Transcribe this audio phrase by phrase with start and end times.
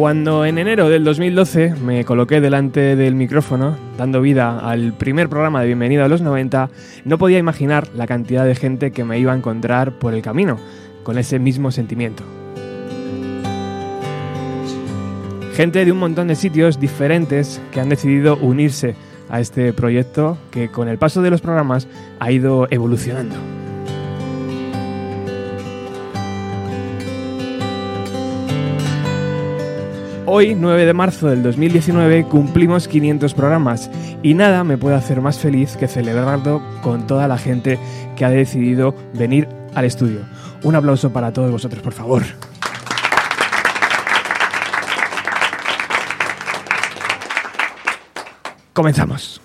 [0.00, 5.60] Cuando en enero del 2012 me coloqué delante del micrófono, dando vida al primer programa
[5.60, 6.70] de Bienvenido a los 90,
[7.04, 10.56] no podía imaginar la cantidad de gente que me iba a encontrar por el camino,
[11.02, 12.22] con ese mismo sentimiento.
[15.52, 18.94] Gente de un montón de sitios diferentes que han decidido unirse
[19.28, 21.88] a este proyecto que con el paso de los programas
[22.20, 23.36] ha ido evolucionando.
[30.32, 33.90] Hoy, 9 de marzo del 2019, cumplimos 500 programas
[34.22, 37.80] y nada me puede hacer más feliz que celebrarlo con toda la gente
[38.14, 40.20] que ha decidido venir al estudio.
[40.62, 42.22] Un aplauso para todos vosotros, por favor.
[48.72, 49.40] Comenzamos.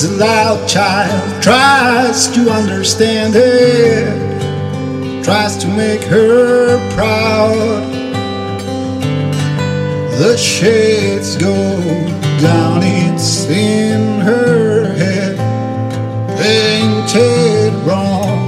[0.00, 4.30] Reads aloud, child tries to understand it
[5.24, 7.82] tries to make her proud.
[10.18, 11.54] The shades go
[12.40, 15.36] down, it's in her head,
[16.38, 18.38] painted wrong.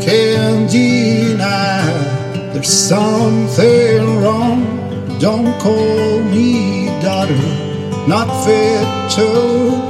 [0.00, 1.86] Can't deny
[2.52, 5.18] there's something wrong.
[5.18, 7.34] Don't call me daughter,
[8.08, 9.83] not fit to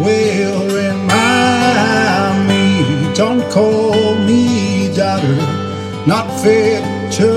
[0.00, 0.98] well in
[2.48, 3.14] me.
[3.14, 5.36] Don't call me daughter,
[6.06, 7.32] not fit to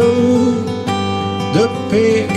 [1.54, 2.33] the picture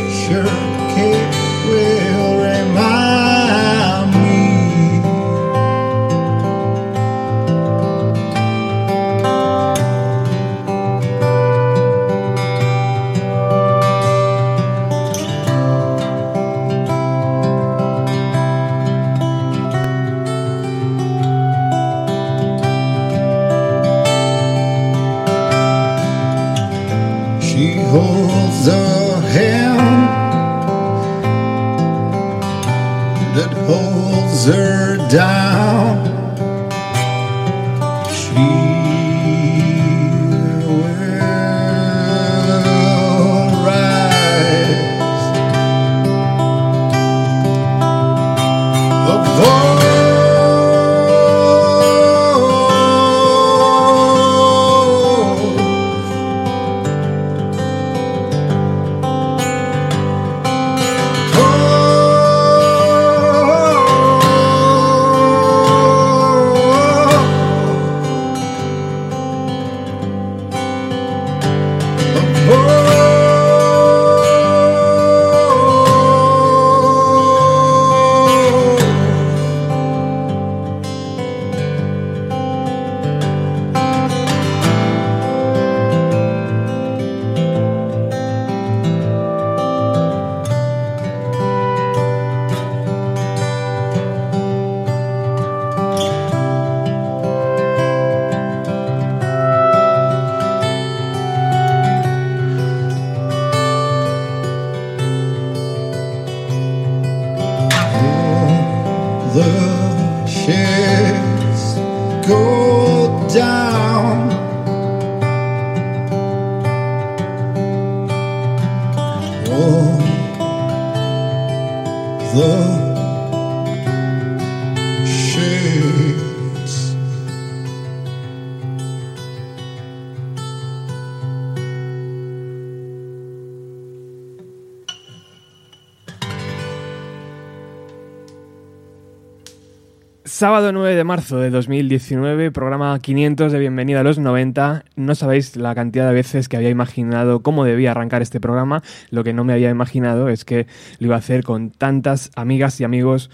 [140.38, 144.84] Sábado 9 de marzo de 2019, programa 500 de Bienvenida a los 90.
[144.94, 148.82] No sabéis la cantidad de veces que había imaginado cómo debía arrancar este programa.
[149.08, 150.66] Lo que no me había imaginado es que
[150.98, 153.30] lo iba a hacer con tantas amigas y amigos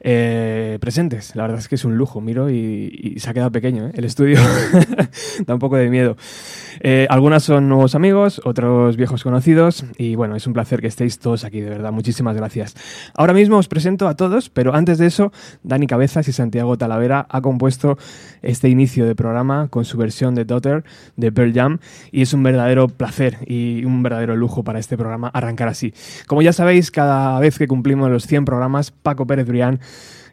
[0.00, 1.34] eh, presentes.
[1.36, 3.92] La verdad es que es un lujo, miro y, se ha quedado pequeño ¿eh?
[3.94, 4.38] el estudio.
[5.46, 6.18] da un poco de miedo.
[6.84, 11.20] Eh, algunas son nuevos amigos, otros viejos conocidos y bueno, es un placer que estéis
[11.20, 11.92] todos aquí, de verdad.
[11.92, 12.74] Muchísimas gracias.
[13.14, 15.32] Ahora mismo os presento a todos, pero antes de eso,
[15.62, 17.98] Dani Cabezas y Santiago Talavera ha compuesto
[18.42, 20.82] este inicio de programa con su versión de Daughter
[21.16, 21.78] de Pearl Jam
[22.10, 25.94] y es un verdadero placer y un verdadero lujo para este programa arrancar así.
[26.26, 29.78] Como ya sabéis, cada vez que cumplimos los 100 programas, Paco Pérez Brián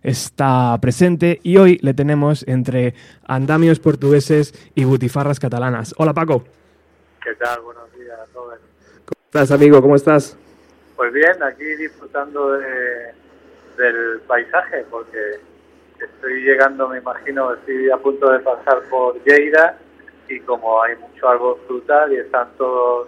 [0.03, 2.93] está presente y hoy le tenemos entre
[3.27, 5.93] andamios portugueses y butifarras catalanas.
[5.97, 6.43] Hola Paco.
[7.23, 7.61] ¿Qué tal?
[7.61, 8.61] Buenos días, Robert.
[9.05, 9.81] ¿Cómo estás amigo?
[9.81, 10.37] ¿Cómo estás?
[10.95, 13.13] Pues bien, aquí disfrutando de,
[13.77, 15.39] del paisaje, porque
[15.99, 19.77] estoy llegando, me imagino, estoy a punto de pasar por Lleida
[20.27, 23.07] y como hay mucho árbol frutal y están todos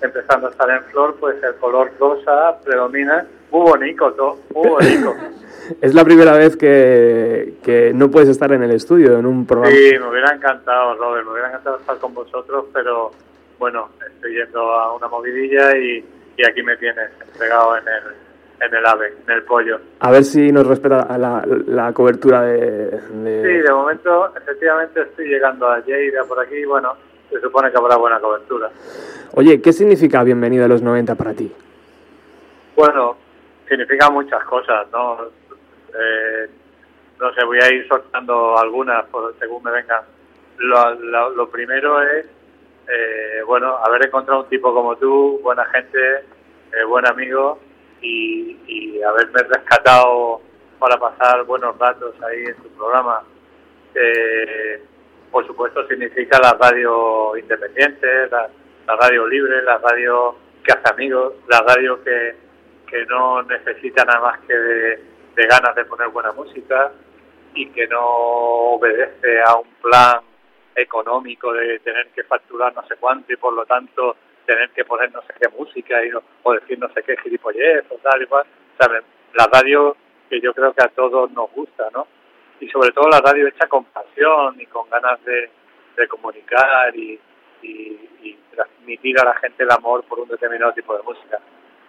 [0.00, 3.26] empezando a estar en flor, pues el color rosa predomina.
[3.50, 5.14] Muy bonito todo, muy bonito.
[5.80, 9.74] Es la primera vez que, que no puedes estar en el estudio, en un programa.
[9.74, 13.10] Sí, me hubiera encantado, Robert, me hubiera encantado estar con vosotros, pero
[13.58, 16.04] bueno, estoy yendo a una movidilla y,
[16.36, 19.78] y aquí me tienes entregado en el, en el ave, en el pollo.
[20.00, 25.26] A ver si nos respeta la, la cobertura de, de- Sí, de momento, efectivamente, estoy
[25.28, 26.94] llegando a Lleida por aquí y bueno,
[27.30, 28.70] se supone que habrá buena cobertura.
[29.34, 31.52] Oye, ¿qué significa Bienvenido a los 90 para ti?
[32.76, 33.16] Bueno,
[33.68, 35.18] significa muchas cosas, ¿no?
[35.94, 36.48] Eh,
[37.20, 40.02] no sé, voy a ir soltando algunas por según me vengan.
[40.58, 40.94] Lo,
[41.30, 42.26] lo- primero es,
[42.88, 45.98] eh, bueno, haber encontrado un tipo como tú, buena gente,
[46.72, 47.58] eh, buen amigo
[48.00, 50.40] y, haberme rescatado
[50.78, 53.22] para pasar buenos ratos ahí en tu programa.
[53.94, 54.82] Eh,
[55.30, 58.48] por supuesto, significa la radio independiente, la,
[58.86, 62.34] la radio libre, la radio que hace amigos, la radio que,
[62.88, 65.00] que no necesita nada más que de,
[65.38, 66.90] de ganas de poner buena música
[67.54, 68.04] y que no
[68.74, 70.20] obedece a un plan
[70.74, 75.12] económico de tener que facturar no sé cuánto y por lo tanto tener que poner
[75.12, 78.26] no sé qué música y no- o decir no sé qué gilipollez o tal y
[78.26, 78.44] cual.
[78.80, 79.02] ¿Sabes?
[79.34, 79.96] La radio
[80.28, 82.06] que yo creo que a todos nos gusta, ¿no?
[82.60, 85.50] Y sobre todo la radio hecha con pasión y con ganas de,
[85.96, 87.18] de comunicar y,
[87.62, 91.38] y, y transmitir a la gente el amor por un determinado tipo de música.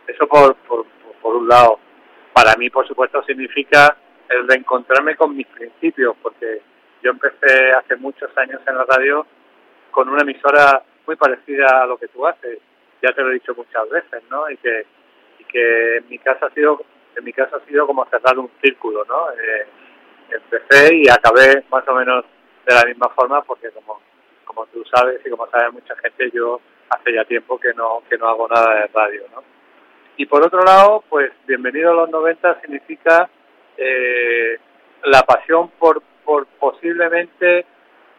[0.07, 0.86] Eso por, por-
[1.22, 1.80] por un lado.
[2.34, 3.98] Para mí, por supuesto, significa
[4.30, 6.62] el reencontrarme con mis principios, porque
[7.02, 9.26] yo empecé hace muchos años en la radio
[9.92, 12.60] con una emisora muy parecida a lo que tú haces.
[13.02, 14.50] Ya te lo he dicho muchas veces, ¿no?
[14.50, 14.86] Y que,
[15.40, 16.81] y que en mi casa ha sido,
[17.16, 19.31] en mi caso ha sido como cerrar un círculo, ¿no?
[19.31, 19.68] Eh,
[20.30, 22.26] empecé y acabé más o menos
[22.66, 24.00] de la misma forma, porque como,
[24.46, 28.18] como tú sabes y como sabe mucha gente, yo hace ya tiempo que no, que
[28.18, 29.44] no hago nada de radio, ¿no?
[30.19, 33.30] Y por otro lado, pues bienvenido a los 90 significa
[33.78, 34.59] eh,
[35.06, 37.66] la pasión por, por posiblemente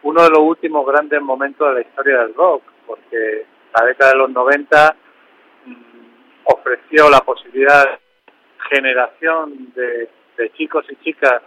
[0.01, 3.45] uno de los últimos grandes momentos de la historia del rock, porque
[3.79, 4.95] la década de los 90
[5.67, 5.73] mm,
[6.45, 7.99] ofreció la posibilidad de
[8.71, 11.43] generación de, de chicos y chicas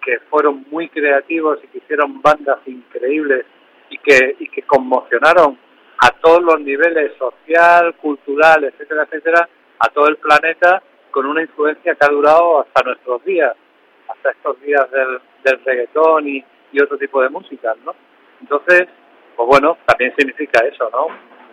[0.00, 3.46] que fueron muy creativos y que hicieron bandas increíbles
[3.90, 5.58] y que, y que conmocionaron
[5.98, 9.48] a todos los niveles social, cultural, etcétera, etcétera,
[9.82, 13.52] a todo el planeta con una influencia que ha durado hasta nuestros días,
[14.08, 16.44] hasta estos días del, del reggaetón y,
[16.82, 17.94] otro tipo de música, ¿no?
[18.40, 18.88] Entonces,
[19.36, 21.08] pues bueno, también significa eso, ¿no?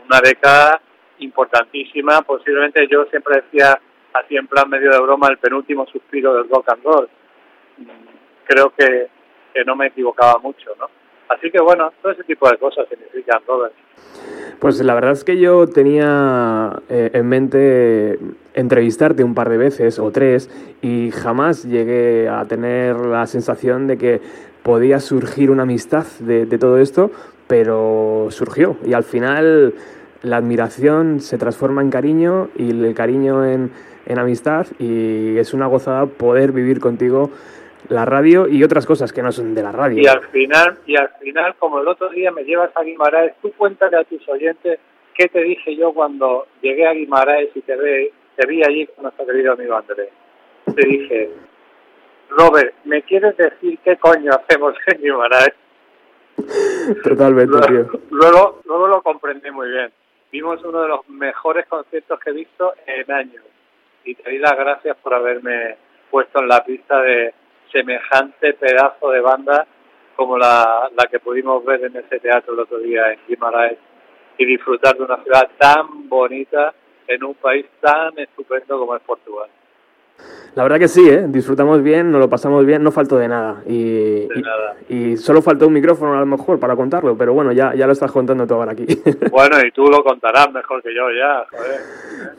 [0.06, 0.80] Una década
[1.18, 3.78] importantísima, posiblemente yo siempre decía
[4.14, 7.10] así en plan medio de broma el penúltimo suspiro del rock and roll.
[8.46, 9.10] Creo que,
[9.54, 10.90] que no me equivocaba mucho, ¿no?
[11.30, 13.42] Así que bueno, todo ese tipo de cosas significan.
[14.60, 18.20] Pues la verdad es que yo tenía eh, en mente
[18.54, 20.50] entrevistarte un par de veces o tres
[20.82, 24.22] y jamás llegué a tener la sensación de que
[24.64, 27.12] podía surgir una amistad de, de todo esto,
[27.48, 29.76] pero surgió y al final
[30.24, 33.72] la admiración se transforma en cariño y el cariño en,
[34.06, 37.30] en amistad y es una gozada poder vivir contigo
[37.90, 40.02] la radio y otras cosas que no son de la radio.
[40.02, 43.52] Y al final, y al final, como el otro día me llevas a Guimaraes, tú
[43.54, 44.80] cuéntale a tus oyentes
[45.16, 49.04] qué te dije yo cuando llegué a Guimaraes y te, ve, te vi allí con
[49.04, 50.10] nuestro querido amigo Andrés.
[50.76, 51.30] Te dije,
[52.30, 55.54] Robert, ¿me quieres decir qué coño hacemos en Guimaraes?
[57.04, 57.88] Totalmente, tío.
[58.12, 59.92] Luego, luego lo comprendí muy bien.
[60.32, 63.44] Vimos uno de los mejores conciertos que he visto en años.
[64.06, 65.76] Y te di las gracias por haberme
[66.10, 67.34] puesto en la pista de
[67.72, 69.68] semejante pedazo de banda
[70.16, 73.78] como la, la que pudimos ver en ese teatro el otro día en Guimarães
[74.38, 76.74] y disfrutar de una ciudad tan bonita
[77.08, 79.50] en un país tan estupendo como es Portugal.
[80.56, 81.26] La verdad que sí, ¿eh?
[81.28, 83.62] disfrutamos bien, nos lo pasamos bien, no faltó de nada.
[83.66, 84.76] Y, De nada.
[84.90, 87.94] y solo faltó un micrófono a lo mejor para contarlo, pero bueno, ya, ya lo
[87.94, 88.86] estás contando tú ahora aquí.
[89.32, 91.80] Bueno, y tú lo contarás mejor que yo ya, joder.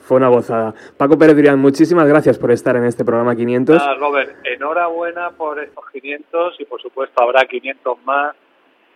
[0.01, 0.75] Fue una gozada.
[0.97, 3.77] Paco Pérez Durián, muchísimas gracias por estar en este programa 500.
[3.77, 8.35] Nada, Robert, enhorabuena por estos 500 y por supuesto habrá 500 más.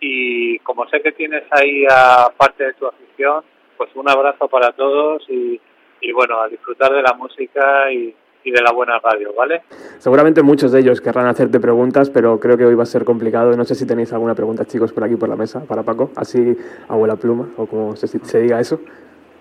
[0.01, 3.43] Y como sé que tienes ahí a parte de tu afición,
[3.77, 5.59] pues un abrazo para todos y,
[6.01, 8.13] y bueno, a disfrutar de la música y,
[8.45, 9.63] y de la buena radio, ¿vale?
[9.97, 13.57] Seguramente muchos de ellos querrán hacerte preguntas, pero creo que hoy va a ser complicado.
[13.57, 16.55] No sé si tenéis alguna pregunta, chicos, por aquí por la mesa para Paco, así
[16.87, 18.79] abuela pluma o como se, se diga eso.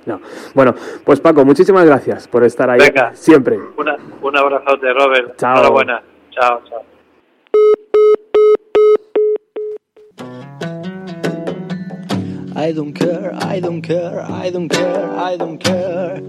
[0.06, 0.20] No.
[0.54, 3.12] Bueno, pues Paco, muchísimas gracias por estar ahí Venga.
[3.14, 3.58] siempre.
[3.76, 5.36] Una, un abrazote, Robert.
[5.36, 5.56] Chao.
[5.56, 6.02] Enhorabuena.
[6.30, 6.82] Chao, chao.
[12.56, 16.22] I don't care, I don't care, I don't care, I don't care.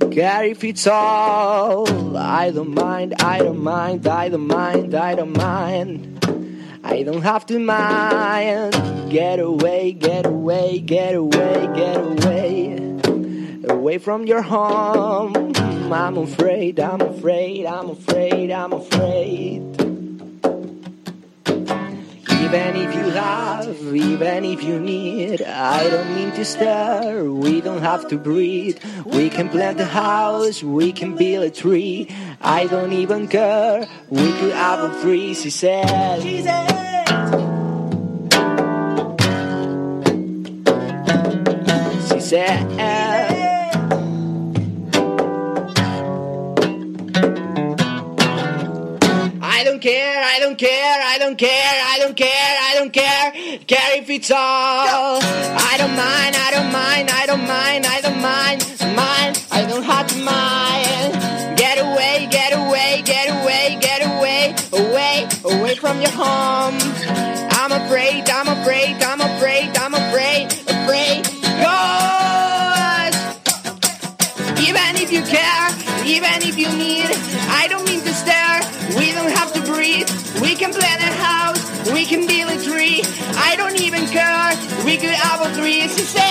[0.00, 2.16] Care if it's all.
[2.16, 6.16] I don't mind, I don't mind, I don't mind, I don't mind.
[6.84, 8.72] I don't have to mind.
[9.10, 12.96] Get away, get away, get away, get away.
[13.68, 15.52] Away from your home.
[15.92, 19.85] I'm afraid, I'm afraid, I'm afraid, I'm afraid.
[22.46, 27.24] Even if you have, even if you need, I don't mean to stare.
[27.24, 28.78] We don't have to breathe.
[29.04, 32.08] We can plant a house, we can build a tree.
[32.40, 33.88] I don't even care.
[34.10, 36.22] We could have a tree, she said.
[36.22, 36.36] She
[42.08, 42.76] She said.
[49.76, 51.75] Don't care, I don't care, I don't care, I don't care,
[54.18, 55.20] care if it's all.
[55.20, 58.64] I don't mind, I don't mind, I don't mind, I don't mind,
[58.96, 61.58] mind, I don't have to mind.
[61.58, 66.78] Get away, get away, get away, get away, away, away from your home.
[67.50, 71.26] I'm afraid, I'm afraid, I'm afraid, I'm afraid, afraid.
[71.64, 73.16] Yours.
[74.66, 75.68] Even if you care,
[76.04, 77.10] even if you need,
[77.50, 78.60] I don't mean to stare.
[78.96, 80.08] We don't have to breathe.
[80.40, 83.02] We can plant a house, we can build a tree.
[83.36, 83.65] I don't.
[85.46, 85.88] We could have a tree.
[85.88, 86.25] She said,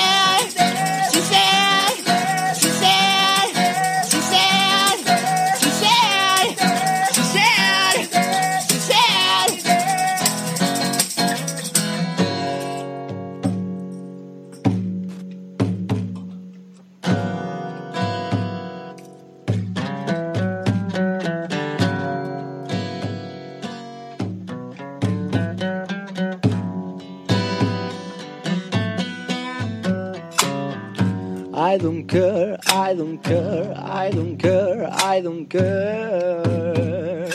[31.67, 37.31] I don't care, I don't care, I don't care, I don't care.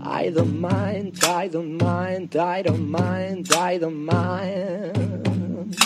[0.00, 5.76] I don't mind, I don't mind, I don't mind, I don't mind.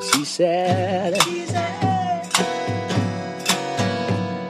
[0.00, 2.32] She said, she said,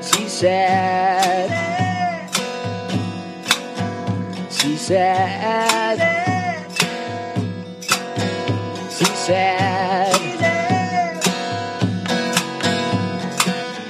[0.02, 1.50] she said,
[4.52, 6.35] she said.
[9.26, 10.14] Said,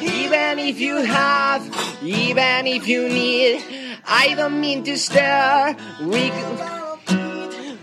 [0.01, 1.63] Even if you have,
[2.03, 3.63] even if you need,
[4.07, 5.77] I don't mean to stare.
[6.01, 6.31] We,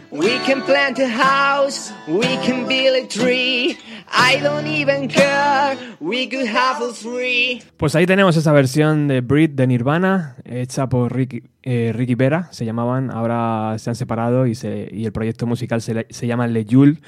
[0.09, 3.77] we can plant a house, we can build a tree.
[4.13, 5.75] I don't even care.
[5.99, 7.63] We could have a free.
[7.77, 12.65] Pues ahí tenemos esa versión de Breed de Nirvana, hecha por Ricky, eh, Vera, se
[12.65, 16.99] llamaban, ahora se han separado y, se- y el proyecto musical se, llama Le Jule.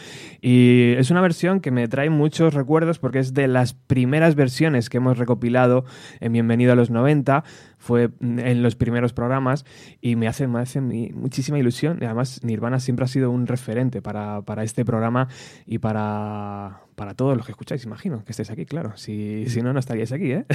[0.41, 4.89] Y es una versión que me trae muchos recuerdos porque es de las primeras versiones
[4.89, 5.85] que hemos recopilado
[6.21, 7.43] en Bienvenido a los 90,
[7.77, 9.65] fue en los primeros programas
[10.01, 11.99] y me hace, muchísima ilusión.
[12.01, 15.27] Además Nirvana siempre ha sido un referente para este programa
[15.67, 18.93] y para, para todos los que escucháis, imagino que estéis aquí, claro.
[18.95, 20.45] Si, no, no estaríais aquí, ¿eh?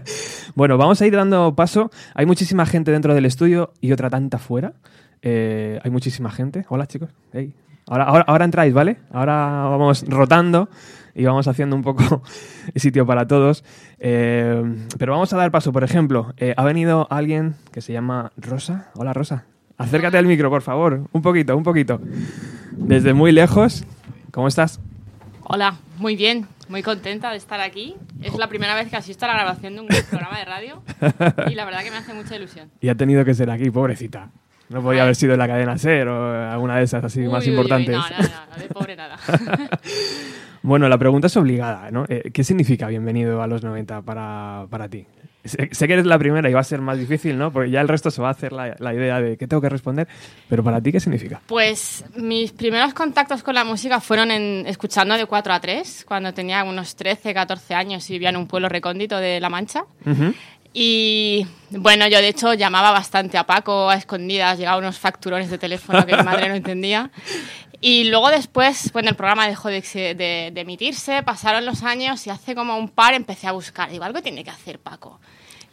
[0.54, 1.90] bueno, vamos a ir dando paso.
[2.14, 4.74] Hay muchísima gente dentro del estudio y otra tanta fuera.
[5.22, 6.64] Eh, hay muchísima gente.
[6.68, 7.10] Hola, chicos.
[7.32, 7.52] Hey.
[7.86, 8.98] Ahora, ahora, ahora entráis, ¿vale?
[9.10, 9.34] Ahora
[9.68, 10.68] vamos rotando
[11.14, 12.22] y vamos haciendo un poco
[12.76, 13.64] sitio para todos.
[13.98, 14.62] Eh,
[14.98, 18.90] pero vamos a dar paso, por ejemplo, eh, ha venido alguien que se llama Rosa.
[18.94, 19.44] Hola, Rosa.
[19.78, 21.08] Acércate al micro, por favor.
[21.12, 22.00] Un poquito, un poquito.
[22.72, 23.84] Desde muy lejos.
[24.30, 24.80] ¿Cómo estás?
[25.50, 26.46] Hola, muy bien.
[26.68, 27.96] Muy contenta de estar aquí.
[28.22, 30.82] Es la primera vez que asisto a la grabación de un programa de radio
[31.50, 32.70] y la verdad que me hace mucha ilusión.
[32.82, 34.28] Y ha tenido que ser aquí, pobrecita.
[34.68, 37.42] No podía haber sido en la cadena SER o alguna de esas así Uy, más
[37.44, 37.96] uy, uy, importantes.
[37.96, 38.16] no, no,
[38.50, 39.16] no, de pobre nada.
[40.60, 42.04] Bueno, la pregunta es obligada, ¿no?
[42.08, 45.06] Eh, ¿Qué significa bienvenido a los 90 para, para ti?
[45.48, 47.50] Sé, que eres la primera y va a ser más difícil, ¿no?
[47.52, 49.68] Porque ya el resto se va a hacer la, la idea de qué tengo que
[49.68, 50.06] responder.
[50.48, 51.40] Pero para ti, ¿qué significa?
[51.46, 56.32] Pues mis primeros contactos con la música fueron en, escuchando de 4 a 3, cuando
[56.34, 59.84] tenía unos 13, 14 años y vivía en un pueblo recóndito de La Mancha.
[60.74, 65.58] Y bueno, yo de hecho llamaba bastante a Paco a escondidas, llegaba unos facturones de
[65.58, 67.10] teléfono que mi madre no entendía.
[67.80, 72.26] Y luego después, bueno, el programa dejó de, exe- de- de emitirse, pasaron los años
[72.26, 75.20] y hace como un par empecé a buscar, digo, algo tiene que hacer Paco.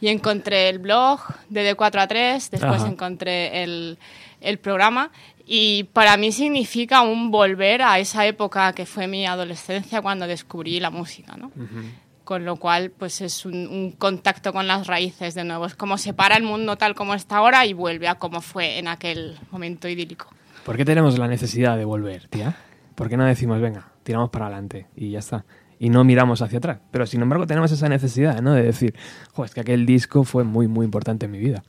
[0.00, 2.88] Y encontré el blog de de 4 a 3, después Ajá.
[2.88, 3.98] encontré el,
[4.40, 5.10] el programa
[5.46, 10.80] y para mí significa un volver a esa época que fue mi adolescencia cuando descubrí
[10.80, 11.52] la música, ¿no?
[12.24, 15.66] Con lo cual, pues es un, un contacto con las raíces de nuevo.
[15.66, 18.88] Es como separa el mundo tal como está ahora y vuelve a como fue en
[18.88, 20.26] aquel momento idílico.
[20.64, 22.56] ¿Por qué tenemos la necesidad de volver, tía?
[22.96, 25.44] ¿Por qué no decimos, venga, tiramos para adelante y ya está?
[25.78, 26.78] Y no miramos hacia atrás.
[26.90, 28.54] Pero sin embargo tenemos esa necesidad, ¿no?
[28.54, 28.94] De decir,
[29.32, 31.62] jo, es que aquel disco fue muy, muy importante en mi vida.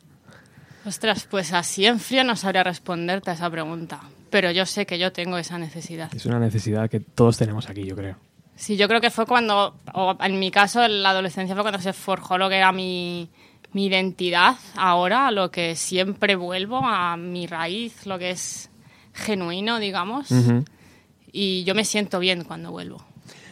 [0.86, 4.00] Ostras, pues así en frío no sabría responderte a esa pregunta.
[4.30, 6.14] Pero yo sé que yo tengo esa necesidad.
[6.14, 8.16] Es una necesidad que todos tenemos aquí, yo creo.
[8.56, 11.80] Sí, yo creo que fue cuando, o en mi caso, en la adolescencia fue cuando
[11.80, 13.30] se forjó lo que era mi,
[13.74, 18.70] mi identidad ahora, a lo que siempre vuelvo, a mi raíz, lo que es
[19.14, 20.32] genuino, digamos.
[20.32, 20.66] Ujú.
[21.32, 23.06] Y yo me siento bien cuando vuelvo.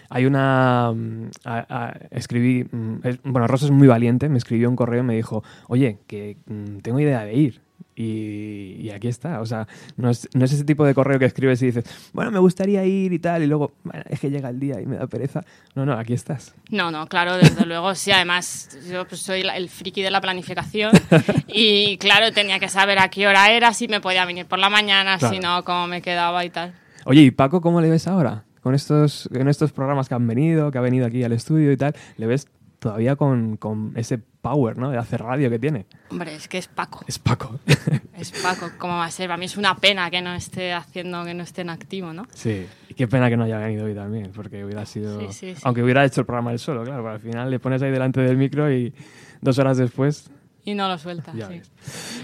[0.09, 0.91] Hay una...
[0.95, 2.63] mm, a- a- escribí...
[2.71, 6.37] mm, bueno, Rosa es muy valiente, me escribió un correo y me dijo, oye, que
[6.47, 7.61] mm, tengo idea de ir.
[7.97, 9.39] Y, y aquí está.
[9.39, 12.29] O sea, no es, no es ese tipo de correo que escribes y dices, bueno,
[12.29, 14.97] me gustaría ir y tal, y luego, "Bueno, es que llega el día y me
[14.97, 15.41] da pereza.
[15.75, 16.53] No, no, aquí estás.
[16.69, 18.11] No, no, claro, desde luego, sí.
[18.11, 20.91] Además, yo pues, soy el friki de la planificación
[21.47, 24.69] y, claro, tenía que saber a qué hora era, si me podía venir por la
[24.69, 25.33] mañana, Claro.
[25.33, 26.73] si no, cómo me quedaba y tal.
[27.05, 28.43] Oye, ¿y Paco cómo le ves ahora?
[28.65, 31.77] Con estos, en estos programas que han venido, que ha venido aquí al estudio y
[31.77, 32.47] tal, ¿le ves
[32.79, 34.89] todavía con, con ese power, ¿no?
[34.89, 35.85] De hacer radio que tiene.
[36.09, 37.05] Hombre, es que es Paco.
[37.05, 37.59] Es Paco.
[38.17, 39.27] Es Paco, ¿cómo va a ser?
[39.27, 42.25] Para mí es una pena que no esté haciendo, que no esté en activo, ¿no?
[42.33, 42.65] sí.
[42.89, 45.19] Y qué pena que no haya venido hoy también, porque hubiera sido...
[45.19, 45.61] Sí, sí, sí.
[45.63, 48.21] Aunque hubiera hecho el programa él solo, claro, pero al final le pones ahí delante
[48.21, 48.95] del micro y
[49.41, 50.31] dos horas después
[50.65, 51.31] Y no lo suelta.
[51.31, 51.61] sí.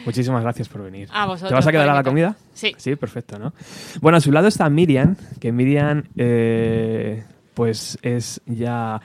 [0.03, 1.07] Muchísimas gracias por venir.
[1.13, 2.35] A vosotros ¿Te vas a quedar a la comida?
[2.53, 2.73] Sí.
[2.77, 3.53] Sí, perfecto, ¿no?
[4.01, 7.23] Bueno, a su lado está Miriam, que Miriam, eh,
[7.53, 8.99] pues es ya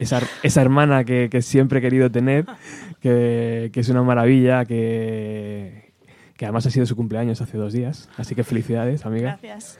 [0.00, 2.46] esa, esa hermana que, que siempre he querido tener,
[3.00, 5.92] que, que es una maravilla, que,
[6.36, 9.38] que además ha sido su cumpleaños hace dos días, así que felicidades, amiga.
[9.40, 9.78] Gracias.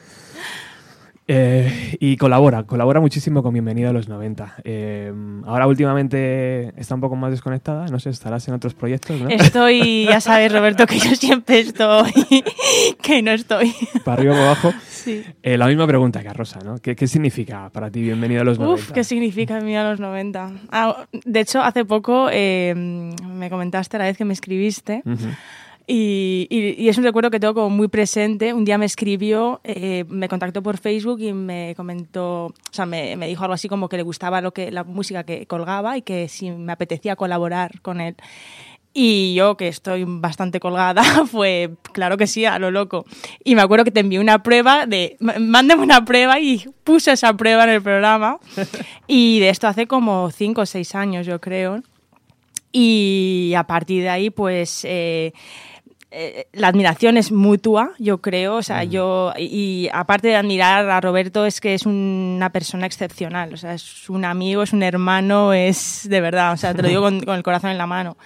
[1.32, 4.56] Eh, y colabora, colabora muchísimo con Bienvenido a los 90.
[4.64, 5.12] Eh,
[5.46, 9.28] ahora últimamente está un poco más desconectada, no sé, estarás en otros proyectos, ¿no?
[9.28, 12.10] Estoy, ya sabes, Roberto, que yo siempre estoy,
[13.00, 13.72] que no estoy.
[14.04, 14.72] Para arriba o para abajo.
[14.88, 15.22] Sí.
[15.44, 16.78] Eh, la misma pregunta que a Rosa, ¿no?
[16.78, 18.82] ¿Qué, qué significa para ti Bienvenido a los 90?
[18.82, 20.50] Uf, ¿qué significa mí a los 90?
[20.72, 25.04] Ah, de hecho, hace poco me comentaste la vez que me escribiste.
[25.92, 28.52] Y, y- y es un recuerdo que tengo como muy presente.
[28.54, 33.16] Un día me escribió, eh, me contactó por Facebook y me comentó, o sea, me,
[33.16, 36.02] me dijo algo así como que le gustaba lo que, la música que colgaba y
[36.02, 38.14] que si me apetecía colaborar con él.
[38.92, 43.04] Y yo, que estoy bastante colgada, fue claro que sí, a lo loco.
[43.44, 47.12] Y me acuerdo que te envié una prueba de, "M- mándame una prueba y puse
[47.12, 48.38] esa prueba en el programa.
[49.08, 51.82] Y de esto hace como cinco o seis años, yo creo.
[52.72, 54.84] Y a partir de ahí, pues...
[54.84, 55.32] eh,
[56.12, 58.56] eh, la admiración es mutua, yo creo.
[58.56, 59.32] O sea, yo.
[59.38, 63.54] Y, y aparte de admirar a Roberto, es que es una persona excepcional.
[63.54, 66.52] O sea, es un amigo, es un hermano, es de verdad.
[66.52, 68.16] O sea, te lo digo con, con el corazón en la mano.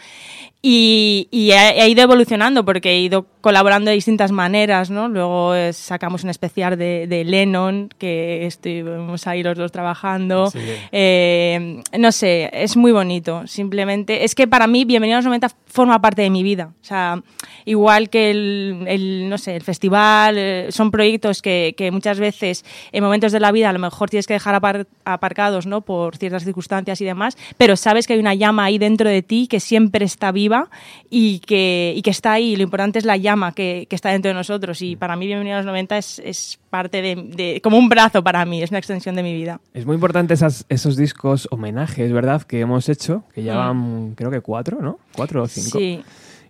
[0.67, 5.11] Y, y he, he ido evolucionando porque he ido colaborando de distintas maneras, ¿no?
[5.11, 10.51] Luego eh, sacamos un especial de, de Lennon, que estuvimos ahí los dos trabajando.
[10.51, 10.61] Sí.
[10.91, 13.47] Eh, no sé, es muy bonito.
[13.47, 16.71] Simplemente, es que para mí Bienvenido a los 90 forma parte de mi vida.
[16.81, 17.21] O sea,
[17.65, 22.65] igual que el, el, no sé, el festival, eh, son proyectos que, que muchas veces
[22.93, 25.81] en momentos de la vida a lo mejor tienes que dejar apar- aparcados, ¿no?
[25.81, 29.49] Por ciertas circunstancias y demás, pero sabes que hay una llama ahí dentro de ti
[29.49, 30.71] que siempre está viva
[31.11, 32.55] y que, y que está ahí.
[32.57, 35.57] Lo importante es la llama que, que está dentro de nosotros y para mí Bienvenido
[35.57, 38.79] a los 90 es, es parte de, de- como un brazo para mí, es una
[38.79, 39.61] extensión de mi vida.
[39.75, 42.43] Es muy importante esas, esos discos homenajes, ¿verdad?
[42.43, 43.59] Que hemos hecho, que ya Mm.
[43.59, 44.99] van, creo que cuatro, ¿no?
[45.17, 45.64] Cuatro o cinco.
[45.71, 46.03] Sí.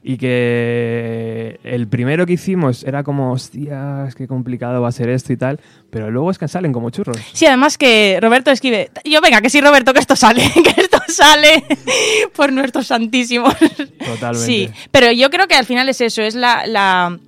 [0.02, 5.32] y que el primero que hicimos era como, hostias, qué complicado va a ser esto
[5.32, 7.16] y tal, pero luego es que salen como churros.
[7.32, 8.90] Sí, además que Roberto escribe.
[9.04, 11.64] Yo, venga, que sí, Roberto, que esto sale, que esto sale
[12.36, 13.54] por nuestros santísimos.
[13.56, 14.46] Totalmente.
[14.46, 17.18] Sí, pero yo creo que al final es eso, es la, la,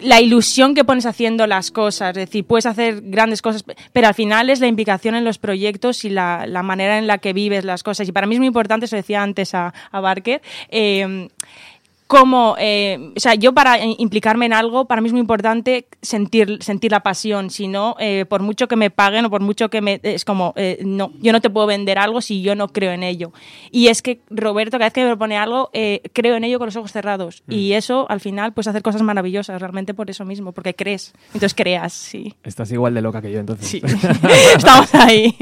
[0.00, 2.10] la ilusión que pones haciendo las cosas.
[2.10, 6.04] Es decir, puedes hacer grandes cosas, pero al final es la implicación en los proyectos
[6.04, 8.08] y la, manera en la que vives las cosas.
[8.08, 11.28] Y para mí es muy importante, eso decía antes a, a Barker, eh,
[12.08, 16.56] como, eh, o sea, yo para implicarme en algo, para mí es muy importante sentir,
[16.62, 19.82] sentir la pasión, si no, eh, por mucho que me paguen o por mucho que
[19.82, 20.00] me...
[20.02, 23.02] Es como, eh, no, yo no te puedo vender algo si yo no creo en
[23.02, 23.34] ello.
[23.70, 26.68] Y es que Roberto, cada vez que me propone algo, eh, creo en ello con
[26.68, 27.42] los ojos cerrados.
[27.46, 31.12] Y eso, al final, pues hacer cosas maravillosas, realmente por eso mismo, porque crees.
[31.26, 32.34] Entonces creas, sí.
[32.42, 33.68] Estás igual de loca que yo entonces.
[33.68, 33.82] Sí.
[34.56, 35.36] Estamos ahí.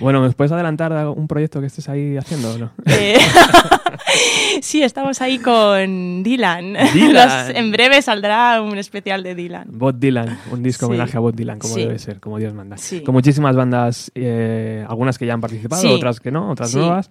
[0.00, 2.72] Bueno, ¿me puedes adelantar un proyecto que estés ahí haciendo o no?
[4.62, 6.74] Sí, estamos ahí con Dylan.
[6.94, 7.12] Dylan.
[7.48, 9.66] Los- en breve saldrá un especial de Dylan.
[9.70, 10.90] Bob Dylan, un disco Sí.
[10.92, 11.80] homenaje a Bob Dylan, como Sí.
[11.80, 12.76] debe ser, como Dios manda.
[12.76, 13.02] Sí.
[13.02, 17.10] Con muchísimas bandas, eh, algunas que ya han participado, otras que no, otras nuevas,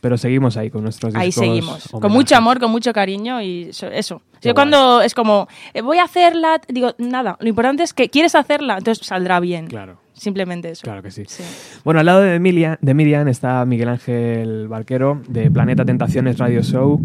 [0.00, 1.44] pero seguimos ahí con nuestros Ahí discos.
[1.46, 1.88] seguimos.
[1.90, 3.88] Con mucho amor, con mucho cariño y eso.
[3.90, 4.54] Yo guay.
[4.54, 8.76] cuando es como, eh, voy a hacerla, digo, nada, lo importante es que quieres hacerla,
[8.78, 9.66] entonces saldrá bien.
[9.66, 10.82] Claro, Simplemente eso.
[10.82, 11.24] claro que sí.
[11.26, 11.42] Sí.
[11.84, 16.62] Bueno, al lado de Miriam, de Miriam está Miguel Ángel Barquero, de Planeta Tentaciones Radio
[16.62, 17.00] Show.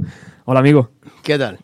[0.46, 0.92] Hola, amigo.
[1.24, 1.60] ¿Qué tal?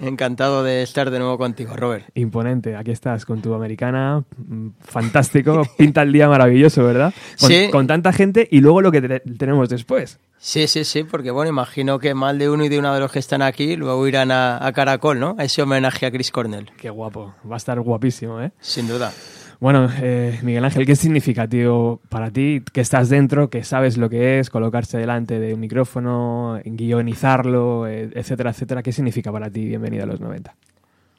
[0.00, 2.06] Encantado de estar de nuevo contigo, Robert.
[2.14, 7.14] Imponente, aquí estás con tu americana, mm, fantástico, pinta el día maravilloso, ¿verdad?
[7.38, 7.68] Con, Sí.
[7.70, 10.18] con tanta gente y luego lo que te- tenemos después.
[10.38, 13.12] Sí, sí, sí, porque bueno, imagino que más de uno y de una de los
[13.12, 15.36] que están aquí luego irán a, a Caracol, ¿no?
[15.38, 18.50] A ese homenaje a Chris Cornell, Qué guapo, va a estar guapísimo, ¿eh?
[18.60, 19.12] sin duda.
[19.58, 24.10] Bueno, eh, Miguel Ángel, ¿qué significa, tío, para ti que estás dentro, que sabes lo
[24.10, 28.82] que es colocarse delante de un micrófono, guionizarlo, eh, etcétera, etcétera?
[28.82, 30.54] ¿Qué significa para ti Bienvenido a los 90?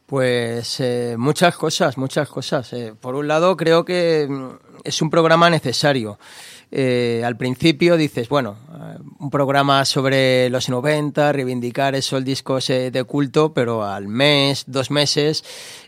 [0.08, 2.72] Pues eh, muchas cosas, muchas cosas.
[2.72, 4.48] Eh, por un lado, creo que mm,
[4.86, 6.18] es un programa necesario.
[6.70, 13.04] Eh, al principio dices, bueno, eh, un programa sobre los 90, reivindicar esos discos de
[13.06, 15.44] culto, pero al mes, dos meses,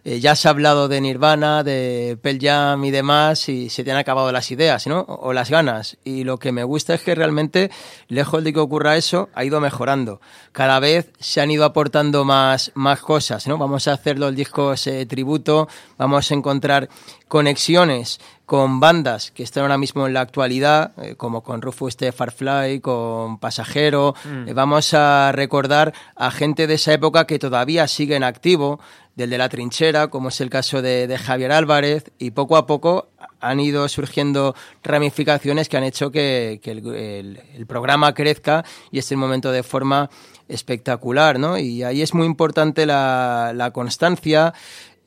[0.05, 3.91] eh, ya se ha hablado de Nirvana, de Pearl Jam y demás, y se te
[3.91, 5.01] han acabado las ideas, ¿no?
[5.01, 5.97] O, o las ganas.
[6.03, 7.69] Y lo que me gusta es que realmente,
[8.07, 10.21] lejos de que ocurra eso, ha ido mejorando.
[10.51, 13.57] Cada vez se han ido aportando más, más cosas, ¿no?
[13.57, 16.89] Vamos a hacer los discos eh, tributo, vamos a encontrar
[17.27, 22.11] conexiones con bandas que están ahora mismo en la actualidad, eh, como con Rufus de
[22.11, 24.15] Farfly, con Pasajero.
[24.47, 28.79] Eh, vamos a recordar a gente de esa época que todavía sigue en activo,
[29.15, 32.65] del de la trinchera, como es el caso de, de Javier Álvarez, y poco a
[32.65, 33.09] poco
[33.39, 38.97] han ido surgiendo ramificaciones que han hecho que, que el, el- el programa crezca y
[38.97, 40.09] en un momento de forma
[40.47, 41.57] espectacular, ¿no?
[41.59, 44.53] Y ahí es muy importante la, la constancia,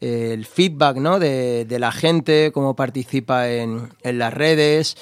[0.03, 1.21] el feedback ¿no?
[1.21, 4.97] de, de la gente, cómo participa en, en las redes.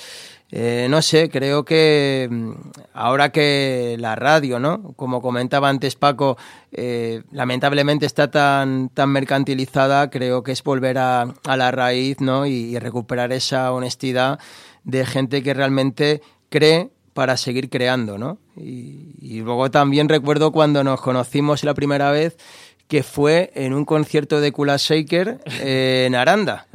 [0.53, 2.53] Eh, no sé, creo que mm,
[2.93, 4.93] ahora que la radio, ¿no?
[4.97, 6.37] Como comentaba antes Paco,
[6.73, 12.47] eh, lamentablemente está tan, tan mercantilizada, creo que es volver a, a la raíz, ¿no?
[12.47, 14.41] Y, y recuperar esa honestidad
[14.83, 18.39] de gente que realmente cree para seguir creando, ¿no?
[18.57, 22.37] Y, y luego también recuerdo cuando nos conocimos la primera vez
[22.91, 26.67] que fue en un concierto de Kula Shaker eh, en Aranda,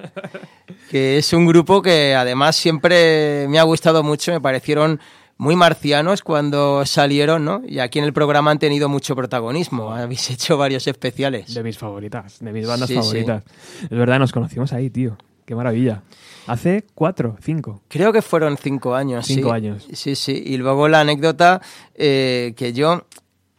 [0.89, 5.01] que es un grupo que además siempre me ha gustado mucho, me parecieron
[5.37, 7.61] muy marcianos cuando salieron, ¿no?
[7.67, 11.53] Y aquí en el programa han tenido mucho protagonismo, habéis hecho varios especiales.
[11.53, 13.01] De mis favoritas, de mis bandas Sí, sí.
[13.01, 13.43] favoritas.
[13.83, 15.17] Es verdad, nos conocimos ahí, tío.
[15.45, 16.01] Qué maravilla.
[16.47, 17.81] Hace cuatro, cinco.
[17.89, 19.25] Creo que fueron cinco años.
[19.25, 19.55] Cinco sí.
[19.55, 19.85] años.
[19.91, 20.41] Sí, sí.
[20.45, 21.61] Y luego la anécdota
[21.93, 23.05] eh, que yo,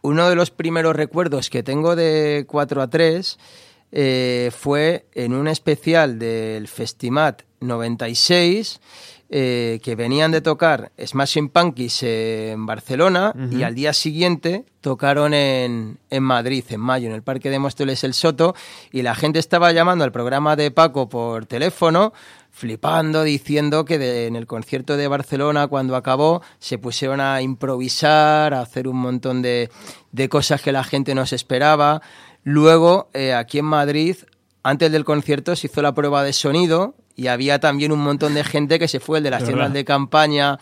[0.01, 3.37] uno de los primeros recuerdos que tengo de 4 a 3
[3.91, 8.79] eh, fue en un especial del Festimat 96
[9.29, 15.97] eh, que venían de tocar Smashing Punkies en Barcelona y al día siguiente tocaron en,
[16.09, 18.55] en Madrid, en mayo, en el Parque de Móstoles El Soto
[18.91, 22.13] y la gente estaba llamando al programa de Paco por teléfono
[22.57, 28.53] flipando, diciendo que de- en el concierto de Barcelona, cuando acabó, se pusieron a improvisar,
[28.55, 29.69] a hacer un montón de,
[30.11, 32.01] de cosas que la gente no se esperaba.
[32.43, 34.15] Luego, eh, aquí en Madrid,
[34.63, 38.43] antes del concierto, se hizo la prueba de sonido y había también un montón de
[38.43, 40.57] gente que se fue de las tiendas de campaña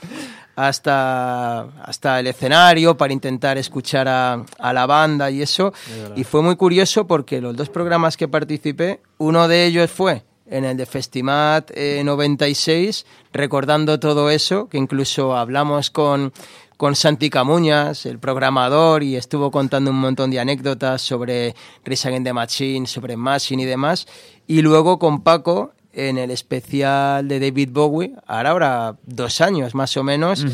[0.55, 5.73] hasta, hasta el escenario para intentar escuchar a, a la banda y eso.
[6.15, 10.65] Y fue muy curioso porque los dos programas que participé, uno de ellos fue en
[10.65, 16.33] el de Festimat eh, 96, recordando todo eso, que incluso hablamos con,
[16.77, 22.25] con Santi Camuñas, el programador, y estuvo contando un montón de anécdotas sobre Risa Against
[22.25, 24.07] the Machine, sobre Machine y demás.
[24.47, 29.95] Y luego con Paco en el especial de David Bowie, ahora habrá dos años más
[29.95, 30.45] o menos,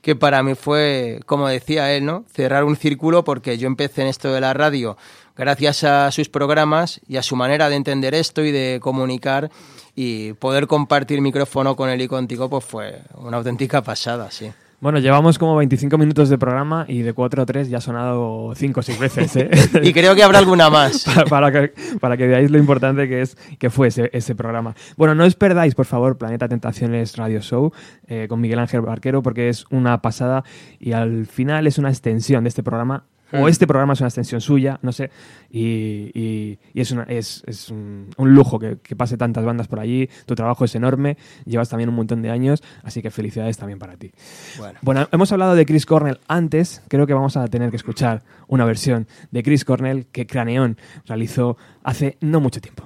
[0.00, 2.24] que para mí fue, como decía él, ¿no?
[2.32, 4.96] cerrar un círculo porque yo empecé en esto de la radio
[5.36, 9.50] gracias a sus programas y a su manera de entender esto y de comunicar
[9.94, 14.50] y poder compartir micrófono con él y contigo, pues fue una auténtica pasada, sí.
[14.84, 18.52] Bueno, llevamos como 25 minutos de programa y de 4 a 3 ya ha sonado
[18.54, 19.36] 5 o 6 veces.
[19.36, 19.50] ¿eh?
[19.82, 21.04] y creo que habrá alguna más.
[21.14, 24.74] para, para que, para que veáis lo importante que es que fue ese, ese programa.
[24.98, 27.72] Bueno, no os perdáis, por favor, Planeta Tentaciones Radio Show
[28.08, 30.44] eh, con Miguel Ángel Barquero porque es una pasada
[30.78, 33.04] y al final es una extensión de este programa
[33.40, 35.10] o este programa es una extensión suya, no sé,
[35.50, 39.68] y, y- y es, una- es, es un, un lujo que, que pase tantas bandas
[39.68, 43.56] por allí, tu trabajo es enorme, llevas también un montón de años, así que felicidades
[43.58, 44.10] también para ti.
[44.58, 44.78] Bueno.
[44.82, 48.64] Bueno, hemos hablado de Chris Cornell antes, creo que vamos a tener que escuchar una
[48.64, 52.84] versión de Chris Cornell que Craneón realizó hace no mucho tiempo.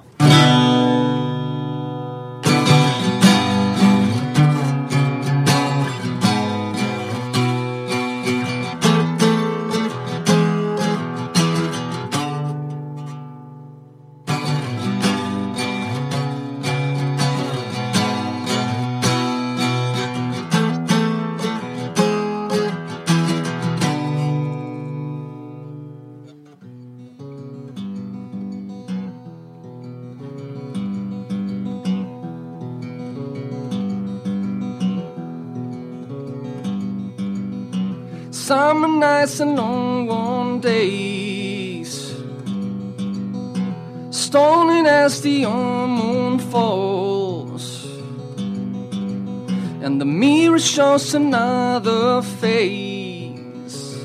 [50.99, 53.95] Shows another face,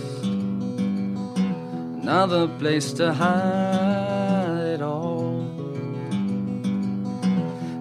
[2.02, 5.40] another place to hide it all,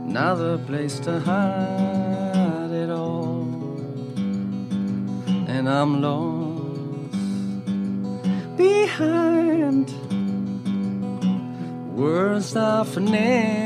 [0.07, 3.43] another place to hide it all.
[5.47, 7.11] And I'm lost
[8.57, 9.91] behind
[11.95, 13.62] words I've never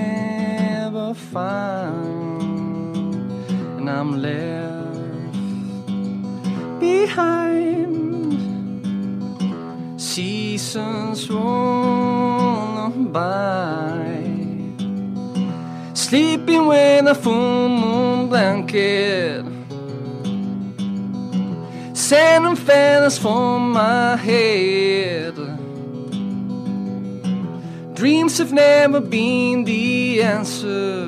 [17.07, 19.45] a full moon blanket
[21.93, 25.35] sand and feathers for my head.
[27.95, 31.05] Dreams have never been the answer.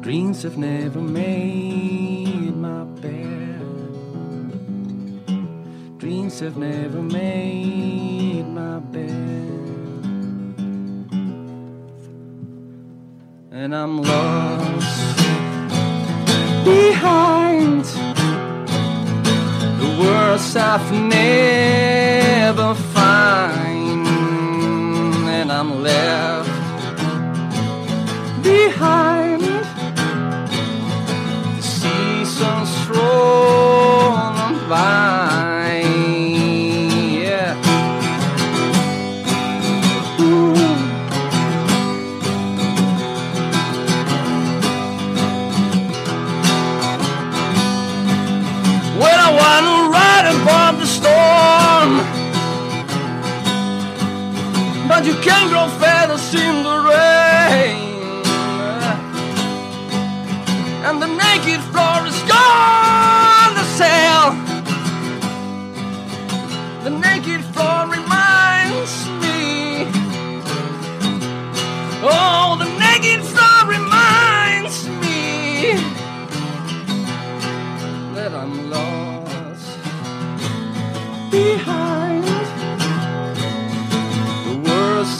[0.00, 3.60] Dreams have never made my bed.
[5.98, 8.17] Dreams have never made
[13.60, 15.16] And I'm lost
[16.64, 17.84] behind
[19.80, 24.06] the words I've never find,
[25.26, 26.48] and I'm left
[28.44, 29.42] behind
[31.56, 34.97] the seasons rolling by.
[55.08, 56.20] You can't grow feathers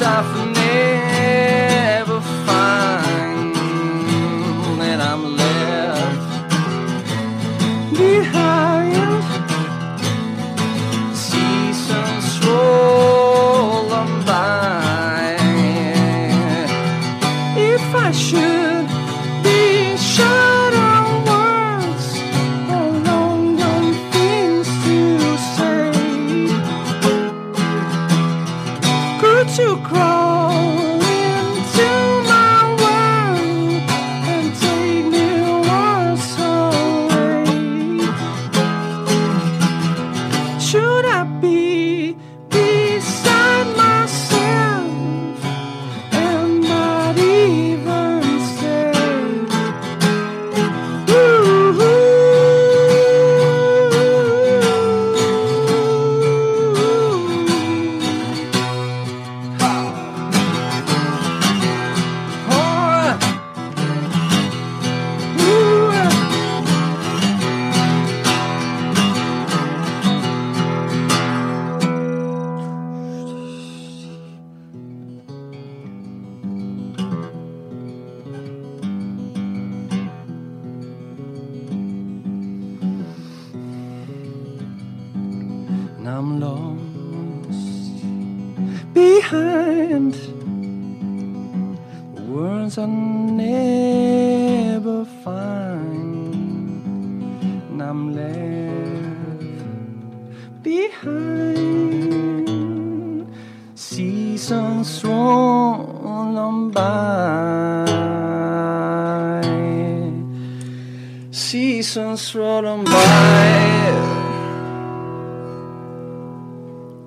[0.09, 0.98] enough for me.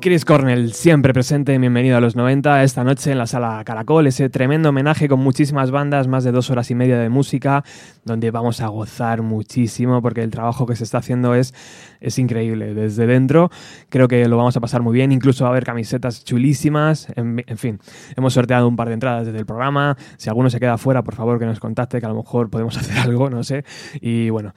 [0.01, 4.31] Chris Cornell, siempre presente, bienvenido a los 90, esta noche en la sala Caracol, ese
[4.31, 7.63] tremendo homenaje con muchísimas bandas, más de dos horas y media de música,
[8.03, 11.53] donde vamos a gozar muchísimo porque el trabajo que se está haciendo es,
[11.99, 12.73] es increíble.
[12.73, 13.51] Desde dentro
[13.89, 17.43] creo que lo vamos a pasar muy bien, incluso va a haber camisetas chulísimas, en,
[17.57, 17.79] fin,
[18.17, 21.13] hemos sorteado un par de entradas desde el programa, si alguno se queda fuera, por
[21.13, 23.63] favor que nos contacte, que a lo mejor podemos hacer algo, no sé,
[24.01, 24.51] y bueno.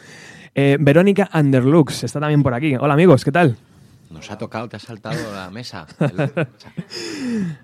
[0.57, 2.77] Eh, Verónica Underlux está también por aquí.
[2.77, 3.57] Hola amigos, ¿qué tal?
[4.15, 5.87] Nos ha tocado, te has saltado la mesa.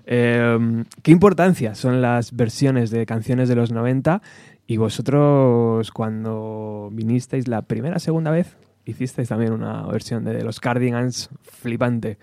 [0.05, 4.21] Eh, ¿Qué importancia son las versiones de canciones de los 90?
[4.67, 11.29] Y vosotros, cuando vinisteis la primera, segunda vez, hicisteis también una versión de los Cardigans
[11.43, 12.17] flipante.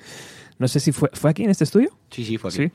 [0.59, 1.91] No sé si fue, ¿fue aquí en este estudio.
[2.11, 2.67] Sí, sí, fue aquí.
[2.67, 2.73] Sí.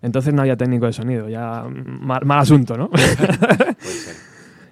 [0.00, 2.88] Entonces no había técnico de sonido, ya mal, mal asunto, ¿no?
[2.90, 4.16] Puede ser.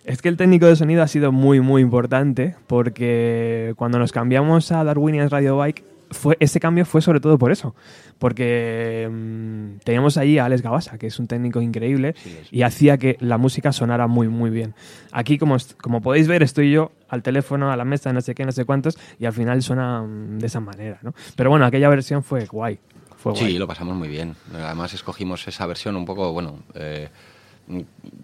[0.04, 4.70] Es que el técnico de sonido ha sido muy, muy importante porque cuando nos cambiamos
[4.70, 7.74] a Darwinians Radio Bike, fue, ese cambio fue sobre todo por eso.
[8.18, 12.98] Porque mm, teníamos ahí a Alex Gabasa, que es un técnico increíble Sí, y hacía
[12.98, 14.74] que la música sonara muy, muy bien.
[15.12, 18.44] Aquí, como, como podéis ver, estoy yo al teléfono, a la mesa, no sé qué,
[18.44, 21.14] no sé cuántos, y al final suena mm, de esa manera, ¿no?
[21.36, 22.78] Pero bueno, aquella versión fue guay.
[23.16, 23.52] Fue guay.
[23.52, 24.34] Sí, lo pasamos muy bien.
[24.54, 27.08] Además escogimos esa versión un poco, bueno, eh,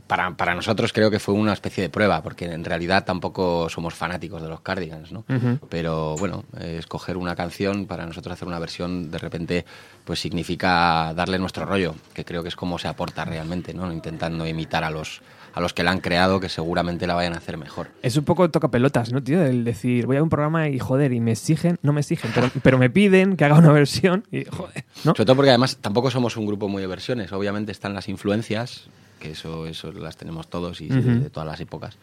[0.06, 3.94] para, para nosotros creo que fue una especie de prueba, porque en realidad tampoco somos
[3.94, 5.24] fanáticos de los Cardigans, ¿no?
[5.28, 5.58] Ujú.
[5.68, 9.64] Pero bueno, eh, escoger una canción, para nosotros hacer una versión, de repente,
[10.04, 13.92] pues significa darle nuestro rollo, que creo que es como se aporta realmente, ¿no?
[13.92, 15.22] Intentando imitar a los,
[15.54, 17.88] a los que la han creado, que seguramente la vayan a hacer mejor.
[18.02, 19.42] Es un poco toca pelotas, ¿no, tío?
[19.42, 22.50] El decir, voy a un programa y joder, y me exigen, no me exigen, pero,
[22.62, 25.12] pero me piden que haga una versión y joder, ¿no?
[25.12, 27.32] Sobre todo porque además tampoco somos un grupo muy de versiones.
[27.32, 28.88] Obviamente están las influencias,
[29.22, 31.00] que eso, eso las tenemos todos y Ujú.
[31.00, 31.96] de, de todas las épocas.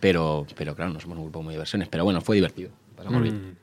[0.00, 1.88] Pero, pero claro, no somos un grupo muy de versiones.
[1.88, 2.70] Pero bueno, fue divertido.
[2.96, 3.34] Pasamos bien.
[3.36, 3.56] Mm.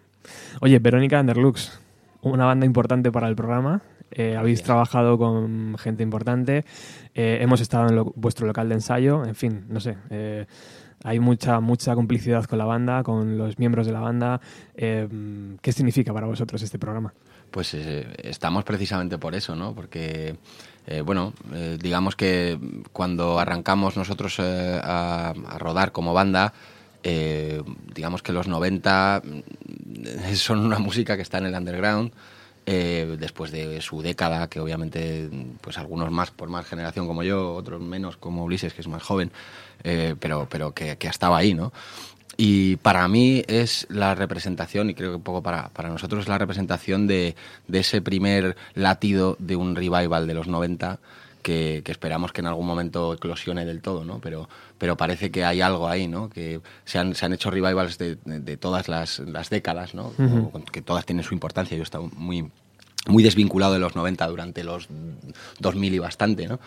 [0.61, 1.79] Oye, Verónica Underlux,
[2.21, 3.81] una banda importante para el programa.
[4.11, 4.65] Eh, habéis Gracias.
[4.65, 6.65] trabajado con gente importante.
[7.15, 9.25] Eh, hemos estado en lo- vuestro local de ensayo.
[9.25, 9.97] En fin, no sé.
[10.09, 10.45] eh,
[11.05, 14.39] hay mucha, mucha complicidad con la banda, con los miembros de la banda.
[14.75, 15.07] Eh,
[15.61, 17.13] ¿Qué significa para vosotros este programa?
[17.51, 19.75] Pues eh, estamos precisamente por eso, ¿no?
[19.75, 20.37] Porque,
[20.85, 22.59] eh, bueno, eh, digamos que
[22.91, 26.53] cuando arrancamos nosotros eh, a, rodar como banda,
[27.03, 32.11] digamos que los 90 mm, son una música que está en el underground.
[32.65, 37.81] después de su década, que obviamente, pues algunos más por más generación como yo, otros
[37.81, 39.31] menos como Ulises, que es más joven,
[40.19, 41.73] pero, pero que, que estaba ahí, ¿no?
[42.35, 46.27] Y para mí es la representación, y creo que un poco para, para nosotros es
[46.27, 47.35] la representación de,
[47.67, 50.99] de ese primer latido de un revival de los 90
[51.43, 54.19] que, que esperamos que en algún momento eclosione del todo, ¿no?
[54.19, 56.29] Pero, pero parece que hay algo ahí, ¿no?
[56.29, 60.13] Que se han, se han hecho revivals de, de- de todas las, las décadas, ¿no?
[60.17, 60.49] Ujú.
[60.51, 61.75] Como que todas tienen su importancia.
[61.77, 62.49] Yo he estado muy,
[63.07, 64.87] muy desvinculado de los 90 durante los
[65.59, 66.59] 2000 y bastante, ¿no?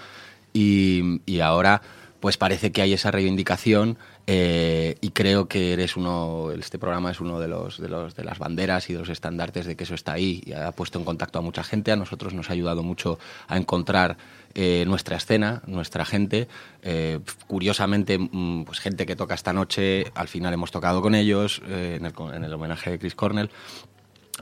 [0.53, 1.81] Y, y ahora,
[2.21, 3.97] pues parece que hay esa reivindicación
[4.29, 8.25] eh, y creo que eres uno, este programa es uno de los, de los de
[8.25, 11.05] las banderas y de los estandartes de que eso está ahí y ha puesto en
[11.05, 11.93] contacto a mucha gente.
[11.93, 14.17] A nosotros nos ha ayudado mucho a encontrar
[14.55, 16.49] eh, nuestra escena, nuestra gente.
[16.83, 21.63] Eh, curiosamente, mm, pues gente que toca esta noche, al final hemos tocado con ellos
[21.69, 23.51] en, el, en el homenaje de Chris Cornell.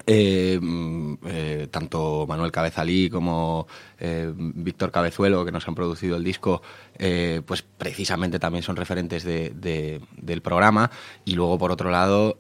[0.07, 3.67] Eh, mm, eh, tanto Manuel Cabezalí como
[3.99, 6.61] eh, Víctor Cabezuelo, que nos han producido el disco,
[7.47, 10.91] pues precisamente también son referentes de- de- del programa.
[11.25, 12.37] Y luego, por otro lado,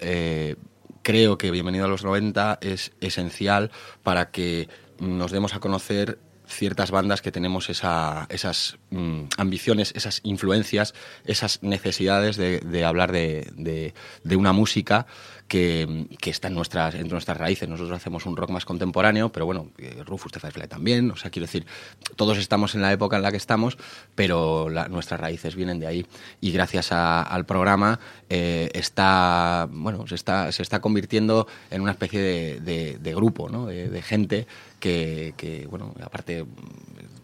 [1.02, 3.70] creo que Bienvenido a los 90 es esencial
[4.02, 10.20] para que nos demos a conocer ciertas bandas que tenemos esa- esas mm, ambiciones, esas
[10.24, 10.94] influencias,
[11.24, 13.92] esas necesidades de, hablar de
[14.36, 15.06] una música
[15.48, 17.68] que, que está en nuestras, en nuestras raíces.
[17.68, 21.10] Nosotros hacemos un rock más contemporáneo, pero bueno, eh, Rufus Firefly también.
[21.10, 21.66] O sea, quiero decir,
[22.16, 23.76] todos estamos en la época en la que estamos,
[24.14, 26.06] pero la- nuestras raíces vienen de ahí.
[26.40, 31.92] Y gracias a- al programa eh, está, bueno, se está, se está convirtiendo en una
[31.92, 32.20] especie
[32.60, 33.66] de grupo, ¿no?
[33.66, 34.46] de, de gente
[34.80, 36.44] que, que, bueno, aparte,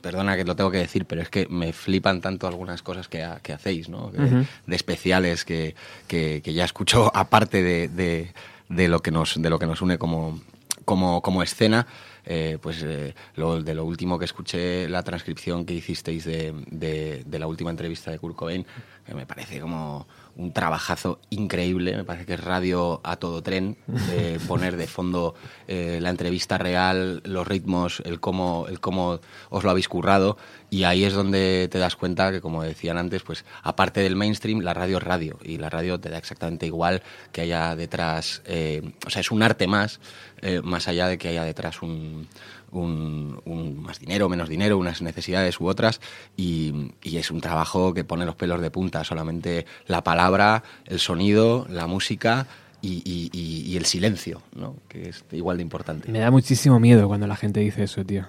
[0.00, 3.22] perdona que lo tengo que decir, pero es que me flipan tanto algunas cosas que,
[3.22, 4.10] ha- que hacéis, ¿no?
[4.10, 4.46] Que- Ujú.
[4.66, 5.74] de especiales que,
[6.08, 8.32] que- que ya escucho aparte de, de-
[8.68, 10.40] de lo que nos, de lo que nos une como,
[10.84, 11.86] como, como escena.
[12.26, 17.22] eh, pues eh, lo, de lo último que escuché, la transcripción que hicisteis de, de-
[17.26, 18.64] de la última entrevista de Kurt Cobain,
[19.06, 23.76] que me parece como un trabajazo increíble, me parece que es radio a todo tren,
[23.86, 25.34] de poner de fondo
[25.68, 29.20] eh, la entrevista real, los ritmos, el cómo, el cómo
[29.50, 30.36] os lo habéis currado,
[30.70, 34.60] y ahí es donde te das cuenta que, como decían antes, pues aparte del mainstream,
[34.60, 37.02] la radio es radio, y la radio te da exactamente igual
[37.32, 40.00] que haya detrás, eh, o sea, es un arte más,
[40.42, 42.28] eh, más allá de que haya detrás un,
[42.72, 46.00] un- un más dinero, menos dinero, unas necesidades u otras,
[46.36, 50.98] y, y es un trabajo que pone los pelos de punta, solamente la palabra, el
[51.00, 52.46] sonido, la música
[52.82, 53.30] y, y-
[53.72, 54.76] y- el silencio, ¿no?
[54.88, 56.10] que es igual de importante.
[56.10, 58.26] Me da muchísimo miedo cuando la gente dice eso, tío.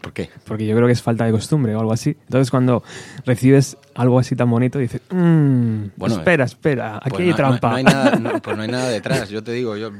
[0.00, 0.30] ¿Por qué?
[0.44, 2.10] Porque yo creo que es falta de costumbre o algo así.
[2.26, 2.82] Entonces, cuando
[3.26, 7.68] recibes algo así tan bonito, dices, "Mm, Bueno, espera, espera, aquí Pues hay no- trampa.
[7.68, 8.10] No, no hay nada,
[8.42, 9.28] pues no hay nada detrás.
[9.28, 9.90] Yo te digo, yo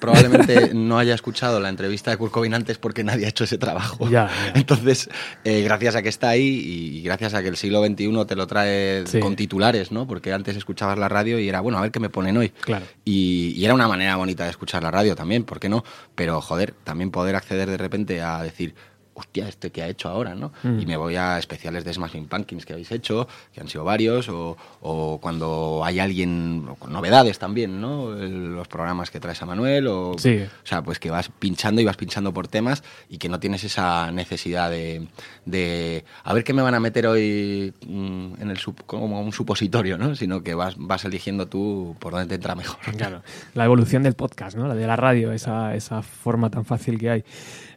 [0.00, 3.58] probablemente no haya escuchado la entrevista de Kurt Cobain antes porque nadie ha hecho ese
[3.58, 4.08] trabajo.
[4.08, 4.52] Ya, ya.
[4.54, 5.08] Entonces,
[5.44, 8.36] eh, gracias a que está ahí y, y gracias a que el siglo XXI te
[8.36, 9.20] lo trae Sí.
[9.20, 10.06] con titulares, ¿no?
[10.06, 12.50] Porque antes escuchabas la radio y era, bueno, a ver qué me ponen hoy.
[12.60, 12.86] Claro.
[13.04, 15.84] Y, y era una manera bonita de escuchar la radio también, ¿por qué no?
[16.14, 18.74] Pero, joder, también poder acceder de repente a decir,
[19.14, 20.52] hostia, este que ha hecho ahora, ¿no?
[20.62, 20.80] Mm.
[20.80, 24.28] Y me voy a especiales de Smashing Pumpkins que habéis hecho, que han sido varios,
[24.28, 28.16] o, o cuando hay alguien, con novedades también, ¿no?
[28.16, 30.38] El- los programas que traes a Manuel, o, Sí.
[30.42, 33.64] o sea, pues que vas pinchando y vas pinchando por temas y que no tienes
[33.64, 35.08] esa necesidad de,
[35.44, 39.32] de a ver qué me van a meter hoy mm, en el sup- como un
[39.32, 40.14] supositorio, ¿no?
[40.16, 42.78] Sino que vas, vas eligiendo tú por dónde te entra mejor.
[42.96, 43.22] Claro,
[43.54, 44.66] la evolución del podcast, ¿no?
[44.68, 47.24] La de la radio, esa, esa forma tan fácil que hay.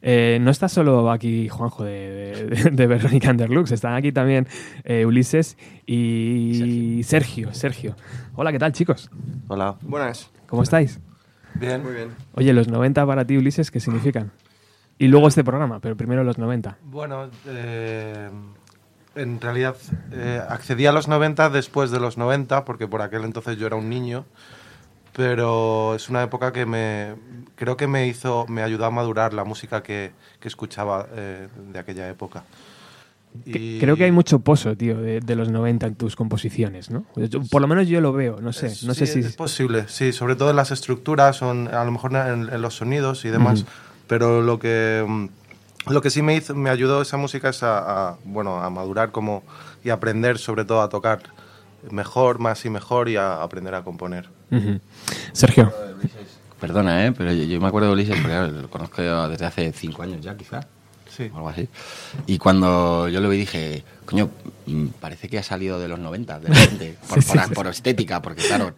[0.02, 4.48] Eh, no está solo aquí Juanjo de, de, de Verónica Underlux, están aquí también
[4.84, 7.54] eh, Ulises y Sergio.
[7.54, 7.96] Sergio.
[8.36, 9.10] Hola, ¿qué tal, chicos?
[9.48, 9.76] Hola.
[9.82, 10.30] Buenas.
[10.48, 11.00] ¿Cómo estáis?
[11.56, 11.84] Bien.
[11.84, 12.10] Muy bien.
[12.34, 14.32] Oye, los 90 para ti, Ulises, ¿qué significan?
[14.98, 16.78] Y luego este programa, pero primero los 90.
[16.84, 18.30] Bueno, eh,
[19.16, 19.76] en realidad
[20.12, 23.76] eh, accedí a los 90 después de los 90, porque por aquel entonces yo era
[23.76, 24.26] un niño,
[25.16, 27.16] pero es una época que me
[27.56, 31.80] creo que me hizo, me ayudó a madurar la música que, que escuchaba eh, de
[31.80, 32.44] aquella época.
[33.46, 37.06] Y- Creo que hay mucho pozo, tío, de, de los 90 en tus composiciones, ¿no?
[37.52, 38.68] Por lo menos yo lo veo, no sé.
[38.86, 39.20] No sé Sí, si...
[39.20, 42.76] es posible, sí, sobre todo en las estructuras, son, a lo mejor en, en los
[42.76, 43.70] sonidos y demás, Ujú.
[44.08, 45.06] pero lo que,
[45.88, 49.12] lo que sí me, hizo, me ayudó esa música es a, a, bueno, a madurar
[49.12, 49.44] como,
[49.84, 51.20] y aprender sobre todo a tocar
[51.92, 54.30] mejor, más y mejor y a aprender a componer.
[55.34, 55.74] Sergio.
[56.60, 57.12] Perdona, ¿eh?
[57.12, 60.22] Pero yo, yo me acuerdo de Ulises porque claro, lo conozco desde hace cinco años
[60.22, 60.62] ya, quizá.
[61.10, 61.30] Sí.
[61.34, 61.70] O algo así.
[62.26, 64.30] Y cuando yo lo vi dije, coño,
[64.66, 67.54] mm, parece que ha salido de los 90, de repente, por, Sí, sí, por- sí.
[67.54, 68.74] por estética, porque claro,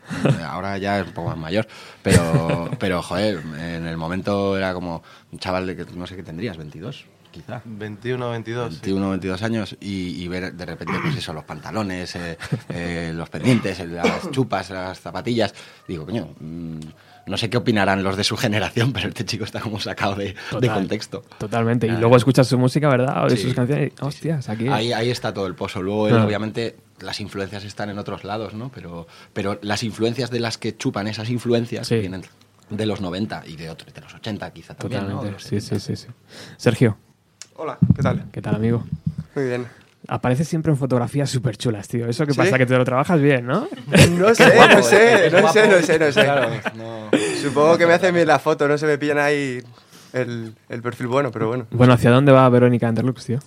[0.47, 1.67] ahora ya es un poco más mayor.
[2.03, 5.01] Pero, pero joder, en el momento era como
[5.31, 7.61] un chaval de que no sé qué tendrías, 22, quizá.
[7.65, 8.73] 21, 22.
[8.73, 8.79] sí.
[8.81, 12.37] 21, 22 años y, y ver de repente, pues eso, los pantalones, eh,
[12.69, 15.53] eh, los pendientes, las chupas, las zapatillas.
[15.87, 16.79] Digo, coño, mm,
[17.27, 20.35] no sé qué opinarán los de su generación, pero este chico está como sacado de,
[20.73, 21.23] contexto.
[21.37, 21.85] Totalmente.
[21.87, 21.97] Y Ah.
[21.99, 23.25] luego escuchas su música, ¿verdad?
[23.25, 23.91] O Sí, sus canciones.
[23.99, 24.67] y, Hostias, aquí.
[24.69, 25.81] Ahí, ahí está todo el pozo.
[25.81, 26.25] Luego, él, Ah.
[26.25, 28.69] obviamente, las influencias están en otros lados, ¿no?
[28.73, 31.97] Pero, pero las influencias de las que chupan esas influencias Sí.
[31.99, 32.23] vienen
[32.69, 35.21] de los 90 y de otros, de los 80 quizá también, ¿no?
[35.21, 35.25] Totalmente.
[35.27, 35.79] De los Sí, 70.
[35.85, 36.13] sí, sí, sí.
[36.57, 36.97] Sergio,
[37.57, 38.25] Hola, ¿qué tal?
[38.31, 38.83] ¿qué tal, amigo?
[39.35, 39.67] Muy bien.
[40.07, 42.07] Apareces siempre en fotografías súper chulas, tío.
[42.07, 42.37] ¿Eso qué ¿Sí?
[42.37, 42.57] pasa?
[42.57, 43.67] ¿Que te lo trabajas bien, no?
[44.17, 46.23] No sé, guapo, no sé, es no sé, no sé, no sé.
[46.23, 47.09] Claro, no-
[47.41, 49.61] Supongo que me hacen bien la foto, no se me pillan ahí
[50.13, 51.65] el, el perfil bueno, pero bueno.
[51.71, 53.39] Bueno, ¿hacia dónde va Verónica Underlux, tío?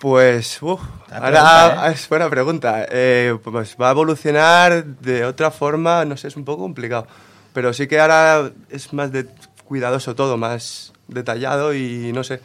[0.00, 1.92] Pues, uff, La ahora pregunta, ¿eh?
[1.94, 2.86] es buena pregunta.
[2.90, 7.06] Eh, pues va a evolucionar de otra forma, no sé, es un poco complicado.
[7.52, 9.26] Pero sí que ahora es más de
[9.64, 12.40] cuidadoso todo, más detallado y no sé,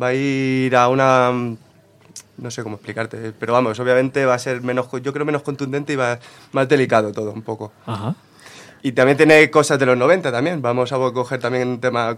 [0.00, 1.32] va a ir a una...
[2.36, 5.92] No sé cómo explicarte, pero vamos, obviamente va a ser menos, yo creo menos contundente
[5.92, 6.18] y va
[6.50, 7.72] más delicado todo un poco.
[7.86, 8.16] Ajá.
[8.82, 10.60] Y también tiene cosas de los 90 también.
[10.60, 12.16] Vamos a coger también un tema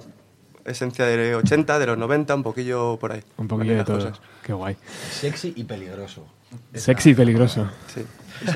[0.64, 3.22] esencia de 80, de los 90, un poquillo por ahí.
[3.36, 3.98] Un poquillo de todo.
[3.98, 4.20] cosas.
[4.42, 4.76] Qué guay.
[5.10, 6.26] Sexy y peligroso.
[6.74, 7.70] Sexy y peligroso.
[7.94, 8.04] Sí.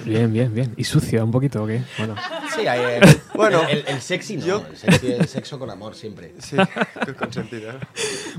[0.04, 0.72] Bien, bien, bien.
[0.76, 1.82] ¿Y sucio un poquito o qué?
[1.98, 2.14] Bueno.
[2.54, 3.00] Sí, hay, eh,
[3.34, 6.34] Bueno, el, el sexy no, yo- el sexy sexo con amor siempre.
[6.38, 6.56] Sí,
[7.18, 7.72] con sentido.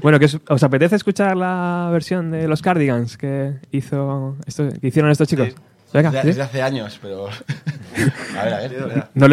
[0.02, 4.88] Bueno, ¿que os, os apetece escuchar la versión de los Cardigans que hizo esto, que
[4.88, 5.48] hicieron estos chicos?
[5.50, 5.56] Sí.
[5.94, 6.28] Venga, Desde, ¿sí?
[6.30, 7.28] desde hace años, pero...
[8.40, 8.70] A ver, a ver.
[8.72, 9.28] qué no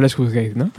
[0.00, 0.70] les juzguéis, ¿no?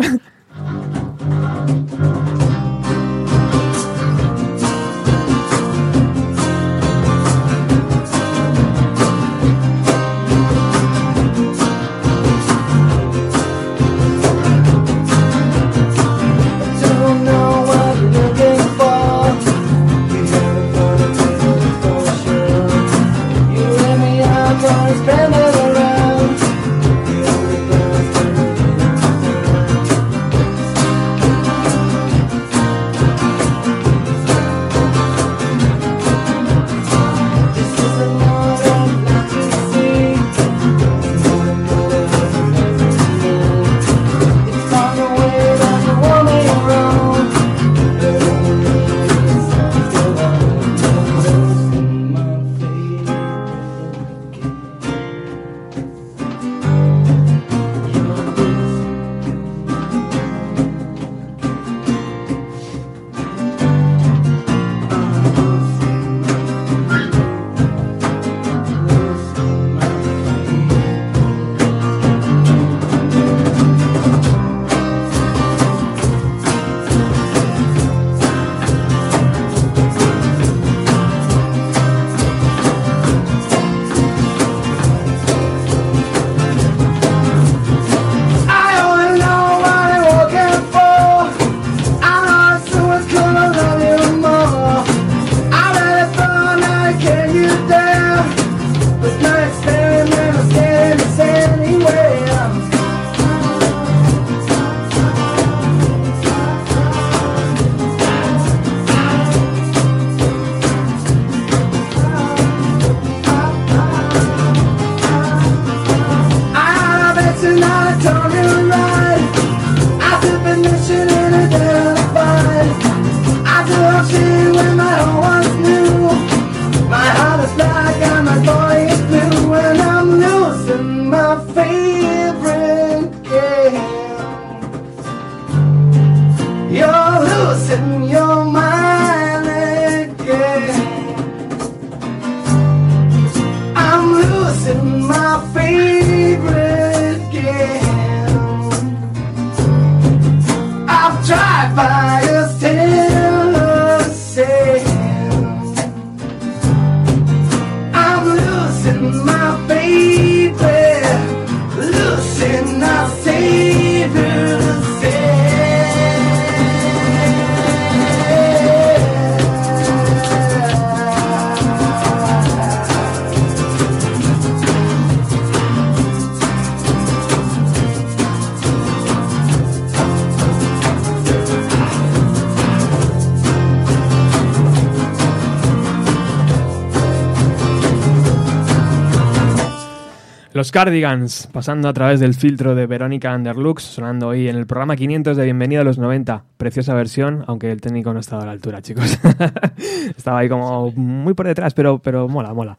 [190.70, 194.96] Los Cardigans, pasando a través del filtro de Verónica Underlux, sonando hoy en el programa
[194.96, 196.44] 500 de Bienvenido a los 90.
[196.58, 199.18] Preciosa versión, aunque el técnico no estaba a la altura, chicos.
[200.16, 202.78] estaba ahí como muy por detrás, pero, pero mola, mola.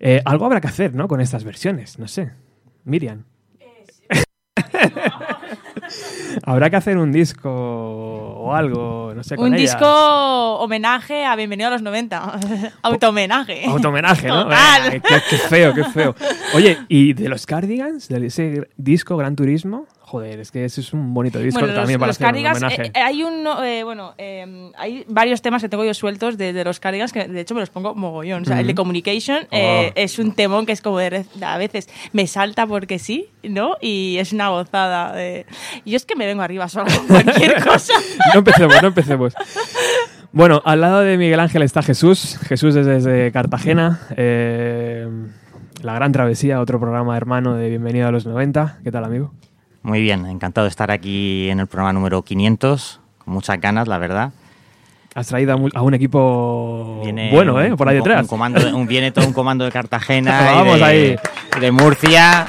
[0.00, 1.06] Eh, algo habrá que hacer, ¿no?
[1.06, 2.30] Con estas versiones, no sé.
[2.84, 3.24] Miriam.
[6.44, 11.66] habrá que hacer un disco o algo, no sé, con Un disco homenaje a Bienvenido
[11.66, 12.38] a los 90.
[12.82, 13.64] Auto-homenaje.
[13.66, 14.44] Automenaje, ¿no?
[14.44, 14.92] Total.
[14.92, 16.14] Qué, qué feo, qué feo.
[16.54, 18.08] Oye, ¿y de los Cardigans?
[18.08, 19.86] De ese disco Gran Turismo?
[20.10, 22.30] Joder, es que ese es un bonito disco Bueno, los, también para los hacer un
[22.32, 22.82] Cardigans, homenaje.
[22.86, 26.54] eh, eh, hay un, eh, bueno, eh, hay varios temas que tengo yo sueltos de,
[26.54, 28.40] de los Cardigans que de hecho me los pongo mogollón.
[28.40, 28.74] O sea, el de.
[28.74, 29.82] Communication Oh.
[29.94, 33.74] es un temón que es como de, a veces me salta porque sí, ¿no?
[33.82, 35.12] Y es una gozada.
[35.14, 35.44] de-
[35.84, 37.92] Yo es que me vengo arriba solo con cualquier cosa.
[38.32, 39.34] no empecemos, no empecemos.
[40.32, 42.38] Bueno, al lado de Miguel Ángel está Jesús.
[42.48, 44.00] Jesús es desde Cartagena.
[45.82, 48.78] la Gran Travesía, otro programa hermano de Bienvenido a los 90.
[48.82, 49.34] ¿Qué tal, amigo?
[49.82, 53.98] Muy bien, encantado de estar aquí en el programa número 500, con muchas ganas, la
[53.98, 54.32] verdad.
[55.14, 57.74] Has traído a un equipo Viene bueno, ¿eh?
[57.76, 58.22] Por ahí un detrás.
[58.22, 61.16] Un comando de- un- viene todo un comando de Cartagena Vamos y de, ahí.
[61.60, 62.46] de Murcia.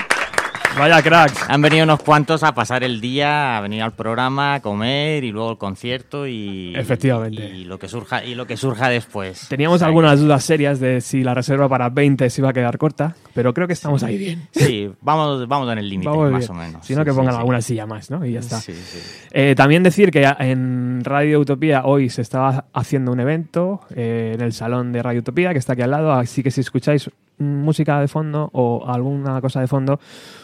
[0.78, 1.43] Vaya cracks.
[1.49, 5.32] Han venido unos cuantos a pasar el día, a venir al programa, a comer y
[5.32, 7.43] luego el concierto y, Efectivamente.
[7.49, 9.47] y lo que surja y lo que surja después.
[9.49, 12.53] Teníamos O sea, algunas dudas serias de si la reserva para 20 se iba a
[12.53, 14.47] quedar corta, pero creo que estamos ahí bien.
[14.51, 16.51] Sí, vamos, vamos en el límite, más bien.
[16.51, 16.86] o menos.
[16.86, 17.39] Si no, Sí, que pongan sí.
[17.39, 18.26] alguna silla más, ¿no?
[18.26, 18.61] Y ya está.
[19.32, 24.41] Eh, también decir que en Radio Utopía hoy se estaba haciendo un evento eh, en
[24.41, 27.09] el salón de Radio Utopía, que está aquí al lado, así que si escucháis
[27.40, 30.00] música de fondo o alguna cosa de fondo,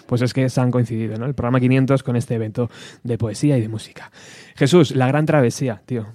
[0.08, 1.26] pues es que se han coincidido, ¿no?
[1.26, 2.70] El programa 500 con este evento
[3.04, 4.12] de poesía y de música.
[4.56, 6.06] Jesús, la gran travesía, tío.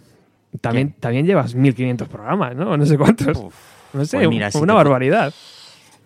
[0.61, 2.77] También, también llevas 1500 programas, ¿no?
[2.77, 3.39] No sé cuántos.
[3.93, 5.33] no sé, pues mira, si una te- barbaridad.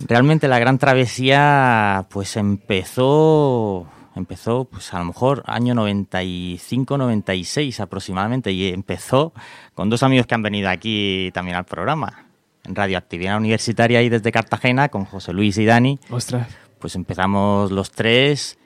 [0.07, 8.53] Realmente la gran travesía pues empezó empezó pues a lo mejor año 95 96 aproximadamente
[8.53, 9.33] y empezó
[9.75, 12.27] con dos amigos que han venido aquí también al programa
[12.65, 16.49] en radioactividad universitaria y desde Cartagena con José Luis y Dani Ostras.
[16.79, 18.59] pues empezamos los tres,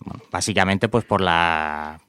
[0.00, 2.00] bueno, básicamente pues por la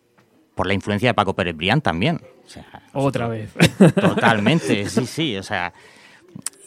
[0.56, 2.22] por la influencia de Paco Pérez Brián también.
[2.46, 3.54] O sea, Otra vez.
[3.96, 5.74] Totalmente, sí, sí, o sea.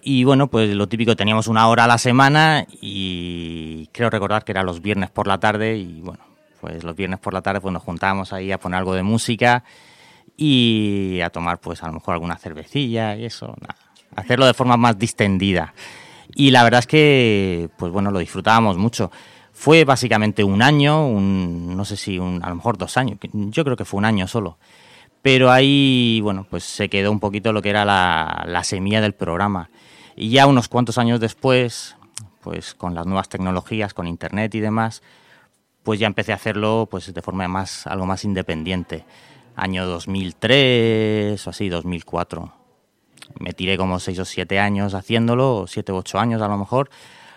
[0.02, 4.52] Y bueno, pues lo típico, teníamos una hora a la semana y creo recordar que
[4.52, 6.24] era los viernes por la tarde y bueno,
[6.60, 9.64] pues los viernes por la tarde pues nos juntábamos ahí a poner algo de música
[10.36, 13.76] y a tomar pues a lo mejor alguna cervecilla y eso, nada,
[14.16, 15.74] hacerlo de forma más distendida.
[16.34, 19.10] Y la verdad es que, pues bueno, lo disfrutábamos mucho.
[19.52, 23.76] Fue básicamente un año, no sé si un, a lo mejor dos años, yo creo
[23.76, 24.58] que fue un año solo.
[25.22, 29.14] Pero ahí, bueno, pues se quedó un poquito lo que era la, la semilla del
[29.14, 29.70] programa.
[30.16, 31.96] Y ya unos cuantos años después,
[32.42, 35.02] pues con las nuevas tecnologías, con internet y demás,
[35.82, 39.04] pues ya empecé a hacerlo pues de forma más, algo más independiente.
[39.56, 42.63] Año 2003 o así, 2004
[43.38, 46.90] me tiré como seis o siete años haciéndolo, siete o ocho años a lo mejor.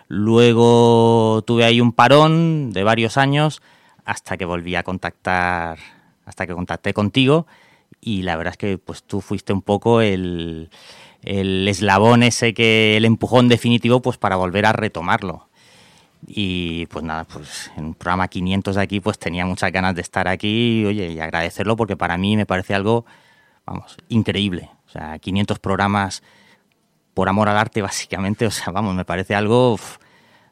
[0.08, 3.62] Luego tuve ahí un parón de varios años
[4.06, 5.80] hasta que volví a contactar,
[6.26, 7.46] hasta que contacté contigo
[8.02, 10.70] y la verdad es que pues tú fuiste un poco el,
[11.24, 15.50] el eslabón ese que, el empujón definitivo pues para volver a retomarlo.
[16.26, 20.02] Y pues nada, pues en un programa 500 de aquí pues tenía muchas ganas de
[20.02, 23.06] estar aquí oye, y agradecerlo porque para mí me parece algo,
[23.66, 24.70] vamos, increíble.
[24.98, 26.24] Sea, 500 programas
[27.14, 29.98] por amor al arte básicamente, o sea, vamos, me parece algo uf,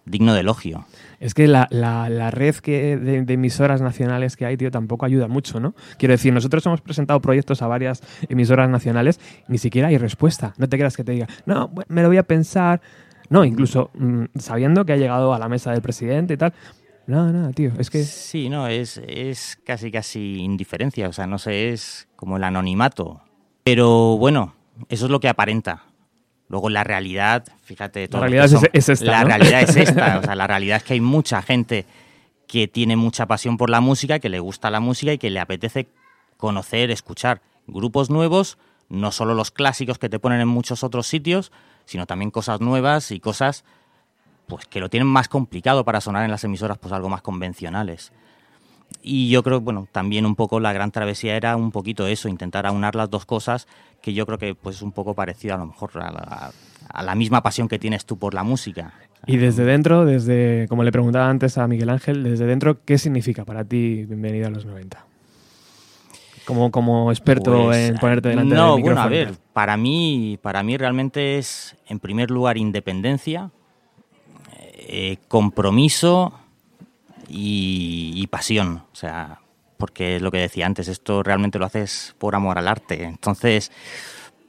[0.05, 0.85] digno de elogio.
[1.19, 5.05] Es que la, la- la red que de, de emisoras nacionales que hay, tío, tampoco
[5.05, 5.73] ayuda mucho, ¿no?
[5.97, 10.53] Quiero decir, nosotros hemos presentado proyectos a varias emisoras nacionales, ni siquiera hay respuesta.
[10.57, 12.81] No te creas que te diga, no, me lo voy a pensar.
[13.29, 16.53] No, incluso mm, sabiendo que ha llegado a la mesa del presidente y tal.
[17.07, 18.03] No, no, tío, es que...
[18.03, 23.21] Sí, no, es, es casi casi indiferencia, o sea, no sé, es como el anonimato.
[23.76, 24.53] Pero bueno,
[24.89, 25.86] eso es lo que aparenta.
[26.49, 29.28] Luego la realidad, fíjate, todo lo realidad es- son- es esta, La ¿no?
[29.30, 31.88] realidad es esta, o sea, la realidad es que hay mucha gente
[32.47, 35.39] que tiene mucha pasión por la música, que le gusta la música y que le
[35.39, 35.88] apetece
[36.38, 41.51] conocer, escuchar grupos nuevos, no solo los clásicos que te ponen en muchos otros sitios,
[41.86, 43.63] sino también cosas nuevas y cosas
[44.45, 48.11] pues que lo tienen más complicado para sonar en las emisoras pues algo más convencionales.
[49.01, 52.65] Y yo creo, bueno, también un poco la gran travesía era un poquito eso, intentar
[52.65, 53.67] aunar las dos cosas,
[54.01, 56.51] que yo creo que pues es un poco parecido a lo mejor a la,
[56.89, 58.93] a la misma pasión que tienes tú por la música.
[59.27, 63.43] Y desde dentro, desde, como le preguntaba antes a Miguel Ángel, desde dentro, ¿qué significa
[63.43, 65.03] para ti Bienvenido a los 90?
[66.45, 69.01] Como, como experto Pues, en ponerte delante no, del micrófono.
[69.01, 73.49] bueno, a ver, para mí, para mí realmente es, en primer lugar, independencia,
[74.77, 76.33] eh, compromiso
[77.28, 78.84] y, pasión.
[78.91, 79.39] O sea,
[79.78, 83.03] porque es lo que decía antes, esto realmente lo haces por amor al arte.
[83.03, 83.71] Entonces,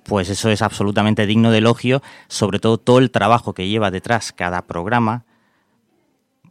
[0.05, 4.33] pues eso es absolutamente digno de elogio, sobre todo todo el trabajo que lleva detrás
[4.33, 5.25] cada programa,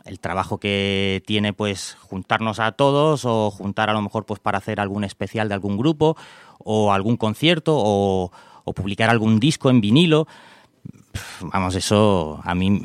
[0.06, 4.60] el trabajo que tiene pues juntarnos a todos o juntar a lo mejor pues para
[4.60, 6.16] hacer algún especial de algún grupo
[6.60, 8.32] o algún concierto o,
[8.64, 10.28] o publicar algún disco en vinilo.
[11.42, 12.84] Vamos, eso a mí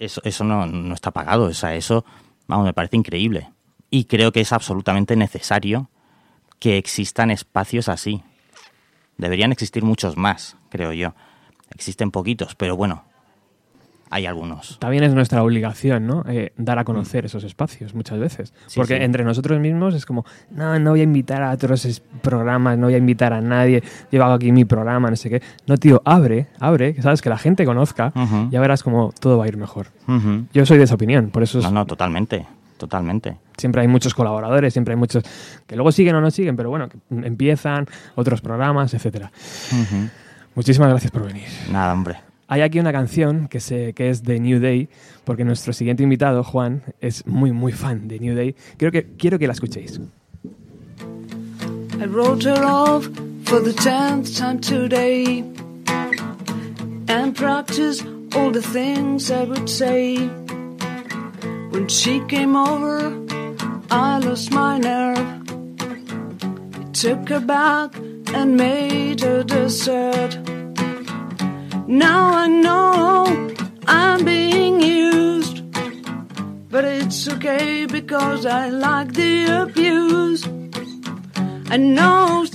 [0.00, 2.04] eso, eso no, no está pagado, o sea, eso
[2.50, 3.50] vamos, me parece increíble.
[3.88, 5.88] Y creo que es absolutamente necesario
[6.58, 8.22] que existan espacios así.
[9.16, 11.14] Deberían existir muchos más, creo yo.
[11.74, 13.04] Existen poquitos, pero bueno,
[14.12, 14.78] hay algunos.
[14.80, 16.24] También es nuestra obligación, ¿no?
[16.28, 18.52] Eh, dar a conocer esos espacios muchas veces.
[18.66, 19.02] Sí, Porque sí.
[19.04, 22.94] entre nosotros mismos es como, no, no voy a invitar a otros programas, no voy
[22.94, 25.42] a invitar a nadie, yo hago aquí mi programa, no sé qué.
[25.66, 28.48] No, tío, abre, abre, que sabes, que la gente conozca, Ujú.
[28.50, 29.86] ya verás cómo todo va a ir mejor.
[30.52, 32.46] Yo soy de esa opinión, por eso es- No, no, totalmente,
[32.78, 33.36] totalmente.
[33.56, 35.22] siempre hay muchos colaboradores, siempre hay muchos
[35.68, 37.86] que luego siguen o no siguen, pero bueno, que empiezan
[38.16, 39.30] otros programas, etcétera.
[40.56, 41.44] Muchísimas gracias por venir.
[41.70, 42.16] Nada, hombre.
[42.50, 44.88] Hay aquí una canción que, se, que es de New Day,
[45.22, 48.56] porque nuestro siguiente invitado, Juan, es muy, muy fan de New Day.
[48.76, 50.00] Quiero que, quiero que la escuchéis.
[52.00, 53.04] I wrote her off
[53.44, 55.44] for the tenth time today
[57.06, 60.16] and practiced all the things I would say.
[61.70, 63.12] When she came over,
[63.92, 65.18] I lost my nerve.
[66.80, 67.94] It took her back
[68.34, 70.36] and made her dessert.
[71.90, 73.50] Now I know
[73.88, 75.60] I'm being used,
[76.70, 80.46] but it's okay because I like the abuse.
[81.68, 82.46] I know,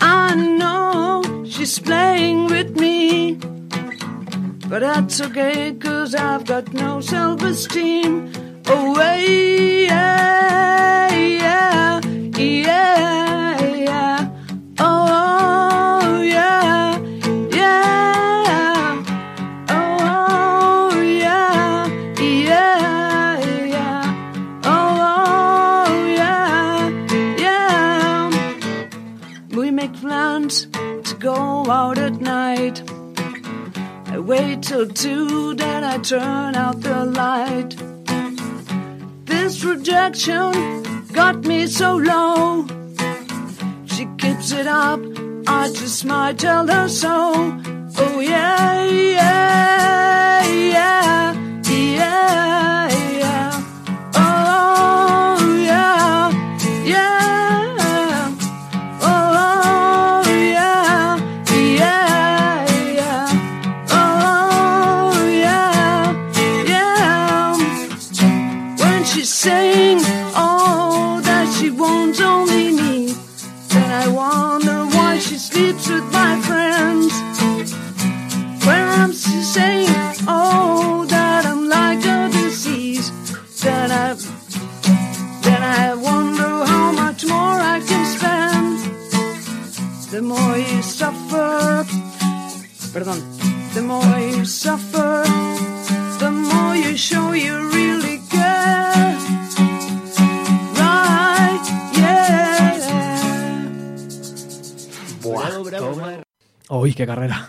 [0.00, 3.34] I know she's playing with me,
[4.70, 8.32] but that's okay cause I've got no self-esteem.
[8.66, 9.90] Oh, yeah,
[11.12, 12.00] yeah,
[12.34, 14.21] yeah, yeah.
[31.22, 32.82] Go out at night.
[34.06, 37.76] I wait till two, then I turn out the light.
[39.24, 40.50] This rejection
[41.12, 42.66] got me so low.
[43.86, 45.00] She keeps it up,
[45.46, 47.16] I just might tell her so.
[47.98, 51.34] Oh yeah, yeah, yeah,
[51.70, 52.88] yeah,
[69.44, 69.81] When
[107.02, 107.48] qué carrera.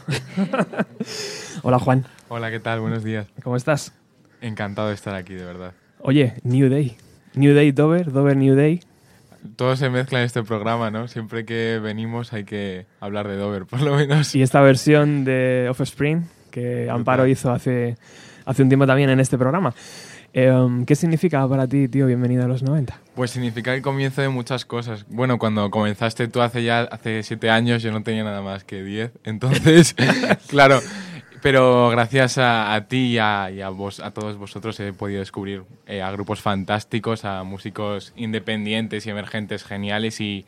[1.62, 2.06] Hola, Juan.
[2.28, 2.80] Hola, ¿qué tal?
[2.80, 3.28] Buenos días.
[3.44, 3.94] ¿Cómo estás?
[4.42, 5.74] Encantado de estar aquí, de verdad.
[6.00, 6.98] Oye, New Day.
[7.36, 8.82] New Day Dover, Dover New Day.
[9.56, 11.08] Todo se mezcla en este programa, ¿no?
[11.08, 14.34] Siempre que venimos hay que hablar de Dover, por lo menos.
[14.34, 17.96] Y esta versión de Offspring que Amparo hizo hace,
[18.46, 19.76] hace un tiempo también en este programa.
[20.36, 23.00] Em, ¿Qué significa para ti, tío, bienvenido a los 90?
[23.16, 25.06] Pues significa el comienzo de muchas cosas.
[25.08, 28.84] Bueno, cuando comenzaste tú hace ya hace siete años, yo no tenía nada más que
[28.84, 29.12] diez.
[29.24, 29.96] Entonces,
[30.48, 30.80] claro,
[31.44, 35.66] pero gracias a, ti y, a, y a vos, a todos vosotros he podido descubrir
[35.86, 40.48] eh, a grupos fantásticos, a músicos independientes y emergentes geniales y,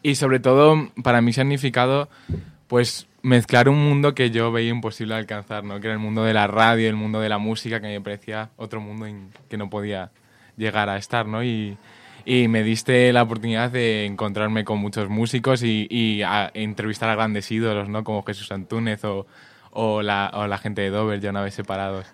[0.00, 2.08] y sobre todo para mí significado
[2.68, 5.80] pues mezclar un mundo que yo veía imposible alcanzar, ¿no?
[5.80, 8.50] Que era el mundo de la radio, el mundo de la música, que me parecía
[8.56, 9.06] otro mundo
[9.48, 10.10] que no podía
[10.58, 11.42] llegar a estar, ¿no?
[11.42, 11.78] Y,
[12.26, 17.14] y me diste la oportunidad de encontrarme con muchos músicos y, y a entrevistar a
[17.14, 18.04] grandes ídolos, ¿no?
[18.04, 19.26] Como Jesús Antúnez o,
[19.70, 22.04] o, la, o la gente de Dover, ya una vez separados.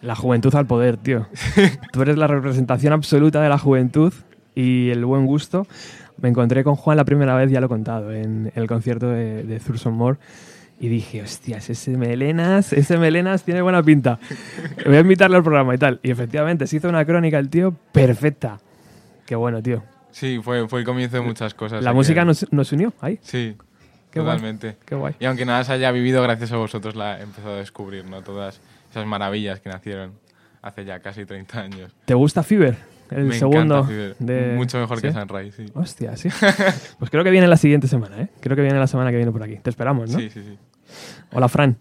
[0.00, 1.26] La juventud al poder, tío.
[1.92, 4.14] Tú eres la representación absoluta de la juventud
[4.54, 5.66] y el buen gusto.
[6.16, 9.42] Me encontré con Juan la primera vez, ya lo he contado, en el concierto de,
[9.42, 10.18] de Thurston Moore.
[10.80, 14.18] Y dije, hostias, ese Melenas, ese Melenas tiene buena pinta.
[14.84, 16.00] Voy a invitarle al programa y tal.
[16.02, 18.58] Y efectivamente, se hizo una crónica el tío perfecta.
[19.24, 19.82] Qué bueno, tío.
[20.10, 21.82] Sí, fue, fue el comienzo de muchas cosas.
[21.82, 23.18] La música nos, nos unió ahí.
[23.22, 23.56] Sí,
[24.10, 24.76] Qué guay, totalmente.
[24.84, 25.14] qué guay.
[25.18, 28.22] Y aunque nada se haya vivido, gracias a vosotros la he empezado a descubrir, ¿no?
[28.22, 28.60] Todas
[28.90, 30.12] esas maravillas que nacieron
[30.62, 31.92] hace ya casi 30 años.
[32.04, 32.76] ¿Te gusta Fever?
[33.10, 33.80] El Me segundo.
[33.88, 35.18] encanta de- Mucho mejor que ¿Sí?
[35.18, 35.72] Sunrise, sí.
[35.74, 36.28] Hostia, sí.
[36.98, 38.28] Pues creo que viene la siguiente semana, ¿eh?
[38.40, 39.56] Creo que viene la semana que viene por aquí.
[39.62, 40.18] Te esperamos, ¿no?
[40.18, 40.58] Sí, sí, sí.
[41.32, 41.76] Hola, Fran.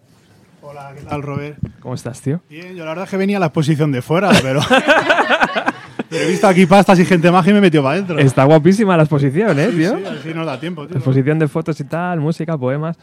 [0.61, 1.57] Hola, ¿qué tal, Robert?
[1.79, 2.41] ¿Cómo estás, tío?
[2.49, 4.61] Bien, yo la verdad es que venía a la exposición de fuera, pero.
[6.09, 8.17] pero he visto aquí pastas y gente maja y me he metido para adentro.
[8.19, 9.97] Está guapísima la exposición, ¿eh, Sí, tío?
[9.97, 10.95] sí, así nos da tiempo, tío.
[10.97, 12.97] Exposición de fotos y tal, música, poemas.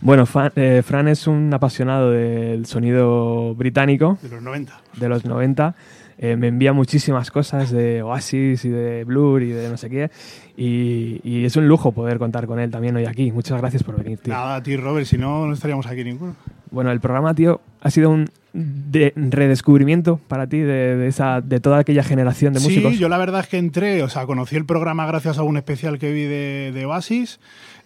[0.00, 4.80] Bueno, Fa- eh, Fran es un apasionado del sonido británico De los 90.
[4.96, 5.74] de los 90.
[6.22, 10.10] Eh, me envía muchísimas cosas de Oasis y de Blur y de no sé qué.
[10.54, 13.32] Y, y es un lujo poder contar con él también hoy aquí.
[13.32, 14.34] Muchas gracias por venir, tío.
[14.34, 16.36] Nada, ti, Robert, si no, no estaríamos aquí ninguno.
[16.70, 21.58] Bueno, el programa, tío, ha sido un de- redescubrimiento para ti de, de esa, de
[21.58, 22.92] toda aquella generación de músicos.
[22.92, 25.56] Sí, yo la verdad es que entré, o sea, conocí el programa gracias a un
[25.56, 27.40] especial que vi de, de Oasis.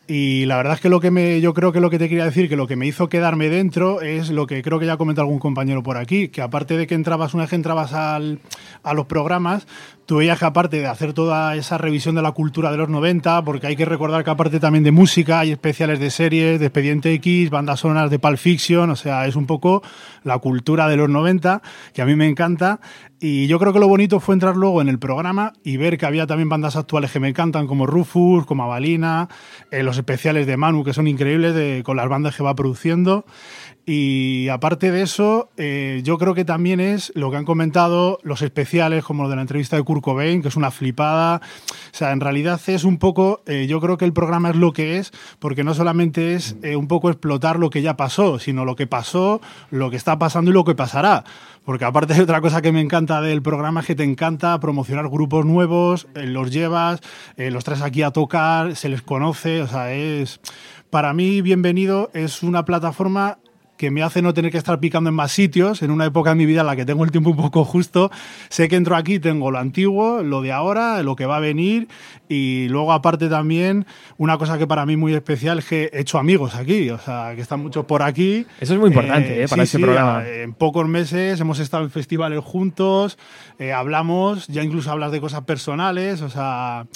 [0.06, 2.26] Y la verdad es que lo que me, yo creo que lo que te quería
[2.26, 5.22] decir, que lo que me hizo quedarme dentro es lo que creo que ya comentó
[5.22, 8.38] algún compañero por aquí, que aparte de que entrabas, una vez que entrabas al,
[8.82, 9.66] a los programas,
[10.06, 13.42] tú veías que aparte de hacer toda esa revisión de la cultura de los 90,
[13.44, 17.12] porque hay que recordar que aparte también de música hay especiales de series, de Expediente
[17.14, 19.82] X, bandas sonoras de Pulp Fiction, o sea, es un poco
[20.22, 22.80] la cultura de los 90, que a mí me encanta.
[23.20, 26.04] Y yo creo que lo bonito fue entrar luego en el programa y ver que
[26.04, 29.28] había también bandas actuales que me encantan, como Rufus, como Avalina,
[29.70, 33.24] eh, los especiales de Manu, que son increíbles, de, con las bandas que va produciendo.
[33.86, 38.40] Y aparte de eso, eh, yo creo que también es lo que han comentado los
[38.40, 41.42] especiales, como lo de la entrevista de Kurt Cobain, que es una flipada.
[41.92, 44.72] O sea, en realidad es un poco, eh, yo creo que el programa es lo
[44.72, 48.64] que es, porque no solamente es eh, un poco explotar lo que ya pasó, sino
[48.64, 51.24] lo que pasó, lo que está pasando y lo que pasará.
[51.66, 55.10] Porque aparte de otra cosa que me encanta del programa es que te encanta promocionar
[55.10, 57.00] grupos nuevos, los llevas,
[57.36, 60.40] los traes aquí a tocar, se les conoce, o sea, es...
[60.90, 63.38] Para mí, Bienvenido es una plataforma
[63.76, 66.36] que me hace no tener que estar picando en más sitios, en una época de
[66.36, 68.10] mi vida en la que tengo el tiempo un poco justo,
[68.48, 71.88] sé que entro aquí, tengo lo antiguo, lo de ahora, lo que va a venir
[72.28, 76.18] y luego aparte también una cosa que para mí muy especial es que he hecho
[76.18, 78.46] amigos aquí, o sea, que están muchos por aquí.
[78.60, 79.48] Eso es muy importante, ¿eh?
[79.48, 80.26] para sí, sí, programa.
[80.26, 83.18] En pocos meses hemos estado en festivales juntos,
[83.58, 86.86] eh, hablamos, ya incluso hablas de cosas personales, o sea,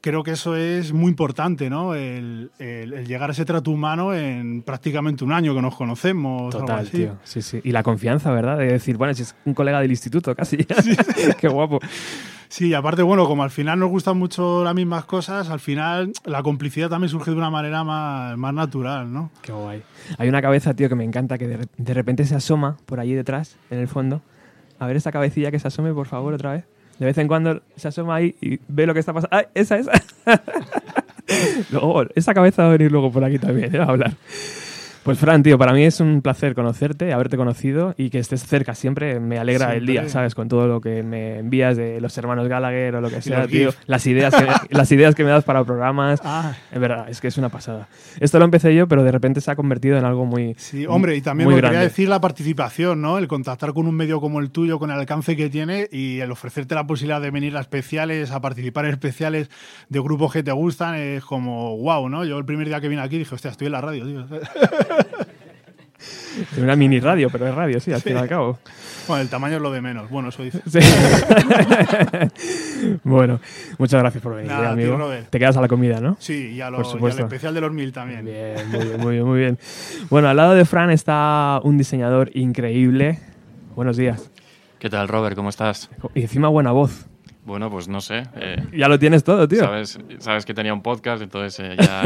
[0.00, 1.94] creo que eso es muy importante, ¿no?
[1.94, 6.54] El, el- el llegar a ese trato humano en prácticamente un año que nos conocemos.
[6.54, 6.90] algo Total, así.
[6.98, 7.16] tío.
[7.24, 7.60] Sí, sí.
[7.64, 8.58] Y la confianza, ¿verdad?
[8.58, 10.56] De decir, bueno, si es un colega del instituto casi.
[11.40, 11.78] Qué guapo.
[12.48, 16.10] Sí, y aparte, bueno, como al final nos gustan mucho las mismas cosas, al final
[16.24, 19.30] la complicidad también surge de una manera más, más natural, ¿no?
[19.42, 19.82] Qué guay.
[20.18, 23.14] Hay una cabeza, tío, que me encanta, que de, de repente se asoma por allí
[23.14, 24.20] detrás, en el fondo.
[24.80, 26.64] A ver esa cabecilla que se asome, por favor, otra vez.
[27.00, 29.34] De vez en cuando se asoma ahí y ve lo que está pasando.
[29.34, 29.92] ¡Ay, esa, esa!
[31.70, 33.78] luego, esa cabeza va a venir luego por aquí también, ¿eh?
[33.78, 34.12] a hablar.
[35.02, 38.74] Pues Fran, tío, para mí es un placer conocerte, haberte conocido y que estés cerca
[38.74, 39.18] siempre.
[39.18, 39.92] Me alegra el Siempre.
[39.92, 40.34] día, ¿sabes?
[40.34, 43.72] Con todo lo que me envías de los hermanos Gallagher o lo que sea, tío.
[43.72, 43.80] GIF.
[43.86, 46.20] Las ideas, que, las ideas que me das para programas.
[46.22, 46.54] Ah.
[46.70, 47.88] Es verdad, es que es una pasada.
[48.20, 50.54] Esto lo empecé yo, pero de repente se ha convertido en algo muy.
[50.58, 53.16] Sí, hombre, y también me quería decir la participación, ¿no?
[53.16, 56.30] El contactar con un medio como el tuyo, con el alcance que tiene y el
[56.30, 59.48] ofrecerte la posibilidad de venir a especiales, a participar en especiales
[59.88, 62.26] de grupos que te gustan, es como wow, ¿no?
[62.26, 64.26] Yo el primer día que vine aquí dije, hostia, estoy en la radio, tío.
[66.58, 68.08] Una mini radio, pero es radio, sí, al Sí.
[68.08, 68.58] fin y al cabo.
[69.08, 70.08] Bueno, el tamaño es lo de menos.
[70.08, 70.60] Bueno, eso dice.
[70.70, 70.78] Sí.
[73.04, 73.40] bueno,
[73.78, 74.96] muchas gracias por venir, Nada, amigo.
[75.28, 76.16] Te quedas a la comida, ¿no?
[76.20, 78.24] Sí, y, a lo- Por y al especial de los mil también.
[78.24, 79.58] Bien, muy bien, muy bien, muy bien.
[80.08, 83.18] Bueno, al lado de Fran está un diseñador increíble.
[83.74, 84.30] Buenos días.
[84.78, 85.36] ¿Qué tal, Robert?
[85.36, 85.90] ¿Cómo estás?
[86.14, 87.06] Y encima buena voz.
[87.50, 88.22] Bueno, pues no sé.
[88.36, 89.60] eh, Ya lo tienes todo, tío.
[89.60, 92.02] Sabes, sabes que tenía un podcast, entonces eh, ya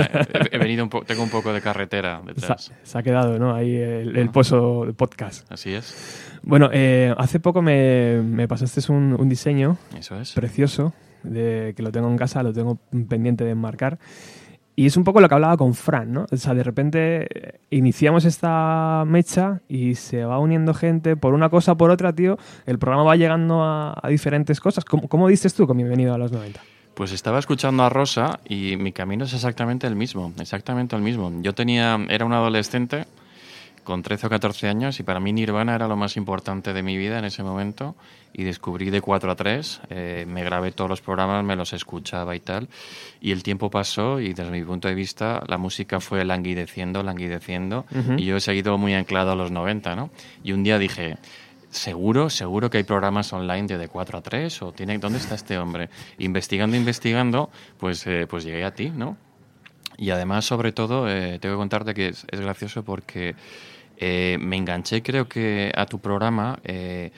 [0.51, 2.73] he, he venido un po- tengo un poco de carretera Se detrás.
[2.83, 3.55] se ha quedado, ¿no?
[3.55, 5.51] Ahí el, el pozo de podcast.
[5.53, 6.39] Así es.
[6.43, 10.33] Bueno, eh, hace poco me, me pasaste un, un diseño Eso es.
[10.33, 10.93] precioso,
[11.23, 12.79] de, que lo tengo en casa, lo tengo
[13.09, 13.99] pendiente de enmarcar.
[14.77, 16.27] Y es un poco lo que hablaba con Fran, ¿no?
[16.31, 21.49] O sea, de repente eh, iniciamos esta mecha y se va uniendo gente por una
[21.49, 22.39] cosa por otra, tío.
[22.67, 24.85] El programa va llegando a, a diferentes cosas.
[24.85, 26.61] ¿Cómo, ¿Cómo dices tú con Bienvenido a los 90?
[26.95, 31.33] Pues estaba escuchando a Rosa y mi camino es exactamente el mismo, exactamente el mismo.
[31.43, 33.07] Yo tenía, era un adolescente
[33.85, 36.97] con 13 o 14 años y para mí Nirvana era lo más importante de mi
[36.97, 37.95] vida en ese momento
[38.33, 42.35] y descubrí de 4 a 3, eh, me grabé todos los programas, me los escuchaba
[42.35, 42.69] y tal
[43.21, 47.85] y el tiempo pasó y desde mi punto de vista la música fue languideciendo, languideciendo
[47.95, 48.15] Ujú.
[48.17, 50.11] y yo he seguido muy anclado a los 90, ¿no?
[50.43, 51.17] Y un día dije,
[51.75, 55.35] Seguro, seguro que hay programas online de de 4 a 3 o tiene ¿dónde está
[55.35, 55.89] este hombre?
[56.19, 59.17] Investigando, investigando, pues eh, pues llegué a ti, ¿no?
[59.97, 63.35] Y además, sobre todo, eh, tengo que contarte que es, es gracioso porque
[63.97, 67.11] eh, me enganché, creo que, a tu programa eh,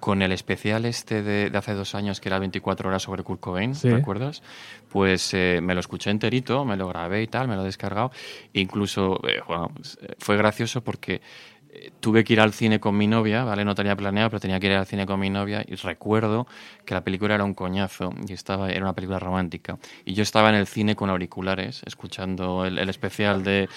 [0.00, 3.40] con el especial este de, de hace dos años que era 24 horas sobre Kurt
[3.40, 3.88] Cobain, Sí.
[3.88, 4.42] ¿recuerdas?
[4.90, 8.10] Pues eh, me lo escuché enterito, me lo grabé y tal, me lo he descargado.
[8.52, 11.22] Incluso, eh, bueno, pues, eh, fue gracioso porque
[11.70, 13.64] eh, tuve que ir al cine con mi novia, ¿vale?
[13.64, 16.46] No tenía planeado, pero tenía que ir al cine con mi novia y recuerdo
[16.84, 19.78] que la película era un coñazo y estaba, era una película romántica.
[20.04, 23.68] Y yo estaba en el cine con auriculares, escuchando el, el especial de,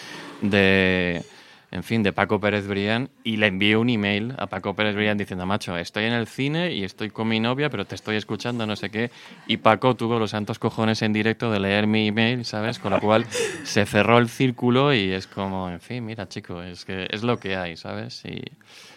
[0.41, 1.23] de,
[1.69, 5.17] en fin, de Paco Pérez Brián y le envié un email a Paco Pérez Brián
[5.17, 8.65] diciendo, macho, estoy en el cine y estoy con mi novia, pero te estoy escuchando,
[8.65, 9.11] no sé qué.
[9.47, 12.79] Y Paco tuvo los santos cojones en directo de leer mi email, ¿sabes?
[12.79, 13.25] Con lo cual
[13.63, 17.37] se cerró el círculo y es como, en fin, mira, chico, es que es lo
[17.37, 18.23] que hay, ¿sabes?
[18.23, 18.43] Y, y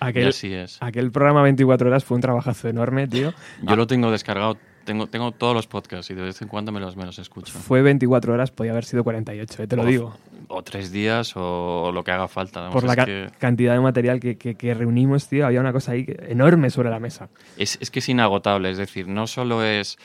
[0.01, 0.79] Aquel, así es.
[0.81, 3.35] aquel programa 24 horas fue un trabajazo enorme, tío.
[3.63, 6.81] Yo lo tengo descargado, tengo, tengo todos los podcasts y de vez en cuando me
[6.81, 7.53] los, me los escucho.
[7.53, 10.17] Fue 24 horas, podía haber sido 48, eh, te lo O- digo.
[10.53, 12.61] O tres días o lo que haga falta.
[12.61, 15.61] vamos, Por la es ca- que- cantidad de material que, que- que reunimos, tío, había
[15.61, 17.29] una cosa ahí enorme sobre la mesa.
[17.57, 19.97] Es, es que es inagotable, es decir, no solo es,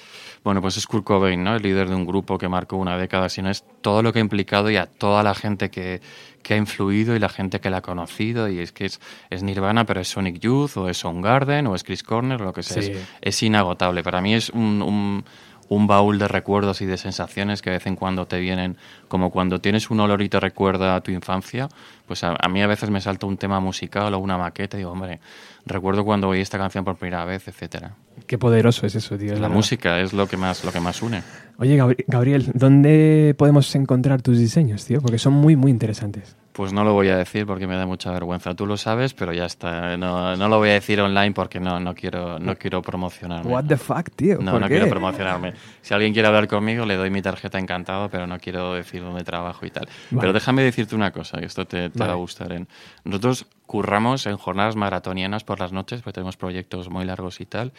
[0.43, 1.55] bueno, pues es Kurt Cobain, ¿no?
[1.55, 4.21] El líder de un grupo que marcó una década, sino es todo lo que ha
[4.21, 5.99] implicado y a toda la gente que,
[6.45, 8.47] que ha influido y la gente que la ha conocido.
[8.47, 11.83] Y es que es, es Nirvana, pero es Sonic Youth, o es Soundgarden, o es
[11.83, 12.83] Chris Corner, lo que sea.
[12.83, 12.91] Sí.
[12.91, 14.03] Es, es inagotable.
[14.03, 15.25] Para mí es un, un,
[15.69, 18.77] un baúl de recuerdos y de sensaciones que de vez en cuando te vienen,
[19.07, 21.67] como cuando tienes un olor y te recuerda a tu infancia,
[22.05, 24.81] pues a, a mí a veces me salta un tema musical o una maqueta y
[24.81, 25.19] digo, hombre,
[25.65, 27.95] recuerdo cuando oí esta canción por primera vez, etcétera.
[28.27, 29.27] Qué poderoso es eso, tío.
[29.33, 29.55] es La verdad.
[29.55, 31.21] música es lo que más, lo que más une.
[31.57, 35.01] Oye, Gabri- Gabriel, ¿dónde podemos encontrar tus diseños, tío?
[35.01, 36.35] Porque son muy, muy interesantes.
[36.55, 38.53] Pues no lo voy a decir porque me da mucha vergüenza.
[38.55, 39.97] Tú lo sabes, pero ya está.
[39.97, 43.51] No, no lo voy a decir online porque no, no quiero, no quiero promocionarme.
[43.51, 44.37] What the fuck, tío.
[44.39, 44.75] No, ¿Por no qué?
[44.75, 45.53] quiero promocionarme.
[45.81, 49.25] Si alguien quiere hablar conmigo, le doy mi tarjeta encantado, pero no quiero decir dónde
[49.25, 49.85] trabajo y tal.
[50.11, 50.21] Vale.
[50.21, 52.53] Pero déjame decirte una cosa, que esto te, te va a gustar.
[52.53, 52.65] ¿eh?
[53.03, 57.73] Nosotros curramos en jornadas maratonianas por las noches, porque tenemos proyectos muy largos y tal,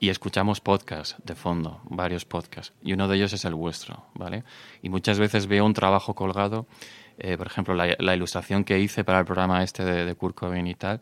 [0.00, 4.44] y escuchamos podcasts de fondo, varios podcasts, y uno de ellos es el vuestro, ¿vale?
[4.82, 6.66] Y muchas veces veo un trabajo colgado,
[7.18, 10.34] eh, por ejemplo, la, la ilustración que hice para el programa este de, de Kurt
[10.34, 11.00] Cobain y tal,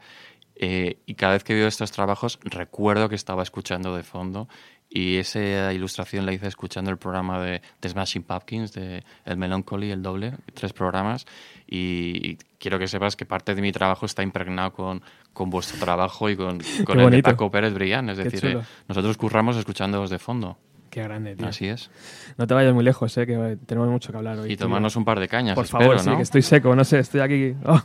[0.56, 4.48] eh, y cada vez que veo estos trabajos recuerdo que estaba escuchando de fondo
[4.88, 9.90] y esa ilustración la hice escuchando el programa de, de Smashing Pumpkins, de El Melancholy,
[9.90, 11.26] el doble, tres programas.
[11.66, 15.02] Y, y quiero que sepas que parte de mi trabajo está impregnado con,
[15.32, 17.22] con vuestro trabajo y con, con el de.
[17.22, 18.08] Paco Pérez Brillán.
[18.08, 20.58] Es decir, eh, nosotros curramos escuchándoos de fondo.
[20.94, 21.48] Qué grande, tío.
[21.48, 21.90] Así es.
[22.38, 24.52] No te vayas muy lejos, eh, que tenemos mucho que hablar hoy.
[24.52, 24.66] Y tío.
[24.66, 26.16] tomarnos un par de cañas, Por espero, favor, sí, ¿no?
[26.18, 27.56] que estoy seco, no sé, estoy aquí.
[27.64, 27.82] Oh,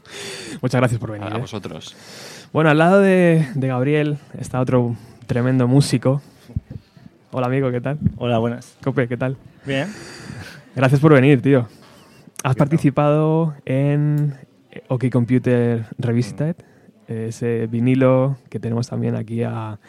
[0.62, 1.28] Muchas gracias por venir.
[1.28, 1.40] A eh.
[1.40, 1.96] vosotros.
[2.54, 4.96] Bueno, al lado de, de Gabriel está otro
[5.26, 6.22] tremendo músico.
[7.32, 7.98] Hola, amigo, ¿qué tal?
[8.18, 8.78] Hola, buenas.
[8.84, 9.38] Cope, ¿qué tal?
[9.66, 9.92] Bien.
[10.76, 11.68] Gracias por venir, tío.
[12.44, 14.38] Has participado en
[14.88, 16.58] OK Computer Revisited,
[17.08, 19.80] ese vinilo que tenemos también aquí a,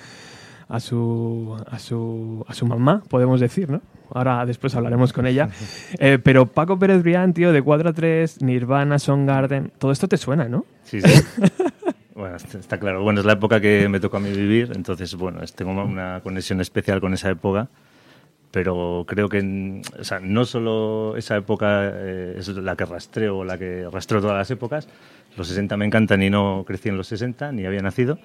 [0.70, 3.82] a, su, a, su, a su mamá, podemos decir, ¿no?
[4.12, 5.48] Ahora después hablaremos con ella.
[5.98, 8.96] Eh, pero Paco Pérez Brián, tío, de 4 a 3, Nirvana,
[9.26, 10.64] Garden, todo esto te suena, ¿no?
[10.84, 11.22] Sí, sí.
[12.14, 13.02] bueno, está claro.
[13.02, 16.60] Bueno, es la época que me tocó a mí vivir, entonces, bueno, tengo una conexión
[16.60, 17.68] especial con esa época.
[18.50, 23.58] Pero creo que, o sea, no solo esa época eh, es la que rastreo la
[23.58, 24.88] que rastreo todas las épocas.
[25.36, 28.18] Los 60 me encantan y no crecí en los 60, ni había nacido.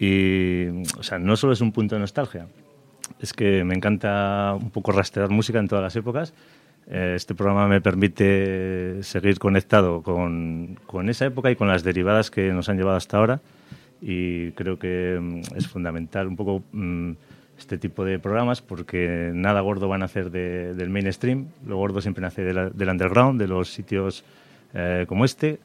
[0.00, 2.46] Y, o sea, no solo es un punto de nostalgia,
[3.20, 6.32] es que me encanta un poco rastrear música en todas las épocas.
[6.88, 12.30] Eh, Este programa me permite seguir conectado con, con esa época y con las derivadas
[12.30, 13.40] que nos han llevado hasta ahora.
[14.00, 17.10] Y creo que mm, es fundamental un poco mm,
[17.58, 21.48] este tipo de programas porque nada gordo van a hacer de- del mainstream.
[21.66, 24.24] Lo gordo siempre nace del underground, de los sitios
[24.72, 25.58] eh, como este.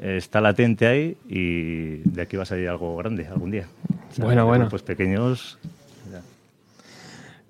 [0.00, 3.66] Está latente ahí y de aquí va a salir algo grande algún día.
[4.10, 4.64] O sea, Bueno, bueno.
[4.64, 5.58] grupos pequeños.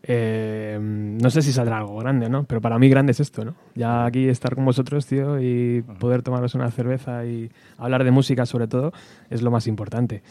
[0.05, 2.43] Eh, no sé si saldrá algo grande, ¿no?
[2.45, 3.55] Pero para mí grande es esto, ¿no?
[3.77, 8.45] Ya aquí estar con vosotros, tío, y poder tomaros una cerveza y hablar de música
[8.45, 8.93] sobre todo
[9.31, 10.23] es lo más importante.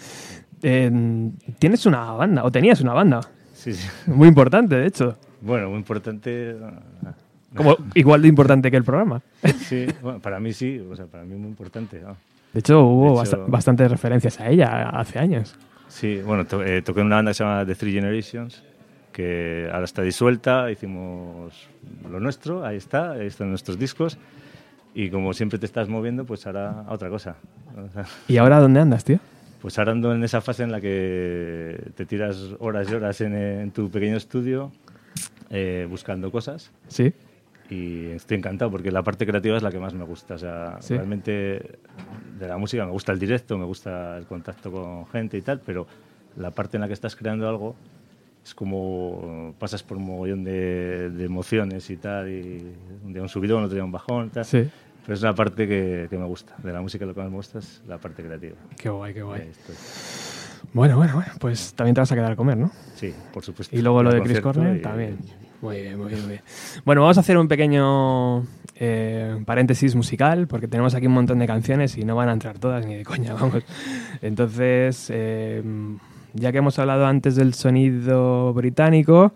[0.62, 0.92] Eh,
[1.58, 2.44] ¿Tienes una banda?
[2.44, 3.22] ¿O tenías una banda?
[3.54, 3.88] Sí, sí.
[4.08, 5.18] Muy importante, de hecho.
[5.40, 6.56] Bueno, muy importante.
[7.52, 9.22] Ah, Como igual de importante que el programa.
[9.68, 12.00] Sí, bueno, para mí sí, o sea, para mí muy importante.
[12.02, 12.16] ¿no?
[12.54, 15.56] De hecho, hubo De hecho- basta- bastantes referencias a ella hace años.
[15.88, 18.64] Sí, bueno, to- eh, toqué en una banda que se llama The Three Generations,
[19.12, 21.68] que ahora está disuelta, hicimos
[22.10, 24.18] lo nuestro, ahí está, ahí están nuestros discos,
[24.96, 27.36] y como siempre te estás moviendo, pues ahora a otra cosa.
[28.28, 29.20] ¿Y ahora dónde andas, tío?
[29.62, 33.36] Pues ahora ando en esa fase en la que te tiras horas y horas en,
[33.36, 34.72] en tu pequeño estudio
[35.50, 36.72] eh, buscando cosas.
[36.88, 37.14] Sí.
[37.72, 40.36] Y estoy encantado porque la parte creativa es la que más me gusta.
[40.36, 40.94] O sea, Sí.
[40.96, 41.80] realmente
[42.38, 45.62] de la música me gusta el directo, me gusta el contacto con gente y tal,
[45.66, 45.88] pero
[46.36, 47.76] la parte en la que estás creando algo
[48.44, 53.30] es como pasas por un mogollón de, de emociones y tal, y un día un
[53.30, 54.44] subidón, otro día un bajón, tal.
[54.44, 54.70] Sí.
[55.06, 56.56] Pero es una parte que, que me gusta.
[56.62, 58.56] De la música lo que más me gusta es la parte creativa.
[58.78, 59.50] Qué guay, qué guay.
[60.74, 62.70] Bueno, bueno, bueno, pues también te vas a quedar a comer, ¿no?
[62.96, 63.76] Sí, por supuesto.
[63.76, 65.18] Y luego lo de Chris Cornell también.
[65.62, 66.42] Muy bien, muy bien, muy bien.
[66.86, 68.46] Bueno, vamos a hacer un pequeño
[68.76, 72.58] eh, paréntesis musical porque tenemos aquí un montón de canciones y no van a entrar
[72.58, 73.64] todas ni de coña, vamos.
[74.22, 75.62] Entonces, eh,
[76.34, 79.34] ya que hemos hablado antes del sonido británico,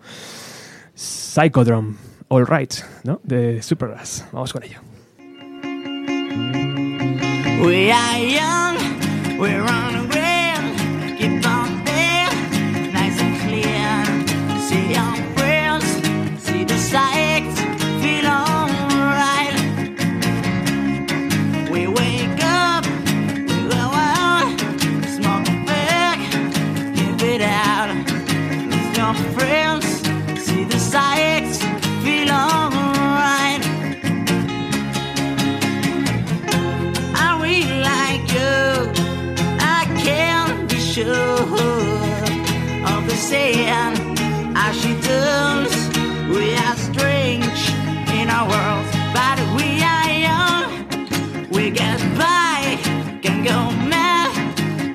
[0.94, 1.94] Psychodrome,
[2.28, 2.74] All Right,
[3.04, 3.20] ¿no?
[3.22, 4.26] De Supergrass.
[4.32, 4.80] Vamos con ello.
[43.52, 43.96] Saying
[44.56, 45.74] as she does.
[46.34, 47.62] We are strange
[48.18, 48.86] in our world,
[49.18, 50.68] but we are young.
[51.50, 52.58] We get by,
[53.22, 53.58] can go
[53.94, 54.32] mad,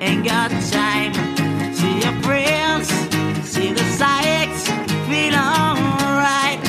[0.02, 1.12] ain't got time.
[1.78, 2.88] See your friends,
[3.52, 4.62] see the sights,
[5.08, 6.60] feel alright.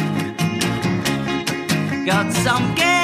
[2.06, 3.03] Got some cash,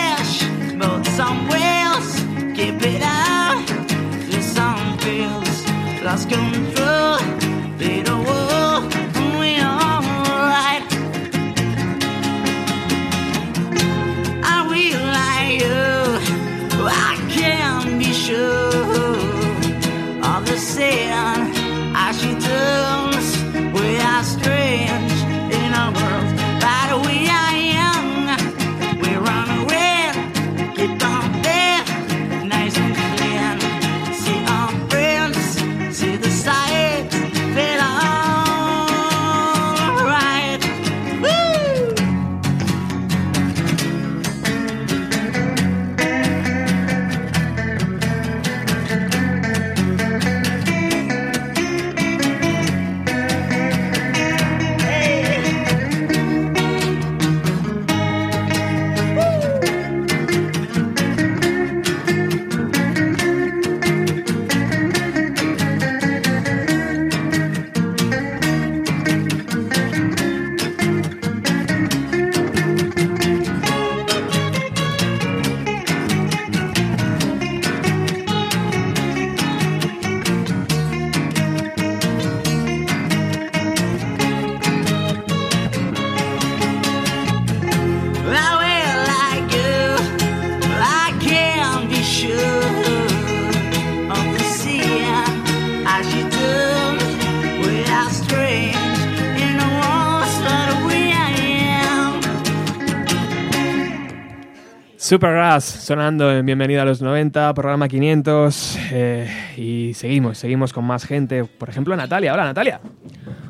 [105.10, 111.04] Supergrass sonando en Bienvenida a los 90, programa 500 eh, y seguimos, seguimos con más
[111.04, 111.46] gente.
[111.46, 112.32] Por ejemplo, Natalia.
[112.32, 112.80] Hola, Natalia.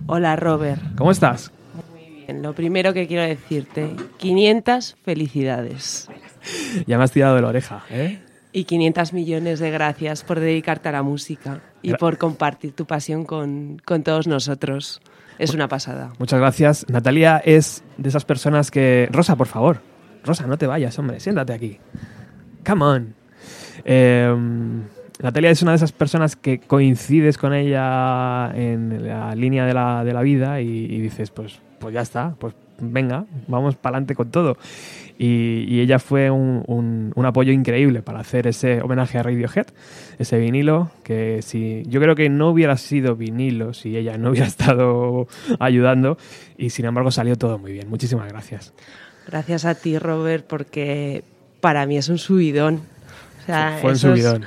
[0.08, 0.82] Hola, Robert.
[0.96, 1.52] ¿Cómo estás?
[2.26, 6.08] Bien, Lo primero que quiero decirte, 500 felicidades.
[6.88, 8.22] Ya me has tirado de la oreja, ¿eh?
[8.54, 12.86] Y 500 millones de gracias por dedicarte a la música y Gra- por compartir tu
[12.86, 15.02] pasión con, con todos nosotros.
[15.38, 16.14] Es una pasada.
[16.20, 16.86] Muchas gracias.
[16.88, 19.10] Natalia es de esas personas que...
[19.12, 19.82] Rosa, por favor.
[20.24, 21.20] Rosa, no te vayas, hombre.
[21.20, 21.78] Siéntate aquí.
[22.66, 23.16] Come on.
[25.22, 30.04] Natalia es una de esas personas que coincides con ella en la línea de la,
[30.04, 34.16] de la vida y, y dices, pues, pues ya está, pues venga, vamos para adelante
[34.16, 34.56] con todo.
[35.18, 39.66] Y, y ella fue un, un- un apoyo increíble para hacer ese homenaje a Radiohead,
[40.18, 44.48] ese vinilo, que si yo creo que no hubiera sido vinilo si ella no hubiera
[44.48, 45.28] estado
[45.60, 46.18] ayudando
[46.58, 47.90] y sin embargo salió todo muy bien.
[47.90, 48.74] Muchísimas gracias.
[49.30, 51.24] Gracias a ti, Robert, porque
[51.62, 52.82] para mí es un subidón.
[53.44, 54.46] O sea, Fue un subidón.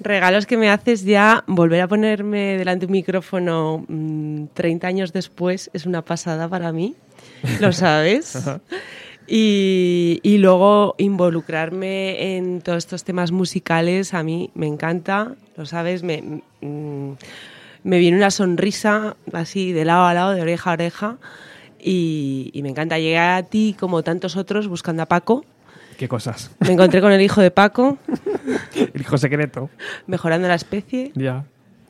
[0.00, 5.12] Regalos que me haces ya, volver a ponerme delante de un micrófono mm, 30 años
[5.12, 6.96] después es una pasada para mí,
[7.60, 8.36] lo sabes.
[9.26, 16.42] Y luego involucrarme en todos estos temas musicales a mí me encanta, lo sabes, me,
[16.60, 17.12] mm,
[17.84, 21.16] me viene una sonrisa así de lado a lado, de oreja a oreja
[21.86, 25.44] y, y me encanta llegar a ti como tantos otros buscando a Paco.
[25.98, 26.50] ¿Qué cosas?
[26.60, 27.98] Me encontré con el hijo de Paco,
[28.94, 29.68] El hijo secreto.
[30.06, 31.12] mejorando la especie.
[31.14, 31.44] Ya.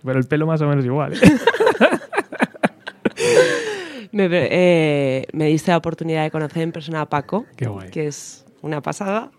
[0.04, 1.14] Pero el pelo más o menos igual.
[1.14, 1.18] ¿eh?
[4.12, 7.90] Me, eh, me diste la oportunidad de conocer en persona a Paco, Qué guay.
[7.90, 9.30] que es una pasada.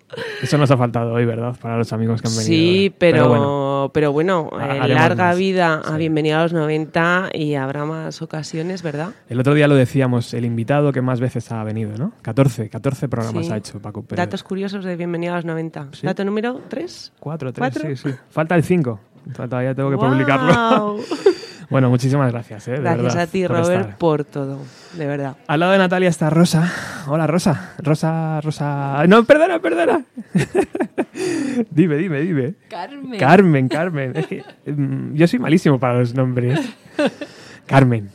[0.42, 1.56] Eso nos ha faltado hoy, ¿verdad?
[1.60, 2.48] Para los amigos que han venido.
[2.48, 3.92] Sí, pero, bueno.
[3.94, 5.38] pero bueno, eh, larga más.
[5.38, 9.10] vida a Bienvenido a los 90 y habrá más ocasiones, ¿verdad?
[9.28, 12.14] El otro día lo decíamos, el invitado que más veces ha venido, ¿no?
[12.22, 13.52] 14, 14 programas Sí.
[13.52, 14.18] ha hecho Paco Pérez.
[14.26, 15.90] Datos curiosos de Bienvenido a los 90.
[15.94, 16.06] Sí.
[16.06, 17.14] Dato número 3.
[17.20, 17.90] Cuatro, tres, ¿Cuatro?
[17.90, 18.16] sí, sí.
[18.30, 19.00] Falta el 5.
[19.34, 20.98] Todavía tengo que publicarlo.
[21.70, 22.72] bueno, muchísimas gracias, ¿eh?
[22.74, 23.98] de Gracias verdad, a ti, por Robert, estar.
[23.98, 24.60] por todo,
[24.94, 25.36] de verdad.
[25.48, 26.72] Al lado de Natalia está Rosa.
[27.08, 27.74] Hola, Rosa.
[27.80, 29.04] Rosa, Rosa.
[29.08, 30.04] No, perdona, perdona.
[31.72, 32.54] dime, dime, dime.
[32.70, 33.20] Carmen.
[33.20, 34.12] Carmen, Carmen.
[34.16, 36.60] Es que mm, yo soy malísimo para los nombres.
[37.66, 38.10] Carmen,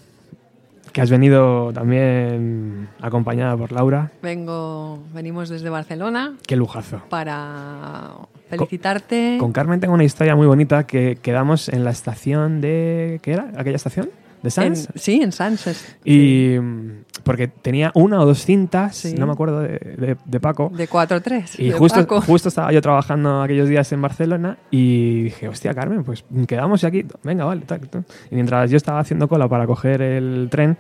[0.92, 4.10] que has venido también acompañada por Laura.
[4.22, 7.02] Vengo, venimos desde Barcelona Qué lujazo.
[7.08, 8.10] para
[8.50, 9.36] felicitarte.
[9.38, 13.20] Con Carmen tengo una historia muy bonita que quedamos en la estación de...
[13.22, 13.50] ¿Qué era?
[13.56, 14.10] ¿Aquella estación?
[14.42, 14.88] ¿De Sans?
[14.94, 15.86] En- sí, en Sans.
[16.02, 16.90] Y mm,
[17.24, 19.14] porque tenía una o dos cintas, Sí.
[19.18, 20.72] no me acuerdo, de, de- de Paco.
[20.74, 21.56] De 4-3.
[21.58, 22.22] Y de justo, Paco.
[22.22, 27.04] justo estaba yo trabajando aquellos días en Barcelona y dije, hostia, Carmen, pues quedamos aquí,
[27.22, 27.62] venga, vale.
[27.66, 27.80] tal".
[28.30, 30.78] Y mientras yo estaba haciendo cola para coger el tren,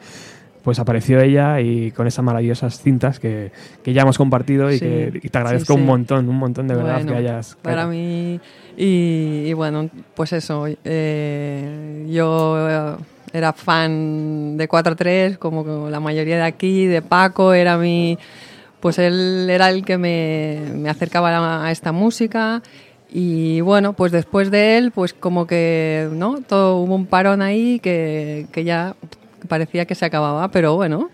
[0.62, 4.80] pues apareció ella y con esas maravillosas cintas que, que ya hemos compartido y Sí,
[4.80, 5.80] que y te agradezco sí, sí.
[5.80, 7.56] un montón, un montón de verdad Bueno, que hayas...
[7.62, 8.40] Para mí,
[8.76, 12.96] y, y bueno, pues eso, eh, yo eh,
[13.32, 18.18] era fan de 4-3, como la mayoría de aquí, de Paco, era mi.
[18.80, 22.62] Pues él era el que me, me acercaba a, a esta música.
[23.12, 26.40] Y bueno, pues después de él, pues como que, ¿no?
[26.40, 28.94] Todo hubo un parón ahí que, que ya
[29.48, 31.10] parecía que se acababa, pero bueno,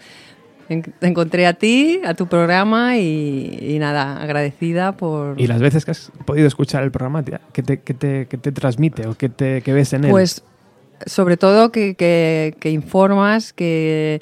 [0.69, 5.40] en- te encontré a ti, a tu programa y, y nada, agradecida por...
[5.40, 8.36] Y las veces que has podido escuchar el programa, tía, ¿qué te, qué te, qué
[8.39, 10.11] te transmite o qué, te, qué ves en él?
[10.11, 10.43] Pues
[11.07, 14.20] sobre todo que, que- que informas, que,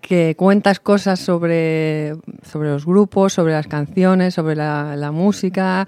[0.00, 5.86] que cuentas cosas sobre, sobre los grupos, sobre las canciones, sobre la, la música.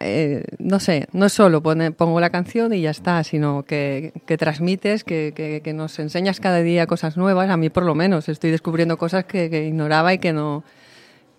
[0.00, 4.12] Eh, no sé, no es solo pone- pongo la canción y ya está, sino que,
[4.26, 7.50] que transmites, que, que- que nos enseñas cada día cosas nuevas.
[7.50, 10.64] A mí por lo menos estoy descubriendo cosas que, que ignoraba y que no,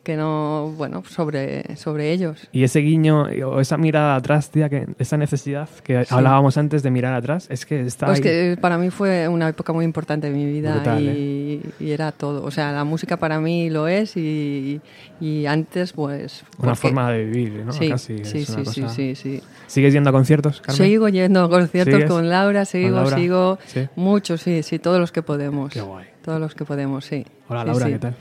[0.03, 2.47] que no, bueno, sobre, sobre ellos.
[2.51, 6.15] Y ese guiño o esa mirada atrás, tía, que esa necesidad que Sí.
[6.15, 8.23] hablábamos antes de mirar atrás, es que está Pues ahí.
[8.23, 11.61] que para mí fue una época muy importante de mi vida Brutal, ¿eh?
[11.80, 12.43] y, era todo.
[12.43, 14.80] O sea, la música para mí lo es y,
[15.19, 16.43] y antes pues...
[16.57, 17.73] Una porque- forma de vivir, ¿no?
[17.73, 19.41] Sí, Casi, sí, sí, sí, sí.
[19.67, 20.88] ¿Sigues yendo a conciertos, Carmen?
[20.88, 22.09] Sigo yendo a conciertos ¿Sigues?
[22.09, 23.17] con Laura, sigo, Laura?
[23.17, 23.59] sigo.
[23.67, 23.88] Sí.
[23.95, 25.71] Muchos, sí, sí, todos los que podemos.
[25.73, 26.05] Qué guay.
[26.23, 27.26] Todos los que podemos, sí.
[27.49, 27.85] Hola Laura.
[27.88, 28.15] ¿qué tal?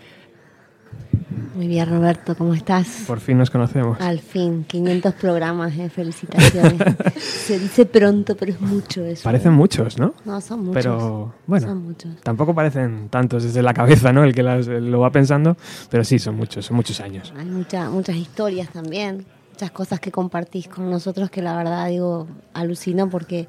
[1.55, 3.05] Muy bien, Roberto, ¿cómo estás?
[3.07, 4.01] Por fin nos conocemos.
[4.01, 6.81] Al fin, 500 programas, eh, felicitaciones.
[7.19, 9.25] Se dice pronto, pero es mucho eso.
[9.25, 10.15] Parecen muchos, ¿no?
[10.25, 10.75] No, son muchos.
[10.75, 12.21] Pero bueno, Son muchos.
[12.23, 14.23] tampoco parecen tantos desde la cabeza, ¿no?
[14.23, 15.57] El que las- lo va pensando,
[15.91, 17.33] pero sí, son muchos, son muchos años.
[17.37, 22.29] Hay mucha- muchas historias también, muchas cosas que compartís con nosotros que la verdad, digo,
[22.55, 23.49] alucino porque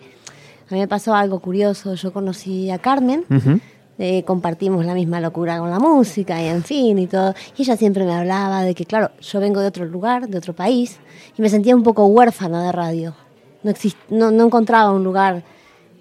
[0.70, 1.94] a mí me pasó algo curioso.
[1.94, 3.60] Yo conocí a Carmen Ujú.
[4.00, 7.34] Eh, compartimos la misma locura con la música y en fin y todo.
[7.58, 10.54] Y ella siempre me hablaba de que, claro, yo vengo de otro lugar, de otro
[10.54, 10.98] país,
[11.38, 13.14] y me sentía un poco huérfana de radio.
[13.62, 13.74] No,
[14.10, 15.44] no, no encontraba un lugar.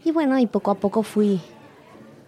[0.04, 1.40] Y bueno, y poco a poco fui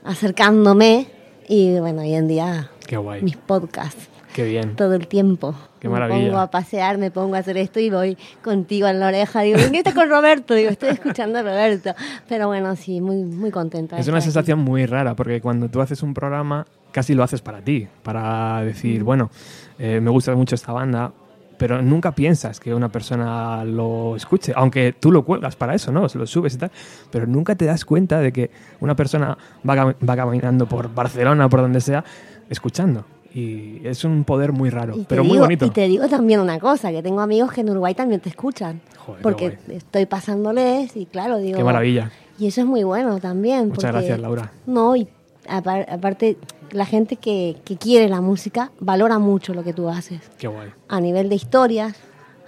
[0.05, 1.07] acercándome
[1.49, 3.23] y bueno, hoy en día Qué guay.
[3.23, 4.09] mis podcasts
[4.41, 4.77] Qué bien.
[4.77, 5.55] todo el tiempo.
[5.81, 6.29] Qué me maravilla.
[6.29, 9.43] pongo a pasear, me pongo a hacer esto y voy contigo en la oreja.
[9.43, 10.55] Digo, ¿qué estás con Roberto?
[10.55, 11.95] Digo, estoy escuchando a Roberto.
[12.29, 13.99] Pero bueno, sí, muy, muy contenta.
[13.99, 14.25] Es una aquí.
[14.25, 18.63] sensación muy rara porque cuando tú haces un programa casi lo haces para ti, para
[18.63, 19.31] decir, bueno,
[19.79, 21.13] eh, me gusta mucho esta banda,
[21.59, 26.09] pero nunca piensas que una persona lo escuche, aunque tú lo cuelgas para eso, ¿no?
[26.09, 26.71] Se lo subes y tal,
[27.11, 28.51] pero nunca te das cuenta de que
[28.81, 29.37] una persona
[29.69, 32.03] va, va caminando por Barcelona o por donde sea
[32.49, 33.05] escuchando.
[33.33, 35.67] Y es un poder muy raro, pero muy bonito.
[35.67, 38.81] Y te digo también una cosa, que tengo amigos que en Uruguay también te escuchan.
[38.99, 41.57] Joder, porque estoy pasándoles y claro, digo...
[41.59, 42.11] Qué maravilla.
[42.39, 43.69] Y eso es muy bueno también.
[43.69, 44.51] Muchas porque- gracias, Laura.
[44.67, 45.07] No, y
[45.49, 46.39] apar- aparte,
[46.73, 50.21] la gente que, que quiere la música valora mucho lo que tú haces.
[50.39, 50.71] Qué guay.
[50.89, 51.95] A nivel de historias,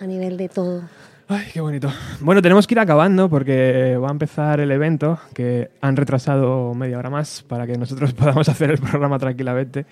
[0.00, 0.82] a nivel de todo.
[1.28, 1.88] Ay, qué bonito.
[2.20, 6.98] Bueno, tenemos que ir acabando porque va a empezar el evento que han retrasado media
[6.98, 9.86] hora más para que nosotros podamos hacer el programa tranquilamente,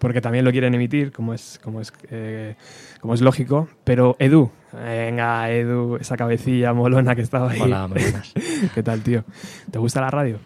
[0.00, 2.56] porque también lo quieren emitir, como es, como es, eh,
[3.00, 3.68] como es lógico.
[3.84, 7.60] Pero Edu, venga, Edu, esa cabecilla molona que estaba ahí.
[7.60, 8.32] Hola, buenas.
[8.74, 9.22] ¿Qué tal, tío?
[9.70, 10.38] ¿Te gusta la radio?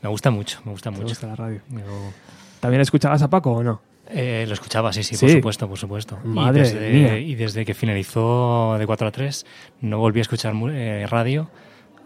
[0.00, 1.08] Me gusta mucho, me gusta ¿Te mucho.
[1.08, 1.60] gusta la radio?
[1.68, 2.12] Yo-
[2.60, 3.82] ¿También escuchabas a Paco o no?
[4.08, 5.26] Eh, lo escuchaba, sí, sí, Sí.
[5.26, 6.18] por supuesto, por supuesto.
[6.24, 7.18] Madre y, desde, mía.
[7.18, 9.46] y desde que finalizó de 4 a 3
[9.82, 11.48] no volví a escuchar eh, radio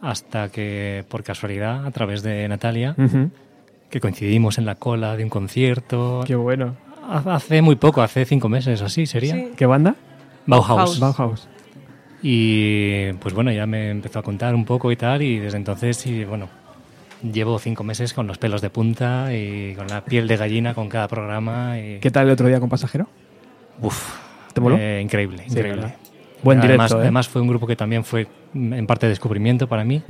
[0.02, 2.94] hasta que, por casualidad, a través de Natalia,
[3.90, 6.24] que coincidimos en la cola de un concierto.
[6.26, 6.76] Qué bueno.
[7.08, 9.34] Ha- Hace muy poco, hace cinco meses o así sería.
[9.34, 9.50] Sí.
[9.56, 9.94] ¿Qué banda?
[10.46, 10.98] Bauhaus.
[11.00, 11.48] Bauhaus.
[12.22, 15.96] Y pues bueno, ya me empezó a contar un poco y tal, y desde entonces,
[15.96, 16.48] sí, bueno,
[17.22, 20.88] llevo cinco meses con los pelos de punta y con la piel de gallina con
[20.88, 21.78] cada programa.
[21.78, 21.98] Y...
[22.00, 23.06] ¿Qué tal el otro día con Pasajero?
[23.80, 24.14] Uf,
[24.54, 24.76] ¿Te moló?
[24.78, 25.94] eh, increíble, Sí, increíble.
[26.42, 27.02] Buen además, directo, ¿eh?
[27.02, 30.02] Además fue un grupo que también fue en parte descubrimiento para mí.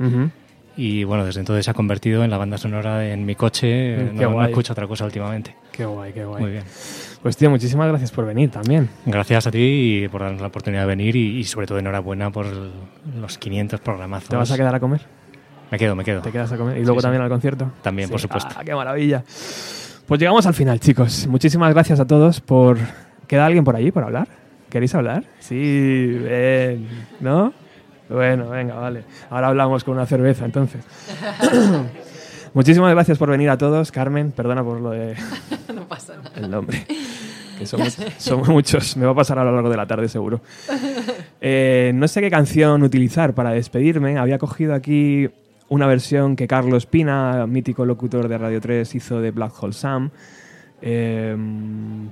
[0.77, 3.97] Y bueno, desde entonces se ha convertido en la banda sonora en mi coche.
[4.11, 5.55] Mm, no, no escucho otra cosa últimamente.
[5.71, 6.41] Qué guay, qué guay.
[6.41, 6.63] Muy bien.
[7.21, 8.89] Pues tío, muchísimas gracias por venir también.
[9.05, 12.29] Gracias a ti y por darnos la oportunidad de venir y, y sobre todo enhorabuena
[12.29, 12.45] por
[13.19, 14.29] los 500 programazos.
[14.29, 15.01] ¿Te vas a quedar a comer?
[15.71, 16.21] Me quedo, me quedo.
[16.21, 16.77] ¿Te quedas a comer?
[16.77, 17.03] ¿Y luego Sí, sí.
[17.03, 17.71] también al concierto?
[17.81, 18.11] También, Sí.
[18.11, 18.53] por supuesto.
[18.55, 19.23] Ah, qué maravilla.
[20.05, 21.25] Pues llegamos al final, chicos.
[21.27, 22.77] Muchísimas gracias a todos por...
[23.27, 24.27] ¿Queda alguien por allí por hablar?
[24.69, 25.23] ¿Queréis hablar?
[25.39, 25.55] Sí,
[26.21, 26.87] bien.
[27.21, 27.53] ¿No?
[28.09, 29.03] Bueno, venga, vale.
[29.29, 30.83] Ahora hablamos con una cerveza, entonces.
[32.53, 33.91] Muchísimas gracias por venir a todos.
[33.91, 35.15] Carmen, perdona por lo de...
[35.73, 36.31] No pasa nada.
[36.35, 36.85] El nombre.
[37.57, 38.95] Que somos, somos muchos.
[38.97, 40.41] Me va a pasar a lo largo de la tarde, seguro.
[41.41, 44.17] Eh, no sé qué canción utilizar para despedirme.
[44.17, 45.29] Había cogido aquí
[45.67, 50.11] una versión que Carlos Pina, mítico locutor de Radio 3, hizo de Black Hole Sam.
[50.81, 51.35] Eh,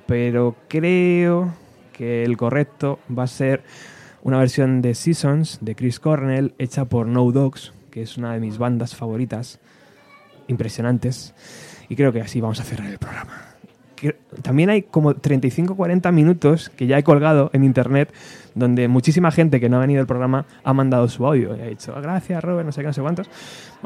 [0.08, 1.54] pero creo
[1.94, 3.64] que el correcto va a ser
[4.24, 8.40] una versión de Seasons de Chris Cornell hecha por No Dogs, que es una de
[8.40, 9.60] mis bandas favoritas,
[10.48, 11.36] impresionantes.
[11.90, 13.54] Y creo que así vamos a cerrar el programa
[14.42, 18.14] también hay como 35-40 minutos que ya he colgado en internet
[18.56, 21.66] donde muchísima gente que no ha venido al programa ha mandado su audio y ha
[21.66, 23.30] dicho gracias Robert, no sé qué, no sé cuántos.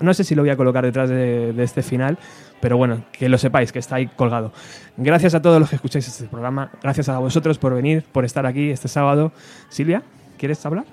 [0.01, 2.17] No sé si lo voy a colocar detrás de, de este final,
[2.59, 4.51] pero bueno, que lo sepáis, que está ahí colgado.
[4.97, 8.45] Gracias a todos los que escucháis este programa, gracias a vosotros por venir, por estar
[8.45, 9.31] aquí este sábado.
[9.69, 10.03] Silvia,
[10.37, 10.85] ¿quieres hablar?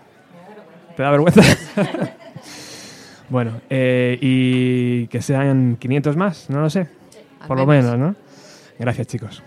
[0.96, 1.42] ¿Te da vergüenza?
[3.28, 6.88] bueno, eh, y que sean 500 más, no lo sé.
[7.46, 7.92] Por lo menos.
[7.92, 8.16] menos, ¿no?
[8.78, 9.42] Gracias, chicos.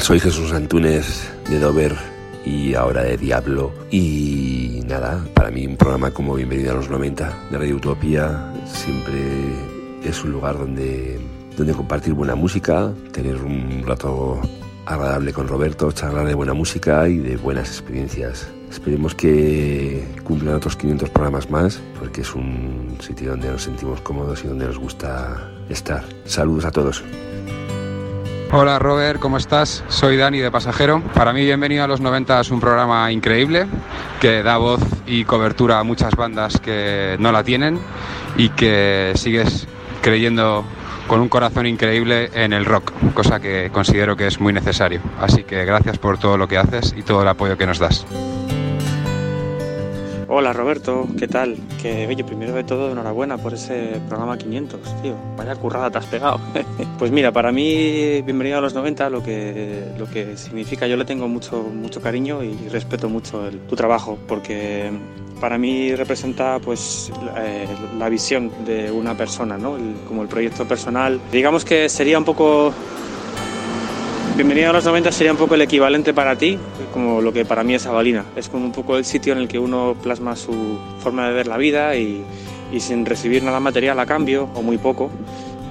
[0.00, 1.94] Soy Jesús Antúnez de Dover
[2.44, 3.72] y ahora de Diablo.
[3.90, 9.20] Y nada, para mí un programa como Bienvenido a los 90 de Radio Utopía siempre
[10.04, 11.18] es un lugar donde,
[11.56, 14.40] donde compartir buena música, tener un rato
[14.86, 18.48] agradable con Roberto, charlar de buena música y de buenas experiencias.
[18.70, 24.44] Esperemos que cumplan otros 500 programas más, porque es un sitio donde nos sentimos cómodos
[24.44, 26.04] y donde nos gusta estar.
[26.24, 27.02] Saludos a todos.
[28.50, 29.84] Hola Robert, ¿cómo estás?
[29.88, 31.02] Soy Dani de Pasajero.
[31.12, 33.66] Para mí Bienvenido a los 90 es un programa increíble
[34.22, 37.78] que da voz y cobertura a muchas bandas que no la tienen
[38.38, 39.68] y que sigues
[40.00, 40.64] creyendo
[41.08, 45.02] con un corazón increíble en el rock, cosa que considero que es muy necesario.
[45.20, 48.06] Así que gracias por todo lo que haces y todo el apoyo que nos das.
[50.26, 51.56] Hola Roberto, ¿qué tal?
[51.82, 55.14] Que oye, primero de todo, enhorabuena por ese programa 500, tío.
[55.36, 56.40] Vaya currada te has pegado.
[56.98, 61.04] pues mira, para mí, bienvenido a los 90, lo que, lo que significa, yo le
[61.04, 64.90] tengo mucho, mucho cariño y respeto mucho el- tu trabajo, porque
[65.40, 69.76] para mí representa pues la, eh, visión de una persona, ¿no?
[70.08, 71.20] Como el proyecto personal.
[71.30, 72.72] Digamos que sería un poco
[74.36, 76.56] Bienvenido a los 90 sería un poco el equivalente para ti,
[76.92, 78.24] como lo que para mí es Avalina.
[78.36, 81.48] Es como un poco el sitio en el que uno plasma su forma de ver
[81.48, 82.22] la vida y
[82.78, 85.10] sin recibir nada material a cambio, o muy poco.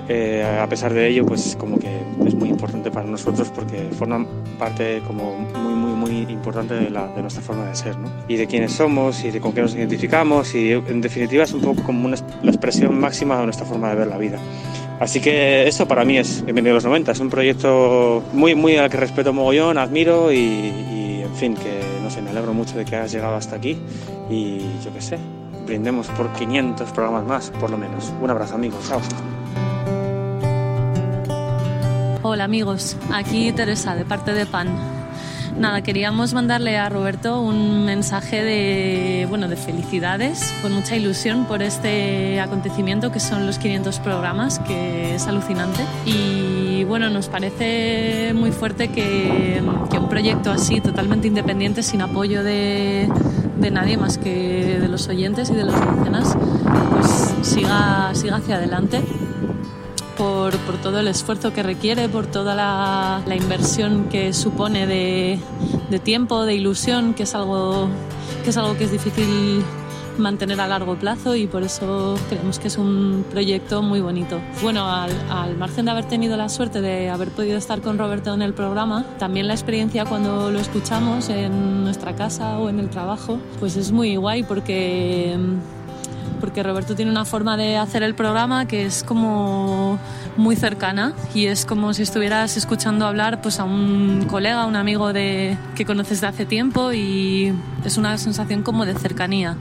[0.10, 4.26] Eh, a pesar de ello, pues como que es muy importante para nosotros porque forma
[4.58, 8.10] parte como muy, muy, muy importante de, la- de nuestra forma de ser, ¿no?
[8.28, 11.62] Y de quiénes somos y de con qué nos identificamos y en definitiva es un
[11.62, 14.40] poco como una, la expresión máxima de nuestra forma de ver la vida.
[15.00, 18.78] Así que esto para mí es Bienvenido a los 90, es un proyecto muy, muy
[18.78, 22.78] al que respeto mogollón, admiro y, y, en fin, que no sé, me alegro mucho
[22.78, 23.78] de que hayas llegado hasta aquí
[24.30, 25.18] y yo qué sé,
[25.68, 28.12] brindemos por 500 programas más, por lo menos.
[28.22, 29.00] Un abrazo amigos, chao.
[32.24, 34.70] Hola amigos, aquí Teresa de parte de PAN.
[35.60, 41.62] Nada, queríamos mandarle a Roberto un mensaje de, bueno, de felicidades, con mucha ilusión por
[41.62, 45.84] este acontecimiento que son los 500 programas, que es alucinante.
[46.06, 53.10] Y bueno, nos parece muy fuerte que, un proyecto así, totalmente independiente, sin apoyo de,
[53.60, 56.36] de nadie más que de los oyentes y de los mecenas,
[56.92, 59.04] pues siga, siga hacia adelante
[60.18, 65.40] por, por todo el esfuerzo que requiere, por toda la, la inversión que supone de,
[65.90, 67.90] de tiempo, de ilusión, que es algo
[68.44, 69.64] que es, algo que es difícil
[70.18, 74.40] mantener a largo plazo y por eso creemos que es un proyecto muy bonito.
[74.62, 78.34] Bueno, al, al, margen de haber tenido la suerte de haber podido estar con Roberto
[78.34, 82.90] en el programa, también la experiencia cuando lo escuchamos en nuestra casa o en el
[82.90, 85.38] trabajo, pues es muy guay porque
[86.40, 90.00] porque Roberto tiene una forma de hacer el programa que es como
[90.36, 95.14] muy cercana y es como si estuvieras escuchando hablar pues a un colega, un amigo
[95.14, 97.54] de, que conoces de hace tiempo y
[97.84, 99.58] es una sensación como de cercanía,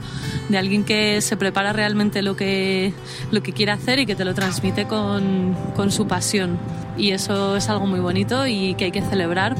[0.49, 2.93] de alguien que se prepara realmente lo que,
[3.31, 6.57] lo que quiere hacer y que te lo transmite con, con su pasión.
[6.97, 9.55] Y eso es algo muy bonito y que hay que celebrar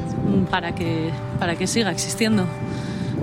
[0.49, 2.45] para que, para que siga existiendo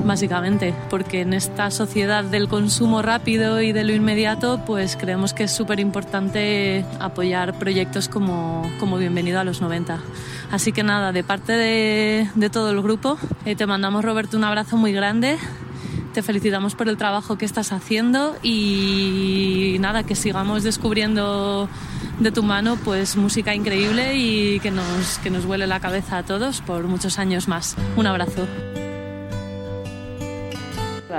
[0.05, 5.45] básicamente, porque en esta sociedad del consumo rápido y de lo inmediato, pues creemos que
[5.45, 10.01] es súper importante apoyar proyectos como, como Bienvenido a los 90.
[10.51, 14.77] Así que nada, de parte de, todo el grupo, eh, te mandamos Roberto un abrazo
[14.77, 15.37] muy grande.
[16.13, 21.69] Te felicitamos por el trabajo que estás haciendo y nada, que sigamos descubriendo
[22.21, 26.23] de tu mano pues música increíble y que nos, que nos vuele la cabeza a
[26.23, 27.77] todos por muchos años más.
[27.97, 28.47] Un abrazo.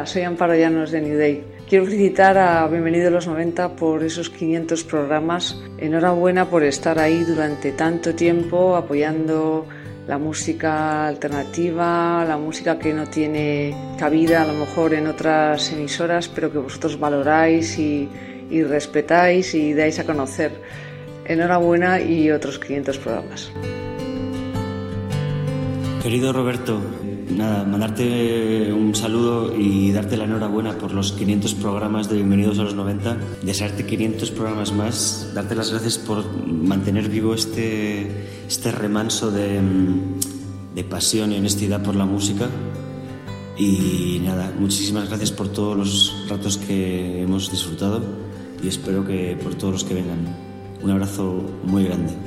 [0.04, 1.44] Soy Amparo Llanos de New Day.
[1.70, 5.58] Quiero felicitar a Bienvenido a los 90 por esos 500 programas.
[5.78, 9.66] Enhorabuena por estar ahí durante tanto tiempo apoyando
[10.06, 16.28] la música alternativa, la música que no tiene cabida a lo mejor en otras emisoras,
[16.28, 18.10] pero que vosotros valoráis y
[18.64, 20.52] respetáis y dais a conocer.
[21.24, 23.52] Enhorabuena y otros 500 programas.
[26.04, 26.80] Querido Roberto,
[27.30, 32.64] nada, mandarte un saludo y darte la enhorabuena por los 500 programas de Bienvenidos a
[32.64, 39.32] los 90, desearte 500 programas más, darte las gracias por mantener vivo este, este remanso
[39.32, 39.60] de,
[40.76, 42.50] de pasión y honestidad por la música.
[43.58, 48.02] Y nada, muchísimas gracias por todos los ratos que hemos disfrutado
[48.62, 50.36] y espero que por todos los que vengan.
[50.84, 52.25] Un abrazo muy grande.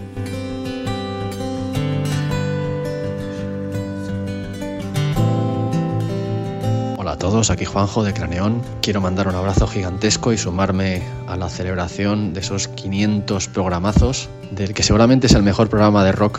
[7.19, 8.63] Todos, aquí Juanjo de Craneón.
[8.81, 14.73] Quiero mandar un abrazo gigantesco y sumarme a la celebración de esos 500 programazos, del
[14.73, 16.39] que seguramente es el mejor programa de rock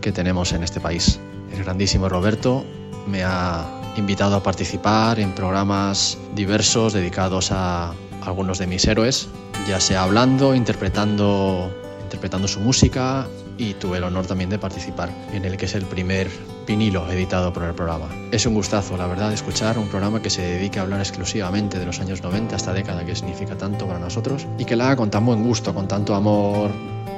[0.00, 1.20] que tenemos en este país.
[1.52, 2.64] El grandísimo Roberto
[3.06, 3.64] me ha
[3.96, 9.28] invitado a participar en programas diversos dedicados a algunos de mis héroes,
[9.68, 11.70] ya sea hablando, interpretando,
[12.02, 13.28] interpretando su música
[13.58, 16.28] y tuve el honor también de participar en el que es el primer
[16.66, 18.06] vinilo editado por el programa.
[18.30, 21.86] Es un gustazo, la verdad, escuchar un programa que se dedique a hablar exclusivamente de
[21.86, 25.10] los años 90, esta década que significa tanto para nosotros, y que la haga con
[25.10, 26.70] tan buen gusto, con tanto amor,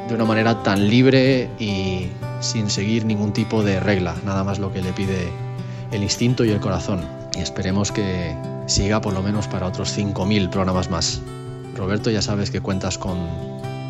[0.09, 2.09] de una manera tan libre y
[2.40, 5.28] sin seguir ningún tipo de regla, nada más lo que le pide
[5.90, 7.01] el instinto y el corazón.
[7.36, 8.36] Y esperemos que
[8.66, 11.20] siga por lo menos para otros 5.000 programas más.
[11.77, 13.19] Roberto, ya sabes que cuentas con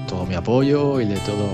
[0.09, 1.49] todo mi apoyo y de todo,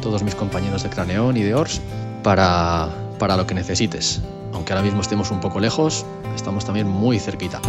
[0.00, 1.80] todos mis compañeros de Craneón y de Ors
[2.22, 2.90] para,
[3.22, 4.20] para lo que necesites.
[4.52, 6.04] Aunque ahora mismo estemos un poco lejos,
[6.34, 7.60] estamos también muy cerquita.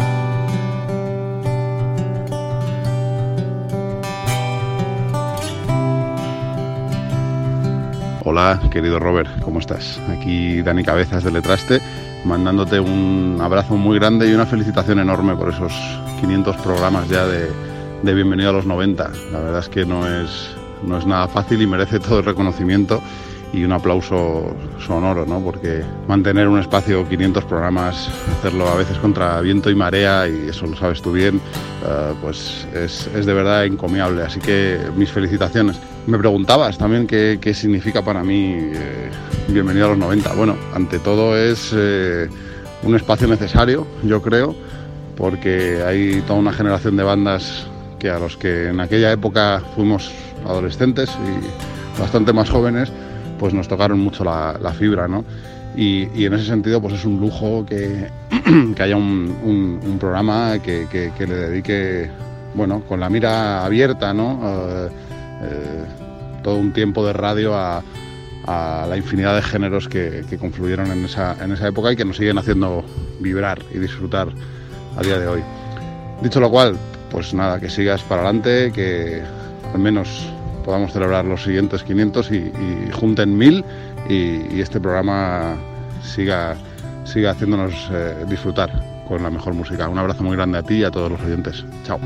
[8.24, 10.00] Hola, querido Robert, ¿cómo estás?
[10.10, 11.80] Aquí Dani Cabezas de Letraste,
[12.24, 15.72] mandándote un abrazo muy grande y una felicitación enorme por esos
[16.20, 17.48] 500 programas ya de,
[18.02, 19.08] de Bienvenido a los 90.
[19.30, 20.50] La verdad es que no es,
[20.82, 23.00] no es nada fácil y merece todo el reconocimiento
[23.54, 24.54] y un aplauso
[24.84, 25.40] sonoro, ¿no?
[25.40, 30.66] Porque mantener un espacio, 500 programas, hacerlo a veces contra viento y marea, y eso
[30.66, 34.22] lo sabes tú bien, uh, pues es, es, de verdad encomiable.
[34.22, 35.78] Así que mis felicitaciones.
[36.06, 39.10] Me preguntabas también qué, qué significa para mí eh,
[39.48, 40.32] Bienvenido a los 90.
[40.34, 42.28] Bueno, ante todo es eh,
[42.82, 44.54] un espacio necesario, yo creo,
[45.16, 47.66] porque hay toda una generación de bandas
[47.98, 50.10] que a los que en aquella época fuimos
[50.46, 52.90] adolescentes y bastante más jóvenes,
[53.38, 55.24] pues nos tocaron mucho la, fibra, ¿no?
[55.76, 58.08] Y, y, en ese sentido, pues es un lujo que,
[58.76, 62.10] que haya un, un, programa que, que, que, le dedique,
[62.54, 64.34] bueno, con la mira abierta, ¿no?
[64.34, 64.86] Uh,
[65.42, 65.84] eh,
[66.42, 67.82] todo un tiempo de radio a,
[68.46, 72.04] a la infinidad de géneros que, que confluyeron en esa, en esa época y que
[72.04, 72.84] nos siguen haciendo
[73.20, 74.28] vibrar y disfrutar
[74.96, 75.42] a día de hoy.
[76.22, 76.76] Dicho lo cual,
[77.10, 79.22] pues nada, que sigas para adelante, que
[79.72, 80.28] al menos
[80.64, 82.52] podamos celebrar los siguientes 500 y,
[82.92, 83.64] junten 1000
[84.08, 85.56] y, este programa
[86.02, 86.56] siga,
[87.04, 89.88] siga haciéndonos eh, disfrutar con la mejor música.
[89.88, 91.64] Un abrazo muy grande a ti y a todos los oyentes.
[91.84, 92.00] Chao.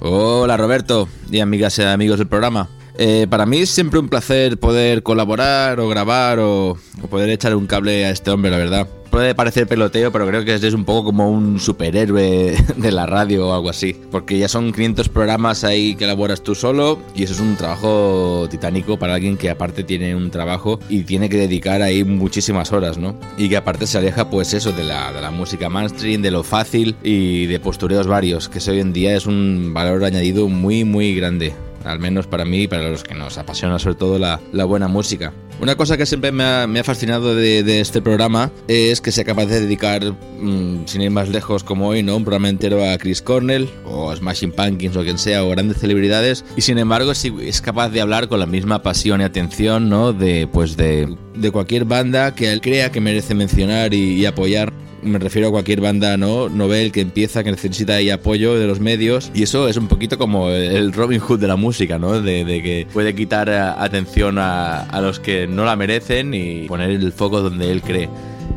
[0.00, 2.68] Hola Roberto y amigas y amigos del programa.
[2.96, 6.76] Eh, para mí es siempre un placer poder colaborar o grabar o
[7.08, 8.88] poder echar un cable a este hombre, la verdad.
[9.10, 13.48] Puede parecer peloteo, pero creo que es un poco como un superhéroe de la radio
[13.48, 13.96] o algo así.
[14.10, 18.46] Porque ya son 500 programas ahí que elaboras tú solo y eso es un trabajo
[18.50, 22.98] titánico para alguien que aparte tiene un trabajo y tiene que dedicar ahí muchísimas horas,
[22.98, 23.14] ¿no?
[23.36, 26.42] Y que aparte se aleja pues eso de la, de la música mainstream, de lo
[26.42, 30.84] fácil y de postureos varios, que eso hoy en día es un valor añadido muy
[30.84, 31.54] muy grande
[31.88, 35.32] al menos para mí y para los que nos apasiona sobre todo la, buena música.
[35.60, 39.60] Una cosa que siempre me ha, fascinado de, este programa es que sea capaz de
[39.60, 42.16] dedicar, mmm, sin ir más lejos como hoy, ¿no?
[42.16, 45.78] un programa entero a Chris Cornell o a Smashing Pumpkins o quien sea, o grandes
[45.78, 50.12] celebridades, y sin embargo es, capaz de hablar con la misma pasión y atención ¿no?
[50.12, 51.16] de, pues de,
[51.52, 54.72] cualquier banda que él crea que merece mencionar y apoyar
[55.02, 58.80] me refiero a cualquier banda no novel que empieza que necesita ahí apoyo de los
[58.80, 59.30] medios.
[59.34, 62.86] Y eso es un poquito como el Robin Hood de la música no de, que
[62.92, 67.70] puede quitar atención a, a, los que no la merecen y poner el foco donde
[67.70, 68.08] él cree.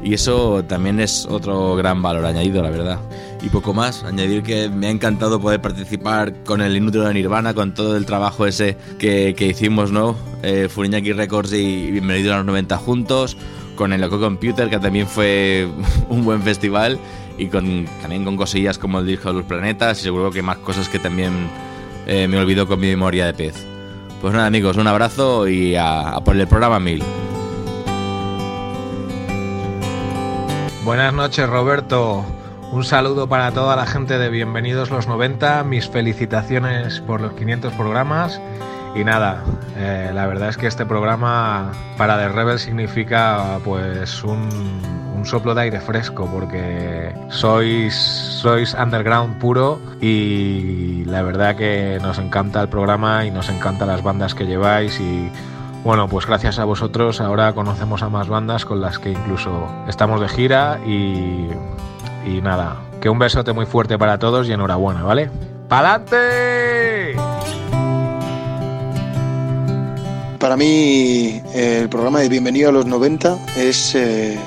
[0.03, 2.99] Y eso también es otro gran valor añadido la verdad.
[3.43, 7.53] Y poco más añadir que me ha encantado poder participar con el inútil de Nirvana
[7.53, 12.45] con todo el trabajo ese que, que hicimos no eh, Records y Bienvenido a los
[12.45, 13.37] 90 juntos
[13.81, 15.67] con el Loco Computer, que también fue
[16.09, 16.99] un buen festival,
[17.39, 20.57] y con, también con cosillas como el disco de los planetas, y seguro que más
[20.57, 21.49] cosas que también
[22.05, 23.65] eh, me olvido con mi memoria de pez.
[24.21, 27.01] Pues nada, amigos, un abrazo y a, a por el programa 1000.
[30.85, 32.23] Buenas noches, Roberto.
[32.71, 35.63] Un saludo para toda la gente de Bienvenidos los 90.
[35.63, 38.39] Mis felicitaciones por los 500 programas.
[38.93, 39.43] Y nada,
[39.77, 44.49] eh, la verdad es que este programa para The Rebel significa pues un,
[45.15, 52.19] un, soplo de aire fresco porque sois, sois underground puro y la verdad que nos
[52.19, 55.31] encanta el programa y nos encantan las bandas que lleváis y
[55.85, 60.19] bueno, pues gracias a vosotros ahora conocemos a más bandas con las que incluso estamos
[60.19, 61.47] de gira y,
[62.25, 65.31] y nada, que un besote muy fuerte para todos y enhorabuena, ¿vale?
[65.69, 67.30] ¡Pa'lante!
[70.41, 74.39] Para mí el programa de Bienvenido a los 90 es eh,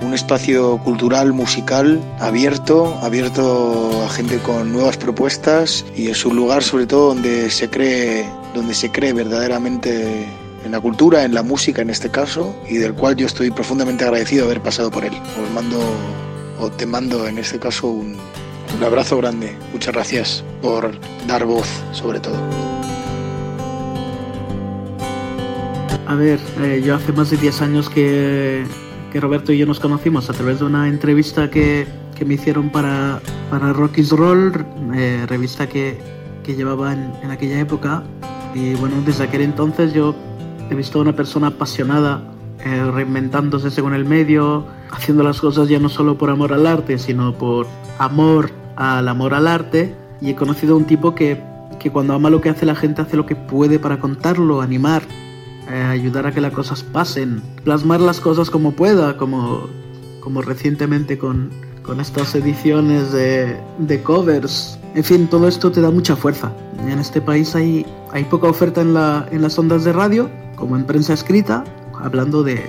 [0.00, 6.62] un espacio cultural, musical, abierto, abierto a gente con nuevas propuestas y es un lugar
[6.62, 8.24] sobre todo donde se cree,
[8.54, 10.26] donde se cree verdaderamente
[10.64, 14.04] en la cultura, en la música en este caso, y del cual yo estoy profundamente
[14.04, 15.12] agradecido de haber pasado por él.
[15.12, 15.78] Os mando,
[16.60, 18.16] o te mando en este caso un,
[18.74, 19.54] un abrazo grande.
[19.70, 22.38] Muchas gracias por dar voz sobre todo.
[26.06, 28.64] A ver, eh, yo hace más de 10 años que,
[29.12, 32.70] que, Roberto y yo nos conocimos a través de una entrevista que, que me hicieron
[32.70, 33.20] para,
[33.50, 34.52] para Rocky's Roll,
[34.94, 35.98] eh, revista que,
[36.42, 38.02] que llevaba en, en, aquella época.
[38.52, 40.14] Y bueno, desde aquel entonces yo
[40.70, 42.22] he visto a una persona apasionada,
[42.64, 46.98] eh, reinventándose según el medio, haciendo las cosas ya no solo por amor al arte,
[46.98, 47.66] sino por
[47.98, 49.94] amor al amor al arte.
[50.20, 51.40] Y he conocido a un tipo que,
[51.78, 55.02] que cuando ama lo que hace la gente hace lo que puede para contarlo, animar,
[55.72, 59.68] eh, ayudar a que las cosas pasen, plasmar las cosas como pueda, como,
[60.20, 61.48] como recientemente con,
[61.82, 64.78] con estas ediciones de, de, covers.
[64.94, 66.52] En fin, todo esto te da mucha fuerza.
[66.86, 70.76] En este país hay, hay poca oferta en, la, en las ondas de radio, como
[70.76, 71.64] en prensa escrita,
[71.98, 72.62] hablando de,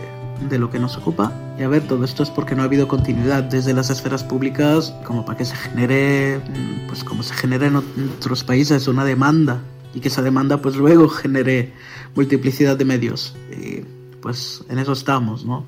[0.49, 1.33] de lo que nos ocupa.
[1.59, 4.95] Y a ver, todo esto es porque no ha habido continuidad desde las esferas públicas,
[5.03, 6.39] como para que se genere,
[6.87, 9.59] pues como se genera en otros países, una demanda
[9.93, 11.73] y que esa demanda pues luego genere
[12.15, 13.35] multiplicidad de medios.
[13.51, 13.81] Y
[14.21, 15.67] pues en eso estamos, ¿no?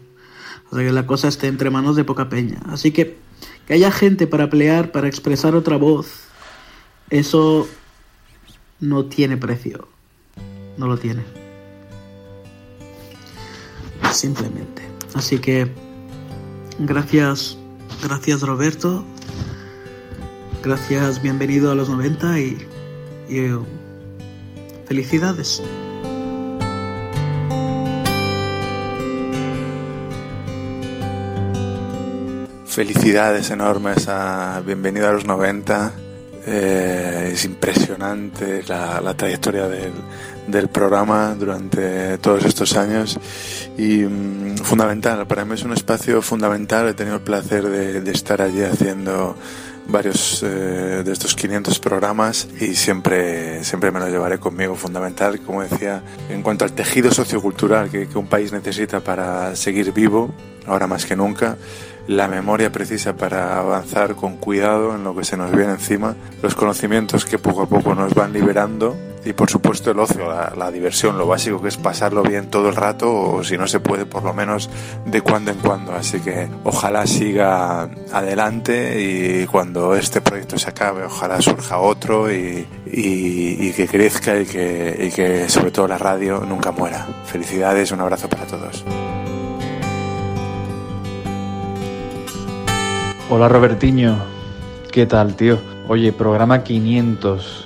[0.71, 2.59] O sea que la cosa esté entre manos de poca peña.
[2.67, 3.17] Así que
[3.67, 6.07] que haya gente para pelear, para expresar otra voz,
[7.09, 7.67] eso
[8.79, 9.87] no tiene precio.
[10.77, 11.23] No lo tiene.
[14.11, 14.83] Simplemente.
[15.13, 15.71] Así que
[16.79, 17.57] gracias,
[18.03, 19.03] gracias Roberto.
[20.63, 22.67] Gracias, bienvenido a los 90 y,
[23.29, 23.51] y
[24.87, 25.63] Felicidades.
[32.67, 35.93] Felicidades enormes a Bienvenido a los 90.
[36.47, 43.17] Eh, es impresionante la, trayectoria del, programa durante todos estos años
[43.79, 48.43] y mm, fundamental, para mí es un espacio fundamental, he tenido el placer de estar
[48.43, 49.35] allí haciendo
[49.87, 55.61] varios eh, de estos 500 programas y siempre, siempre me lo llevaré conmigo, fundamental, como
[55.61, 60.33] decía, en cuanto al tejido sociocultural que, que un país necesita para seguir vivo,
[60.65, 61.57] ahora más que nunca,
[62.07, 66.55] la memoria precisa para avanzar con cuidado en lo que se nos viene encima, los
[66.55, 68.95] conocimientos que poco a poco nos van liberando
[69.25, 72.75] y por supuesto el ocio, la, diversión, lo básico que es pasarlo bien todo el
[72.75, 74.69] rato o si no se puede por lo menos
[75.05, 75.93] de cuando en cuando.
[75.93, 82.67] Así que ojalá siga adelante y cuando este proyecto se acabe ojalá surja otro y,
[82.85, 87.07] y, y que crezca y que, y que sobre todo la radio nunca muera.
[87.25, 88.85] Felicidades, un abrazo para todos.
[93.27, 94.23] Hola Robertiño,
[94.91, 95.57] ¿qué tal tío?
[95.87, 97.64] Oye, programa 500.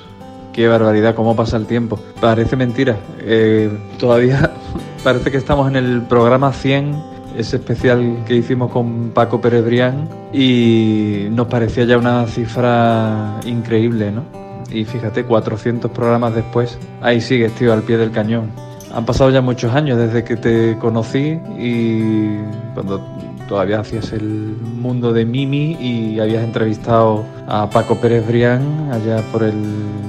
[0.54, 2.00] Qué barbaridad, cómo pasa el tiempo.
[2.20, 2.98] Parece mentira.
[3.22, 4.52] Eh, todavía
[5.04, 6.96] parece que estamos en el programa 100,
[7.38, 14.12] ese especial que hicimos con Paco Pérez Brián, y nos parecía ya una cifra increíble,
[14.12, 14.24] ¿no?
[14.72, 18.52] Y fíjate, 400 programas después, ahí sigues, tío, al pie del cañón.
[18.94, 22.38] Han pasado ya muchos años desde que te conocí y
[22.74, 23.06] cuando
[23.50, 29.42] todavía hacías el mundo de Mimi y habías entrevistado a Paco Pérez Brián allá por
[29.42, 29.56] el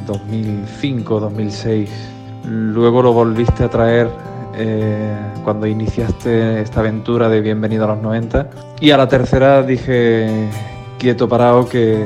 [0.07, 1.89] 2005-2006.
[2.45, 4.11] Luego lo volviste a traer
[4.59, 8.51] eh, cuando iniciaste esta aventura de Bienvenido a los 90.
[8.79, 10.47] Y a la tercera dije,
[10.99, 12.05] quieto parado, que,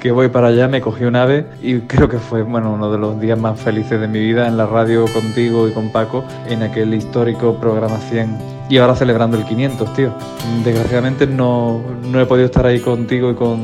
[0.00, 2.98] que voy para allá, me cogí un ave y creo que fue bueno, uno de
[2.98, 6.62] los días más felices de mi vida en la radio contigo y con Paco en
[6.62, 10.12] aquel histórico programa 100 y ahora celebrando el 500, tío.
[10.64, 11.80] Desgraciadamente no,
[12.10, 13.62] no he podido estar ahí contigo y con,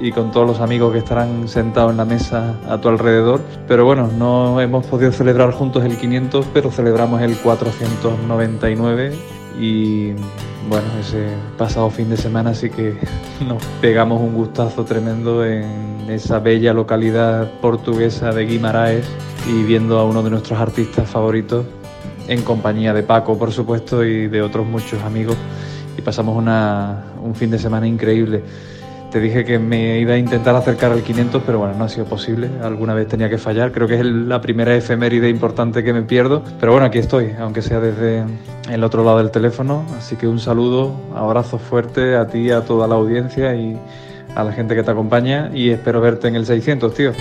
[0.00, 3.40] y con todos los amigos que estarán sentados en la mesa a tu alrededor.
[3.68, 9.12] Pero bueno, no hemos podido celebrar juntos el 500, pero celebramos el 499
[9.58, 10.12] y
[10.68, 12.98] bueno, ese pasado fin de semana sí que
[13.46, 19.06] nos pegamos un gustazo tremendo en esa bella localidad portuguesa de Guimaraes
[19.48, 21.66] y viendo a uno de nuestros artistas favoritos
[22.28, 25.36] en compañía de Paco, por supuesto, y de otros muchos amigos.
[25.96, 28.42] Y pasamos una, un fin de semana increíble.
[29.14, 32.04] Te dije que me iba a intentar acercar al 500, pero bueno, no ha sido
[32.04, 32.50] posible.
[32.60, 33.70] Alguna vez tenía que fallar.
[33.70, 36.42] Creo que es la primera efeméride importante que me pierdo.
[36.58, 38.24] Pero bueno, aquí estoy, aunque sea desde
[38.68, 39.84] el otro lado del teléfono.
[39.96, 43.78] Así que un saludo, abrazo fuerte a ti, a toda la audiencia y
[44.34, 45.48] a la gente que te acompaña.
[45.54, 47.12] Y espero verte en el 600, tío.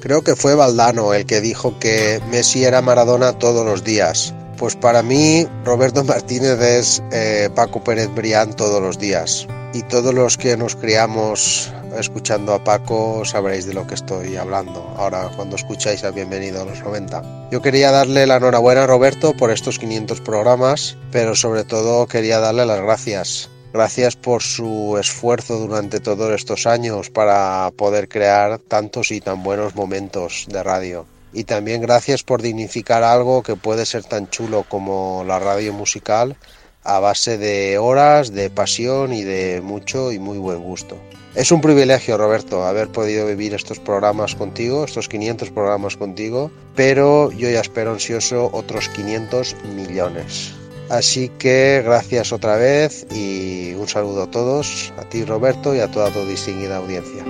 [0.00, 4.34] Creo que fue Valdano el que dijo que Messi era Maradona todos los días.
[4.60, 9.48] Pues para mí Roberto Martínez es eh, Paco Pérez Brián todos los días.
[9.72, 14.86] Y todos los que nos criamos escuchando a Paco sabréis de lo que estoy hablando.
[14.98, 17.48] Ahora cuando escucháis a Bienvenido a los 90.
[17.50, 22.38] Yo quería darle la enhorabuena a Roberto por estos 500 programas, pero sobre todo quería
[22.38, 29.12] darle las gracias Gracias por su esfuerzo durante todos estos años para poder crear tantos
[29.12, 31.06] y tan buenos momentos de radio.
[31.32, 36.36] Y también gracias por dignificar algo que puede ser tan chulo como la radio musical
[36.82, 40.96] a base de horas, de pasión y de mucho y muy buen gusto.
[41.34, 47.30] Es un privilegio, Roberto, haber podido vivir estos programas contigo, estos 500 programas contigo, pero
[47.30, 50.52] yo ya espero ansioso otros 500 millones.
[50.88, 55.88] Así que gracias otra vez y un saludo a todos, a ti Roberto y a
[55.88, 57.24] toda tu distinguida audiencia.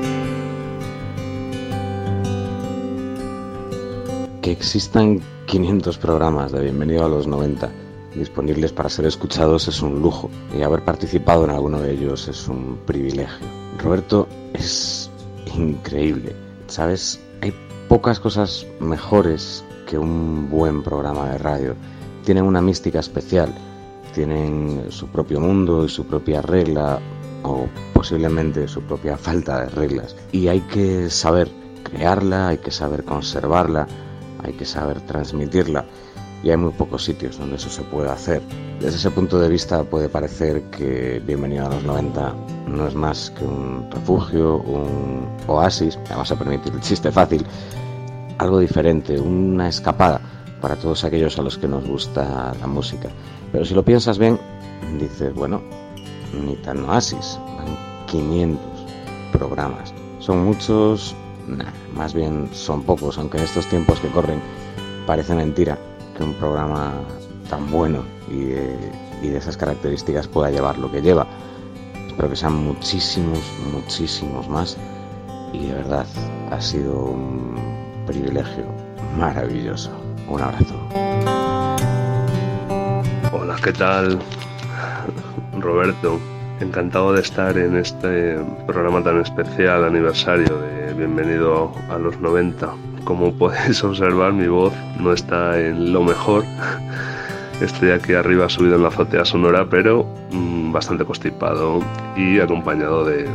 [4.42, 7.70] Que existan 500 programas de Bienvenido a los 90
[8.14, 12.48] disponibles para ser escuchados es un lujo y haber participado en alguno de ellos es
[12.48, 13.46] un privilegio.
[13.78, 15.10] Roberto es
[15.54, 16.34] increíble,
[16.68, 17.20] ¿sabes?
[17.42, 17.52] Hay
[17.90, 21.74] pocas cosas mejores que un buen programa de radio
[22.24, 23.54] tienen una mística especial,
[24.14, 26.98] tienen su propio mundo y su propia regla
[27.42, 30.16] o posiblemente su propia falta de reglas.
[30.32, 31.50] Y hay que saber
[31.82, 33.86] crearla, hay que saber conservarla,
[34.44, 35.84] hay que saber transmitirla.
[36.42, 38.40] Y hay muy pocos sitios donde eso se puede hacer.
[38.80, 42.34] Desde ese punto de vista puede parecer que Bienvenido a los 90
[42.66, 47.44] no es más que un refugio, un oasis, vamos a permitir el chiste fácil,
[48.38, 50.20] algo diferente, una escapada
[50.62, 53.10] para todos aquellos a los que nos gusta la música.
[53.52, 54.38] Pero si lo piensas bien,
[54.98, 55.60] dices, bueno,
[56.32, 57.76] ni tan oasis, van
[58.06, 58.60] 500
[59.32, 59.92] programas.
[60.20, 61.14] Son muchos,
[61.94, 64.40] más bien son pocos, aunque en estos tiempos que corren
[65.06, 65.78] parece mentira
[66.16, 66.92] que un programa
[67.48, 68.76] tan bueno y de,
[69.22, 71.26] y de esas características pueda llevar lo que lleva.
[72.06, 73.40] Espero que sean muchísimos,
[73.72, 74.76] muchísimos más
[75.52, 76.06] y de verdad
[76.50, 77.56] ha sido un
[78.06, 78.64] privilegio
[79.18, 79.90] maravilloso.
[80.28, 80.74] Un abrazo.
[83.32, 84.18] Hola, ¿qué tal?
[85.58, 86.20] Roberto,
[86.60, 92.68] encantado de estar en este programa tan especial, aniversario de Bienvenido a los 90.
[93.04, 96.44] Como podéis observar, mi voz no está en lo mejor.
[97.60, 101.80] Estoy aquí arriba subido en la azotea sonora, pero mm, bastante constipado
[102.16, 103.26] y acompañado de,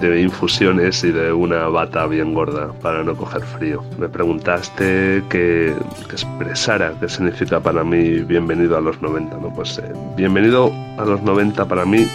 [0.00, 3.82] de infusiones y de una bata bien gorda para no coger frío.
[3.98, 5.74] Me preguntaste que,
[6.08, 9.36] que expresara qué significa para mí bienvenido a los 90.
[9.38, 9.52] ¿no?
[9.54, 12.06] Pues eh, bienvenido a los 90 para mí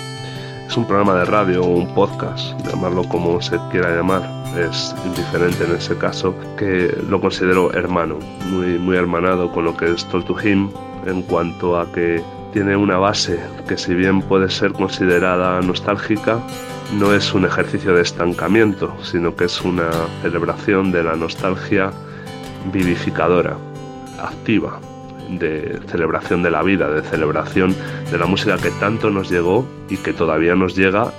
[0.70, 4.22] es un programa de radio o un podcast, llamarlo como se quiera llamar.
[4.56, 8.20] Es indiferente en ese caso, que lo considero hermano,
[8.52, 10.70] muy, muy hermanado con lo que es Talk to Him
[11.08, 12.22] en cuanto a que
[12.54, 16.40] tiene una base que si bien puede ser considerada nostálgica,
[17.00, 19.90] no es un ejercicio de estancamiento, sino que es una
[20.22, 21.92] celebración de la nostalgia
[22.72, 23.58] vivificadora,
[24.22, 24.80] activa,
[25.30, 27.76] de celebración de la vida, de celebración
[28.12, 31.12] de la música que tanto nos llegó y que todavía nos llega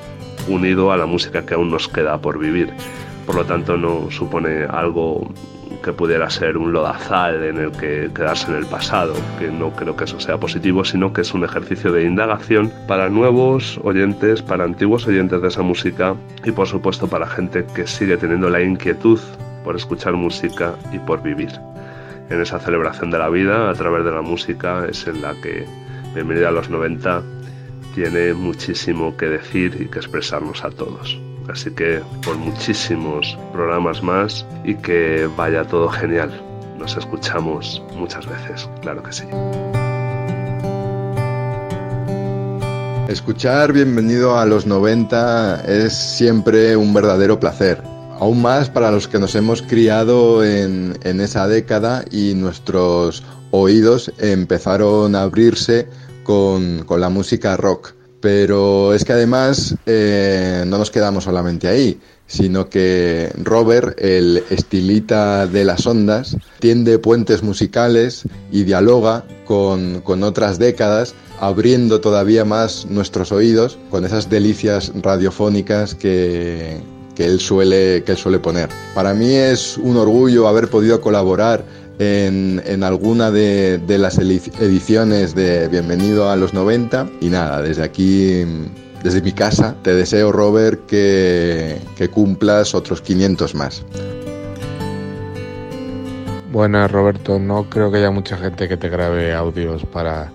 [0.48, 2.72] unido a la música que aún nos queda por vivir.
[3.26, 5.30] Por lo tanto, no supone algo
[5.82, 9.96] que pudiera ser un lodazal en el que quedarse en el pasado, que no creo
[9.96, 14.64] que eso sea positivo, sino que es un ejercicio de indagación para nuevos oyentes, para
[14.64, 16.14] antiguos oyentes de esa música
[16.44, 19.20] y por supuesto para gente que sigue teniendo la inquietud
[19.64, 21.50] por escuchar música y por vivir.
[22.30, 25.66] En esa celebración de la vida a través de la música es en la que
[26.14, 27.22] Bienvenida a los 90
[27.94, 31.20] tiene muchísimo que decir y que expresarnos a todos.
[31.48, 36.30] Así que por muchísimos programas más y que vaya todo genial.
[36.78, 39.24] Nos escuchamos muchas veces, claro que sí.
[43.08, 47.89] Escuchar Bienvenido a los 90 es siempre un verdadero placer.
[48.20, 54.12] Aún más para los que nos hemos criado en, en esa década y nuestros oídos
[54.18, 55.88] empezaron a abrirse
[56.22, 57.94] con, con la música rock.
[58.20, 65.46] Pero es que además eh, no nos quedamos solamente ahí, sino que Robert, el estilita
[65.46, 72.84] de las ondas, tiende puentes musicales y dialoga con, con otras décadas, abriendo todavía más
[72.84, 76.82] nuestros oídos con esas delicias radiofónicas que,
[77.20, 78.70] que, él suele, que él suele poner.
[78.94, 81.62] Para mí es un orgullo haber podido colaborar
[81.98, 87.10] en, en alguna de, de, las ediciones de Bienvenido a los 90.
[87.20, 88.42] Y nada, desde aquí,
[89.02, 93.84] desde mi casa, te deseo, Robert, que, que cumplas otros 500 más.
[96.50, 97.38] Buenas, Roberto.
[97.38, 100.32] No creo que haya mucha gente que te grabe audios para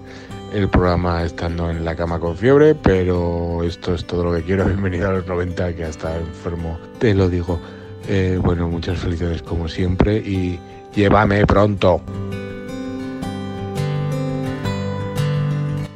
[0.55, 4.65] el programa estando en la cama con fiebre, pero esto es todo lo que quiero.
[4.67, 7.59] Bienvenido a los 90, que hasta enfermo, te lo digo.
[8.07, 10.57] Eh, bueno, muchas felicidades como siempre y
[10.95, 11.99] Llévame pronto.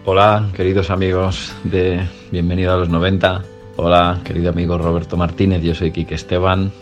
[0.03, 3.41] Hola, queridos amigos de Bienvenido a los 90.
[3.77, 6.73] Hola, querido amigo Roberto Martínez, yo soy Quique Esteban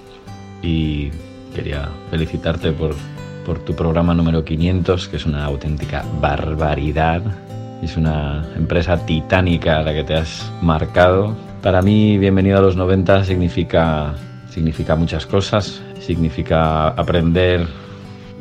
[0.63, 1.11] y
[1.53, 2.95] quería felicitarte por,
[3.45, 7.46] por tu programa número 500, que es una auténtica barbaridad.
[7.81, 11.35] Es una empresa titánica la que te has marcado.
[11.61, 14.13] Para mí, Bienvenido a los 90 significa,
[14.49, 15.81] significa muchas cosas.
[15.99, 17.67] Significa aprender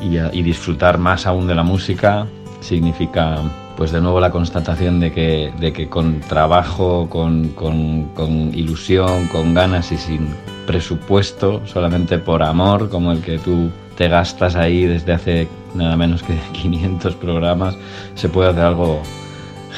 [0.01, 2.27] y, y, disfrutar más aún de la música
[2.61, 3.39] significa
[3.77, 9.29] pues de nuevo la constatación de que, de que con trabajo, con, con, con, ilusión,
[9.29, 10.29] con ganas y sin
[10.67, 16.23] presupuesto, solamente por amor, como el que tú te gastas ahí desde hace nada menos
[16.23, 17.77] que 500 programas,
[18.15, 19.03] se puede hacer algo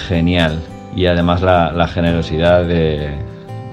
[0.09, 0.61] genial.
[0.95, 3.11] Y además la, la generosidad de,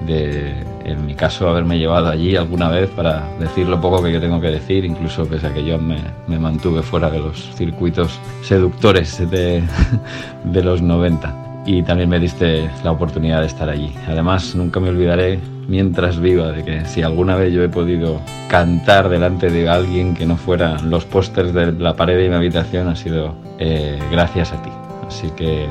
[0.06, 4.20] de en mi caso, haberme llevado allí alguna vez para decir lo poco que yo
[4.20, 5.98] tengo que decir, incluso pese a que yo me,
[6.28, 9.64] me mantuve fuera de los circuitos seductores de,
[10.44, 11.64] de, los 90.
[11.66, 13.92] Y también me diste la oportunidad de estar allí.
[14.06, 19.08] Además, nunca me olvidaré, mientras viva, de que si alguna vez yo he podido cantar
[19.08, 22.94] delante de alguien que no fuera los pósters de la pared de mi habitación, ha
[22.94, 24.70] sido eh, gracias a ti.
[25.08, 25.66] Así que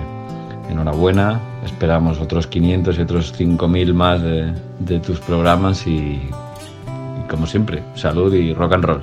[0.69, 7.83] enhorabuena, esperamos otros 500 y otros 5.000 más de, tus programas y, y, como siempre,
[7.95, 9.01] salud y rock and roll.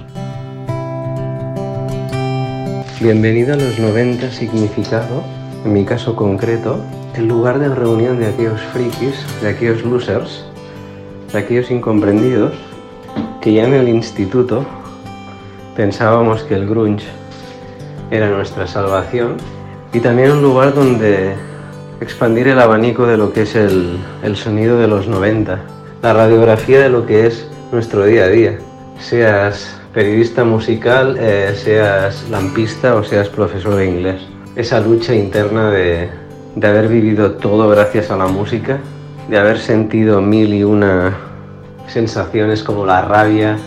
[3.00, 5.22] Bienvenido a los 90 significado,
[5.64, 6.78] en mi caso concreto,
[7.16, 10.44] el lugar de reunión de aquellos frikis, de aquellos losers,
[11.32, 12.52] de aquellos incomprendidos,
[13.40, 14.64] que ya en el instituto
[15.76, 17.06] pensábamos que el grunge
[18.10, 19.36] era nuestra salvación
[19.92, 21.34] y también un lugar donde
[22.02, 25.60] expandir el abanico de lo que es el, el, sonido de los 90,
[26.02, 28.58] la radiografía de lo que es nuestro día a día.
[28.98, 34.22] Seas periodista musical, eh, seas lampista o seas profesor de inglés.
[34.56, 36.10] Esa lucha interna de,
[36.56, 38.78] de haber vivido todo gracias a la música,
[39.28, 41.16] de haber sentido mil y una
[41.86, 43.58] sensaciones como la rabia,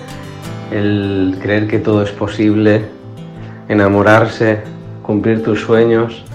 [0.71, 2.85] el creer que todo es posible,
[3.69, 4.59] enamorarse,
[5.03, 6.25] cumplir tus sueños,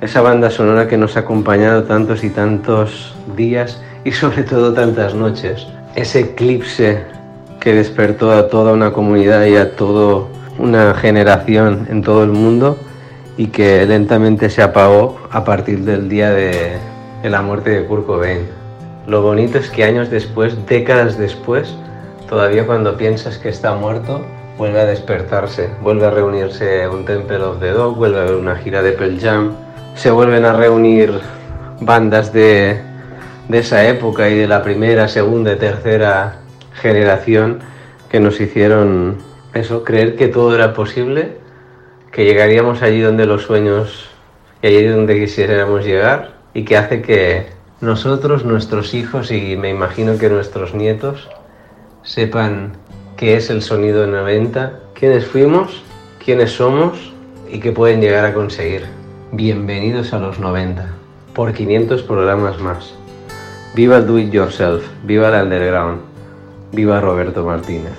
[0.00, 5.14] esa banda sonora que nos ha acompañado tantos y tantos días y sobre todo tantas
[5.14, 7.02] noches, ese eclipse
[7.60, 10.26] que despertó a toda una comunidad y a toda
[10.58, 12.78] una generación en todo el mundo
[13.36, 16.76] y que lentamente se apagó a partir del día de,
[17.24, 18.46] la muerte de Kurt Cobain.
[19.06, 21.74] Lo bonito es que años después, décadas después,
[22.28, 24.24] todavía cuando piensas que está muerto,
[24.58, 28.82] vuelve a despertarse, vuelve a reunirse un Temple of the Dog, vuelve a una gira
[28.82, 29.52] de Pearl Jam,
[29.96, 31.20] se vuelven a reunir
[31.80, 32.80] bandas de,
[33.48, 36.36] de esa época y de la primera, segunda y tercera
[36.74, 37.60] generación
[38.10, 39.16] que nos hicieron
[39.54, 41.38] eso, creer que todo era posible,
[42.12, 44.10] que llegaríamos allí donde los sueños
[44.62, 47.46] y allí donde quisiéramos llegar y que hace que
[47.80, 51.28] nosotros, nuestros hijos y me imagino que nuestros nietos
[52.02, 52.72] sepan
[53.16, 55.82] qué es el sonido 90, quiénes fuimos,
[56.22, 57.12] quiénes somos
[57.50, 58.95] y qué pueden llegar a conseguir.
[59.32, 60.88] Bienvenidos a los 90,
[61.34, 62.94] por 500 programas más.
[63.74, 66.00] Viva el Do It Yourself, viva el Underground,
[66.70, 67.92] viva Roberto Martínez.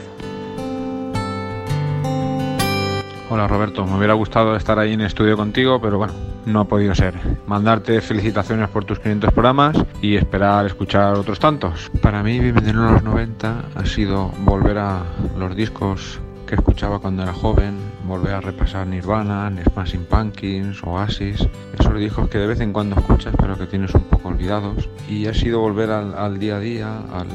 [3.30, 6.14] Hola Roberto, me hubiera gustado estar ahí en estudio contigo, pero bueno,
[6.46, 7.14] no ha podido ser.
[7.46, 11.92] Mandarte felicitaciones por tus 500 programas y esperar escuchar otros tantos.
[12.02, 15.04] Para mí, Bienvenido a los 90 ha sido volver a
[15.38, 21.48] los discos que escuchaba cuando era joven, volver a repasar Nirvana, Smashing Pumpkins, Oasis,
[21.78, 24.90] esos discos que de vez en cuando escuchas pero que tienes un poco olvidados.
[25.08, 27.28] Y ha sido volver al, día a día, al,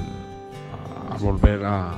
[1.11, 1.97] a volver a,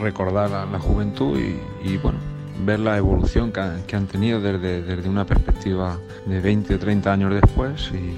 [0.00, 1.38] recordar la juventud
[1.84, 2.18] y bueno,
[2.64, 7.34] ver la evolución que, han tenido desde, desde, una perspectiva de 20 o 30 años
[7.34, 8.14] después y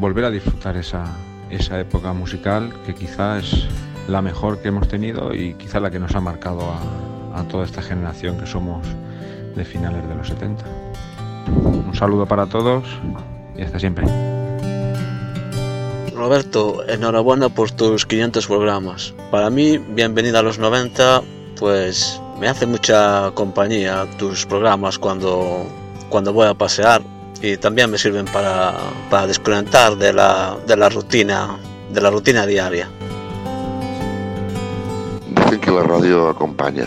[0.00, 1.04] volver a disfrutar esa,
[1.50, 3.66] esa época musical que quizá es
[4.08, 7.64] la mejor que hemos tenido y quizá la que nos ha marcado a, a toda
[7.64, 8.86] esta generación que somos
[9.54, 10.64] de finales de los 70.
[11.46, 12.84] Un saludo para todos
[13.56, 14.06] y hasta siempre.
[16.14, 19.14] Roberto, enhorabuena por tus 500 programas.
[19.30, 21.22] Para mí, bienvenida a los 90,
[21.58, 25.66] pues me hace mucha compañía tus programas cuando,
[26.08, 27.02] cuando voy a pasear
[27.42, 28.74] y también me sirven para,
[29.10, 31.58] para desconectar de la, de la rutina
[31.92, 32.88] de la rutina diaria.
[35.52, 36.86] Dicen que la radio acompaña,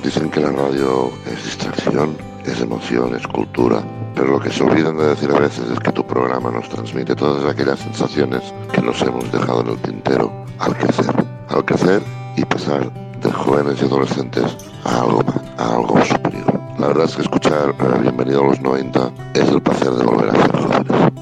[0.00, 3.82] dicen que la radio es distracción, es emoción, es cultura,
[4.14, 7.16] pero lo que se olvidan de decir a veces es que tu programa nos transmite
[7.16, 11.12] todas aquellas sensaciones que nos hemos dejado en el tintero al crecer,
[11.48, 12.00] al crecer
[12.36, 15.24] y pasar de jóvenes y adolescentes a algo,
[15.58, 16.60] a algo superior.
[16.78, 20.30] La verdad es que escuchar eh, Bienvenido a los 90 es el placer de volver
[20.30, 21.12] a ser jóvenes.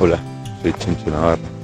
[0.00, 0.18] Hola,
[0.62, 1.59] soy Chencho Navarro,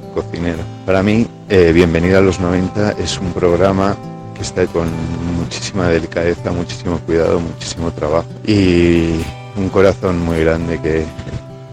[0.86, 3.94] Para mí, eh, Bienvenido a los 90 es un programa
[4.34, 4.88] que está con
[5.36, 9.20] muchísima delicadeza, muchísimo cuidado, muchísimo trabajo y
[9.56, 11.05] un corazón muy grande que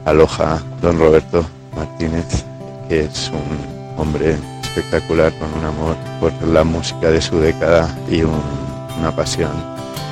[0.03, 2.44] aloja don Roberto Martínez,
[2.90, 8.24] que es un hombre espectacular con un amor por la música de su década y
[8.24, 9.53] una pasión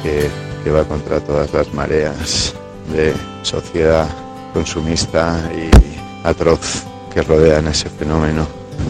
[0.03, 0.29] que,
[0.63, 2.55] que va contra todas las mareas
[2.93, 3.13] de
[3.43, 4.07] sociedad
[4.53, 5.69] consumista y
[6.25, 8.47] atroz que rodean ese fenómeno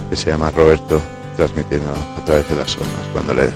[0.09, 1.01] que se llama Roberto,
[1.35, 3.49] transmitiendo a través de las ondas cuando le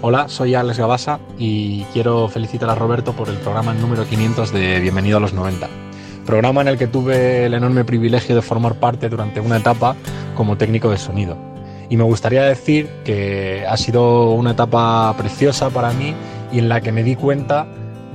[0.00, 4.78] Hola, soy Alex Gabasa y quiero felicitar a Roberto por el programa número 500 de
[4.78, 5.68] Bienvenido a los 90.
[6.24, 9.96] Programa en el que tuve el enorme privilegio de formar parte durante una etapa
[10.36, 11.36] como técnico de sonido.
[11.90, 16.14] Y me gustaría decir que ha sido una etapa preciosa para mí
[16.52, 17.66] y en la que me di cuenta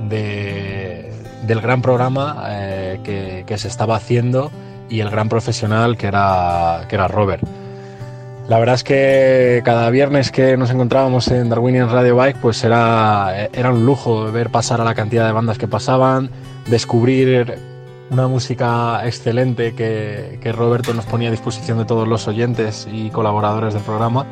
[0.08, 4.50] del gran programa eh, que, que, se estaba haciendo
[4.88, 7.42] y el gran profesional que era, que era Robert.
[8.48, 13.48] La verdad es que cada viernes que nos encontrábamos en Darwinian Radio Bike, pues era,
[13.54, 16.28] era un lujo ver pasar a la cantidad de bandas que pasaban,
[16.68, 17.58] descubrir
[18.10, 23.08] una música excelente que, que, Roberto nos ponía a disposición de todos los oyentes y
[23.08, 24.26] colaboradores del programa.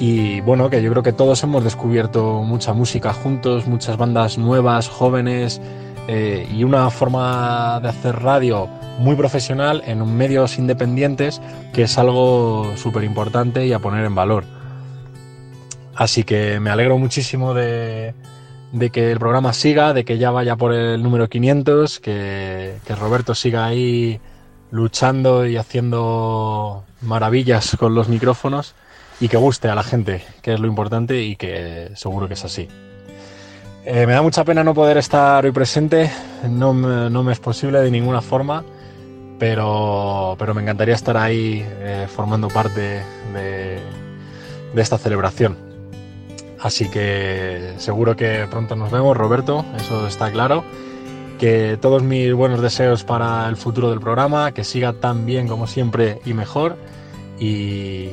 [0.00, 4.88] Y bueno, que yo creo que todos hemos descubierto mucha música juntos, muchas bandas nuevas,
[4.88, 5.60] jóvenes
[6.06, 8.68] eh, y una forma de hacer radio
[9.00, 11.40] muy profesional en medios independientes,
[11.72, 14.44] que es algo súper importante y a poner en valor.
[15.96, 18.14] Así que me alegro muchísimo de,
[18.72, 22.94] de que el programa siga, de que ya vaya por el número 500, que, que
[22.94, 24.20] Roberto siga ahí
[24.70, 28.76] luchando y haciendo maravillas con los micrófonos
[29.20, 32.44] y que guste a la gente, que es lo importante y que seguro que es
[32.44, 32.68] así.
[33.84, 36.10] Eh, me da mucha pena no poder estar hoy presente,
[36.48, 38.62] no me, no me es posible de ninguna forma,
[39.38, 43.78] pero, pero me encantaría estar ahí eh, formando parte de,
[44.74, 45.56] de esta celebración.
[46.60, 50.64] Así que seguro que pronto nos vemos, Roberto, eso está claro.
[51.38, 55.68] Que todos mis buenos deseos para el futuro del programa, que siga tan bien como
[55.68, 56.76] siempre y mejor.
[57.38, 58.08] Y,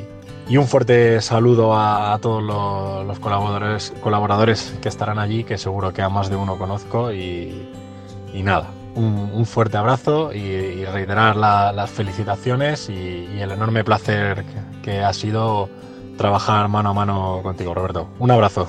[0.47, 6.01] y un fuerte saludo a, todos los, colaboradores, colaboradores que estarán allí, que seguro que
[6.01, 7.11] a más de uno conozco.
[7.11, 7.67] Y,
[8.33, 14.45] nada, un, fuerte abrazo y, reiterar la, las felicitaciones y, el enorme placer
[14.83, 15.69] que ha sido
[16.17, 18.07] trabajar mano a mano contigo, Roberto.
[18.19, 18.67] Un abrazo.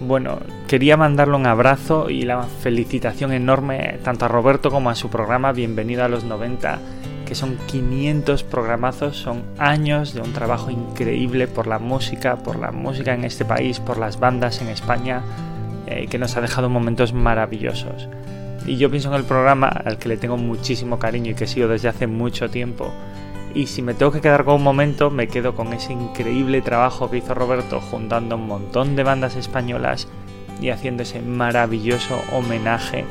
[0.00, 5.08] Bueno, quería mandarle un abrazo y la felicitación enorme tanto a Roberto como a su
[5.08, 6.78] programa Bienvenido a los 90,
[7.26, 12.70] que son 500 programazos, son años de un trabajo increíble por la música, por la
[12.70, 15.22] música en este país, por las bandas en España,
[15.86, 18.06] eh, que nos ha dejado momentos maravillosos.
[18.66, 21.66] Y yo pienso en el programa al que le tengo muchísimo cariño y que sigo
[21.66, 22.92] desde hace mucho tiempo.
[23.54, 27.10] Y si me tengo que quedar con un momento, me quedo con ese increíble trabajo
[27.10, 30.08] que hizo Roberto juntando un montón de bandas españolas
[30.60, 33.04] y haciendo ese maravilloso homenaje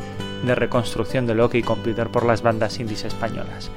[0.46, 3.72] de reconstrucción del OK Computer por las bandas indies españolas.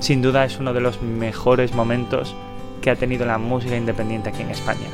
[0.00, 2.36] Sin duda es uno de los mejores momentos
[2.82, 4.86] que ha tenido la música independiente aquí en España.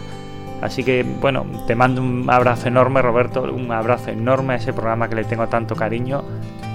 [0.62, 5.09] Así que bueno, te mando un abrazo enorme Roberto, un abrazo enorme a ese programa
[5.09, 6.23] que le tengo tanto cariño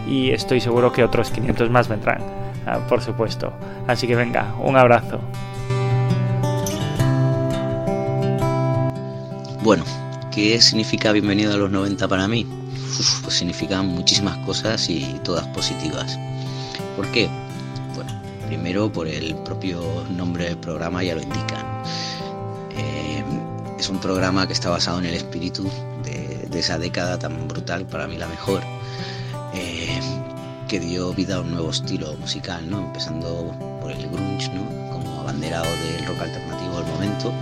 [0.07, 2.21] y estoy seguro que otros 500 más vendrán,
[2.89, 3.53] por supuesto.
[3.87, 5.19] Así que venga, un abrazo.
[9.63, 9.83] Bueno,
[10.35, 12.45] ¿qué significa bienvenido a los 90 para mí?
[13.23, 16.19] Pues significa muchísimas cosas y todas positivas.
[16.97, 17.29] ¿Por qué?
[17.95, 18.11] Bueno,
[18.45, 21.83] primero por el propio nombre del programa ya lo indica.
[22.75, 23.23] Eh,
[23.79, 25.69] es un programa que está basado en el espíritu
[26.03, 28.61] de, esa década tan brutal, para mí la mejor,
[29.53, 29.99] eh,
[30.67, 32.79] que dio vida a un nuevo estilo musical, ¿no?
[32.79, 34.91] empezando por el grunge, ¿no?
[34.91, 37.33] como abanderado del rock alternativo del momento,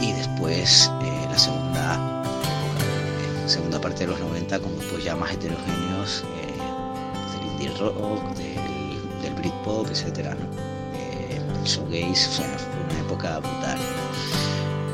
[0.00, 2.22] y después eh, la segunda,
[2.76, 6.24] eh, segunda parte de los 90 con grupos ya más heterogéneos
[7.32, 10.34] del indie rock, del, del Britpop, etc.
[10.34, 10.62] ¿no?
[11.30, 13.78] el shoegaze, o sea, fue una época brutal.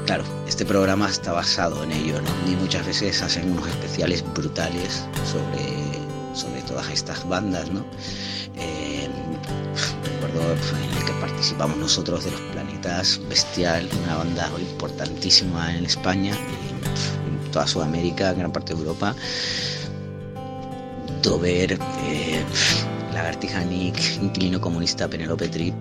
[0.06, 2.52] Claro, este programa está basado en ello, ¿no?
[2.52, 5.98] Y muchas veces hacen unos especiales brutales sobre,
[6.34, 7.84] sobre todas estas bandas, ¿no?
[10.28, 16.34] Recuerdo en el que participamos nosotros de los Planetas, Bestial, una banda importantísima en España,
[16.34, 19.14] en toda Sudamérica, en gran parte de Europa.
[21.22, 22.44] Dover, eh,
[23.14, 25.74] Lagartija Nick, Inquilino Comunista, Penelope Trip,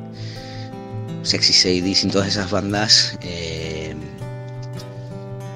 [1.23, 3.17] Sexy Sadie, sin todas esas bandas.
[3.21, 3.95] Eh,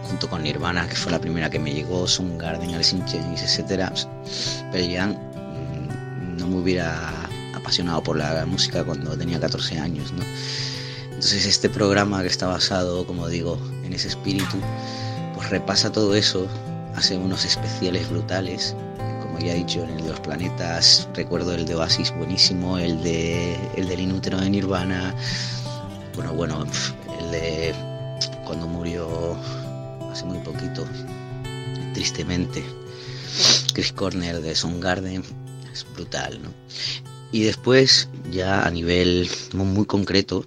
[0.03, 3.89] junto con Nirvana, que fue la primera que me llegó, Soundgarden, Alice in Chains, etc.
[4.73, 7.20] Pero ya no me hubiera
[7.61, 10.23] apasionado por la música cuando tenía 14 años, ¿no?
[11.05, 14.57] Entonces este programa que está basado, como digo, en ese espíritu,
[15.35, 16.47] pues repasa todo eso,
[16.95, 18.75] hace unos especiales brutales,
[19.21, 23.03] como ya he dicho, en el de los planetas, recuerdo el de Oasis buenísimo, el
[23.03, 25.15] de el del inútero de Nirvana,
[26.15, 26.65] bueno, bueno,
[27.19, 27.75] el de
[28.45, 29.37] cuando murió
[30.11, 30.85] hace muy poquito,
[31.93, 32.63] tristemente.
[33.73, 35.23] Chris Corner de Soundgarden
[35.71, 36.49] es brutal, ¿no?
[37.31, 40.45] Y después, ya a nivel muy concreto,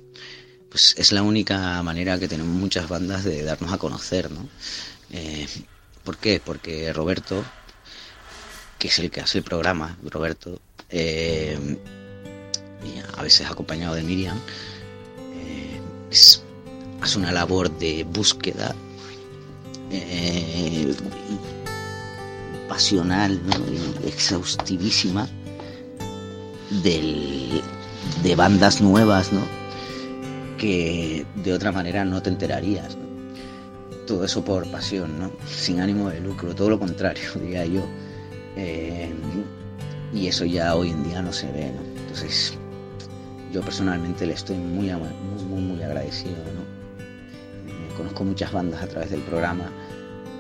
[0.69, 4.48] pues es la única manera que tenemos muchas bandas de darnos a conocer, ¿no?
[5.11, 5.47] Eh,
[6.02, 6.43] ¿Por qué?
[6.44, 7.43] Porque Roberto,
[8.78, 11.59] que es el que hace el programa, Roberto, eh,
[12.85, 14.39] y a veces acompañado de Miriam,
[15.36, 15.81] eh,
[17.01, 18.74] hace una labor de búsqueda
[22.69, 23.40] pasional,
[24.05, 25.28] exhaustivísima
[26.83, 29.41] de bandas nuevas, ¿no?
[30.65, 32.97] que de otra manera no te enterarías.
[34.07, 35.31] Todo eso por pasión, ¿no?
[35.47, 37.83] sin ánimo de lucro, todo lo contrario, diría yo.
[38.57, 39.13] Eh,
[40.13, 41.73] y eso ya hoy en día no se ve.
[41.73, 41.83] ¿no?
[42.01, 42.57] Entonces,
[43.53, 46.37] yo personalmente le estoy muy, muy, muy, agradecido.
[46.55, 46.75] ¿no?
[47.97, 49.71] conozco muchas bandas a través del programa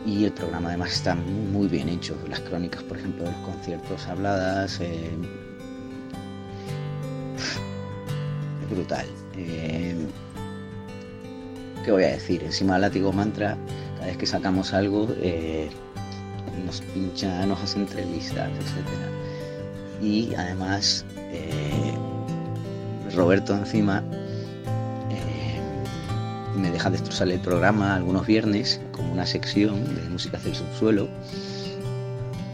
[0.04, 2.16] y el programa además está muy, muy bien hecho.
[2.28, 4.80] Las crónicas, por ejemplo, de los conciertos habladas.
[4.80, 5.10] Eh,
[8.68, 9.06] brutal.
[9.36, 9.96] Eh,
[11.84, 12.42] ¿qué voy a decir?
[12.42, 13.56] Encima Látigo Mantra,
[13.96, 15.68] cada vez que sacamos algo, eh,
[16.64, 20.02] nos pinchan, nos hacen entrevistas, etc.
[20.02, 21.94] Y además, eh,
[23.14, 24.02] Roberto encima
[25.10, 25.60] eh,
[26.56, 31.08] me deja destrozar el programa algunos viernes como una sección de música del subsuelo,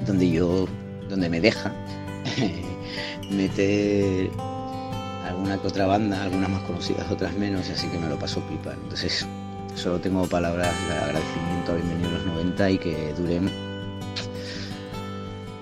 [0.06, 0.66] donde yo,
[1.08, 1.72] donde me deja
[3.30, 4.30] meter
[5.40, 8.74] alguna que otra banda, algunas más conocidas, otras menos, así que me lo paso pipa.
[8.74, 9.26] Entonces,
[9.74, 13.50] solo tengo palabras de agradecimiento a Bienvenido a los 90 y que duren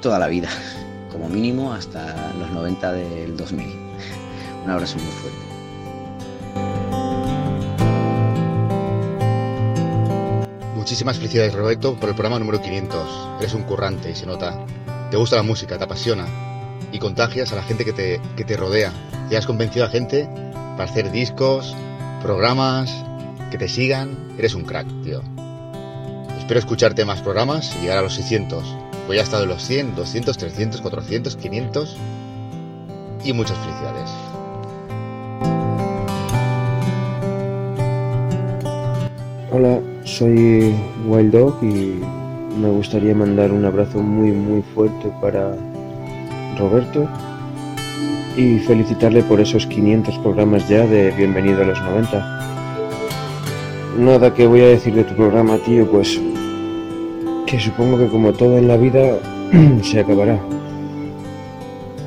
[0.02, 0.48] toda la vida,
[1.12, 3.66] como mínimo hasta los 90 del 2000.
[4.64, 5.38] Un abrazo muy fuerte.
[10.74, 13.28] Muchísimas felicidades Roberto por el programa número 500.
[13.38, 14.58] Eres un currante y se nota.
[15.12, 16.26] Te gusta la música, te apasiona
[16.90, 18.92] y contagias a la gente que te, que te rodea.
[19.30, 20.28] Y has convencido a gente
[20.76, 21.74] para hacer discos,
[22.22, 23.04] programas,
[23.50, 24.16] que te sigan.
[24.38, 25.22] Eres un crack, tío.
[26.38, 28.64] Espero escucharte más programas y llegar a los 600.
[29.06, 31.96] Pues ya he estado en los 100, 200, 300, 400, 500
[33.24, 34.10] y muchas felicidades.
[39.50, 40.74] Hola, soy
[41.06, 42.00] Wild Dog y
[42.58, 45.56] me gustaría mandar un abrazo muy muy fuerte para
[46.58, 47.08] Roberto
[48.38, 52.38] y felicitarle por esos 500 programas ya de Bienvenido a los 90.
[53.98, 56.20] Nada que voy a decir de tu programa, tío, pues
[57.46, 59.18] que supongo que como todo en la vida
[59.82, 60.38] se acabará.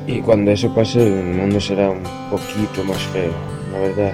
[0.06, 3.32] Y cuando eso pase el mundo será un poquito más feo,
[3.70, 4.12] la verdad.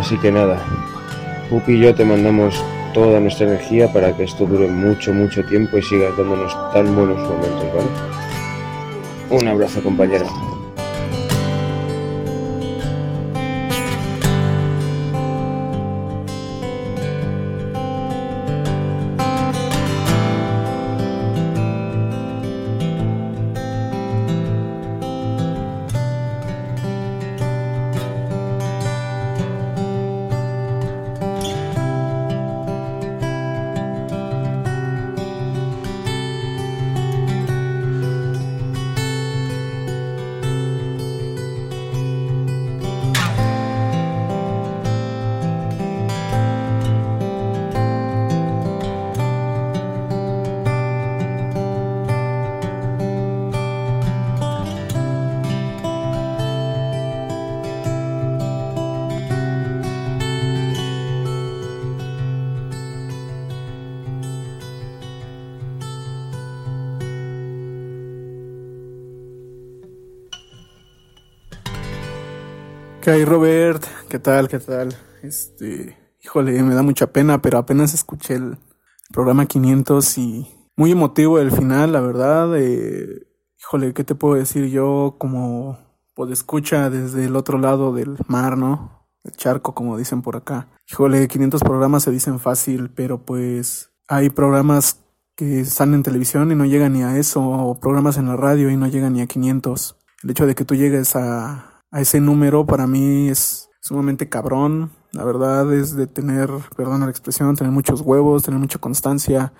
[0.00, 0.58] Así que nada,
[1.50, 2.64] Pupi y yo te mandamos
[2.94, 7.18] toda nuestra energía para que esto dure mucho, mucho tiempo y sigas dándonos tan buenos
[7.18, 8.15] momentos, ¿vale?
[9.30, 10.26] Un abrazo, compañero.
[73.06, 73.84] ¿Qué Robert?
[74.08, 74.48] ¿Qué tal?
[74.48, 74.92] ¿Qué tal?
[75.22, 78.58] Este, híjole, me da mucha pena, pero apenas escuché el
[79.12, 82.58] programa 500 y muy emotivo el final, la verdad.
[82.58, 83.28] Eh,
[83.60, 85.78] híjole, ¿qué te puedo decir yo como
[86.16, 89.06] pues escucha desde el otro lado del mar, ¿no?
[89.22, 90.66] El charco, como dicen por acá.
[90.90, 95.04] Híjole, 500 programas se dicen fácil, pero pues hay programas
[95.36, 98.68] que están en televisión y no llegan ni a eso, o programas en la radio
[98.68, 99.96] y no llegan ni a 500.
[100.24, 104.92] El hecho de que tú llegues a a ese número para mí es sumamente cabrón.
[105.12, 109.52] La verdad es de tener, perdón la expresión, tener muchos huevos, tener mucha constancia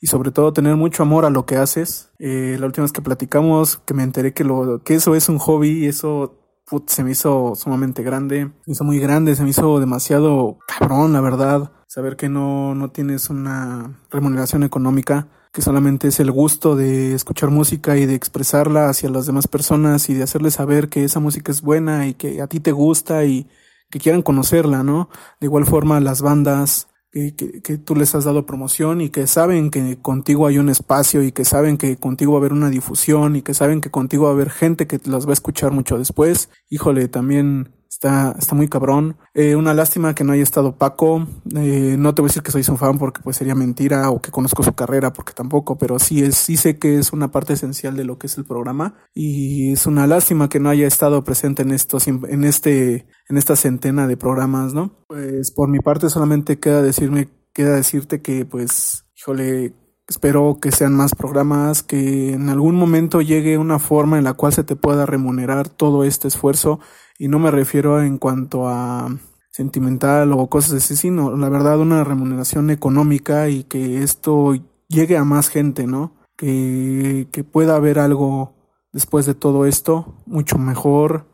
[0.00, 2.12] y sobre todo tener mucho amor a lo que haces.
[2.18, 5.38] Eh, la última vez que platicamos, que me enteré que lo que eso es un
[5.38, 6.38] hobby, eso
[6.86, 11.12] se me hizo sumamente grande, se me hizo muy grande, se me hizo demasiado cabrón,
[11.12, 11.72] la verdad.
[11.86, 17.50] Saber que no, no tienes una remuneración económica que solamente es el gusto de escuchar
[17.50, 21.52] música y de expresarla hacia las demás personas y de hacerles saber que esa música
[21.52, 23.46] es buena y que a ti te gusta y
[23.90, 25.10] que quieran conocerla, ¿no?
[25.40, 29.26] De igual forma las bandas que, que, que, tú les has dado promoción y que
[29.26, 32.70] saben que contigo hay un espacio y que saben que contigo va a haber una
[32.70, 35.72] difusión y que saben que contigo va a haber gente que las va a escuchar
[35.72, 36.48] mucho después.
[36.70, 39.18] Híjole, también Está, está muy cabrón.
[39.34, 41.26] Eh, una lástima que no haya estado Paco.
[41.54, 44.22] Eh, no te voy a decir que soy su fan porque pues sería mentira o
[44.22, 47.52] que conozco su carrera porque tampoco, pero sí es, sí sé que es una parte
[47.52, 51.22] esencial de lo que es el programa y es una lástima que no haya estado
[51.22, 55.04] presente en estos, en este, en esta centena de programas, ¿no?
[55.08, 59.74] Pues por mi parte solamente queda decirme, queda decirte que pues, híjole,
[60.08, 64.52] Espero que sean más programas, que en algún momento llegue una forma en la cual
[64.52, 66.80] se te pueda remunerar todo este esfuerzo
[67.22, 69.08] y no me refiero en cuanto a
[69.52, 74.54] sentimental o cosas así, sino la verdad una remuneración económica y que esto
[74.88, 76.16] llegue a más gente, ¿no?
[76.36, 78.56] Que, que pueda haber algo
[78.92, 81.28] después de todo esto mucho mejor,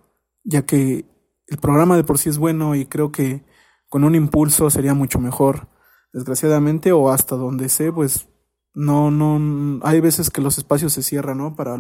[0.45, 1.07] ya que
[1.47, 3.47] el programa de por sí es bueno y creo que
[3.89, 5.69] con un impulso sería mucho mejor.
[6.13, 8.29] Desgraciadamente, o hasta donde sé, pues
[8.75, 11.57] no, no, hay veces que los espacios se cierran, ¿no?
[11.57, 11.79] Para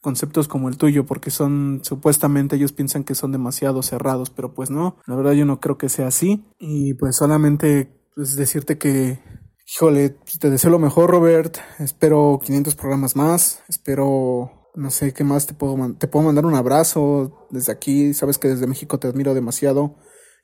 [0.00, 4.70] conceptos como el tuyo, porque son, supuestamente ellos piensan que son demasiado cerrados, pero pues
[4.70, 6.44] no, la verdad yo no creo que sea así.
[6.58, 9.20] Y pues solamente pues, decirte que,
[9.66, 11.58] híjole, te deseo lo mejor, Robert.
[11.78, 13.62] Espero 500 programas más.
[13.68, 18.38] Espero no sé qué más te puedo te puedo mandar un abrazo desde aquí, sabes
[18.38, 19.96] que desde México te admiro demasiado.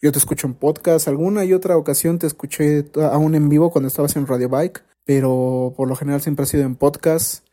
[0.03, 3.89] Yo te escucho en podcast, alguna y otra ocasión te escuché aún en vivo cuando
[3.89, 7.46] estabas en Radio Bike, pero por lo general siempre ha sido en podcast.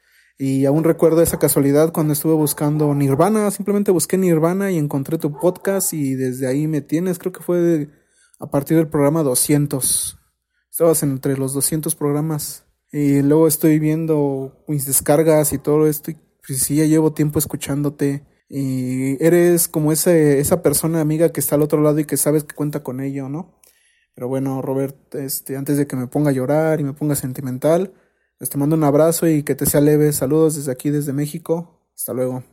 [0.46, 5.32] Y aún recuerdo esa casualidad cuando estuve buscando Nirvana, simplemente busqué Nirvana y encontré tu
[5.40, 7.88] podcast y desde ahí me tienes, creo que fue
[8.42, 10.20] a partir del programa 200.
[10.70, 12.66] Estabas entre los 200 programas.
[12.92, 17.40] Y luego estoy viendo mis descargas y todo esto y pues sí, ya llevo tiempo
[17.40, 22.18] escuchándote y eres como ese, esa persona amiga que está al otro lado y que
[22.18, 23.62] sabes que cuenta con ello, ¿no?
[24.14, 27.94] Pero bueno, Robert, este, antes de que me ponga a llorar y me ponga sentimental,
[28.44, 30.12] pues te mando un abrazo y que te sea leve.
[30.12, 31.80] Saludos desde aquí, desde México.
[31.96, 32.44] Hasta luego.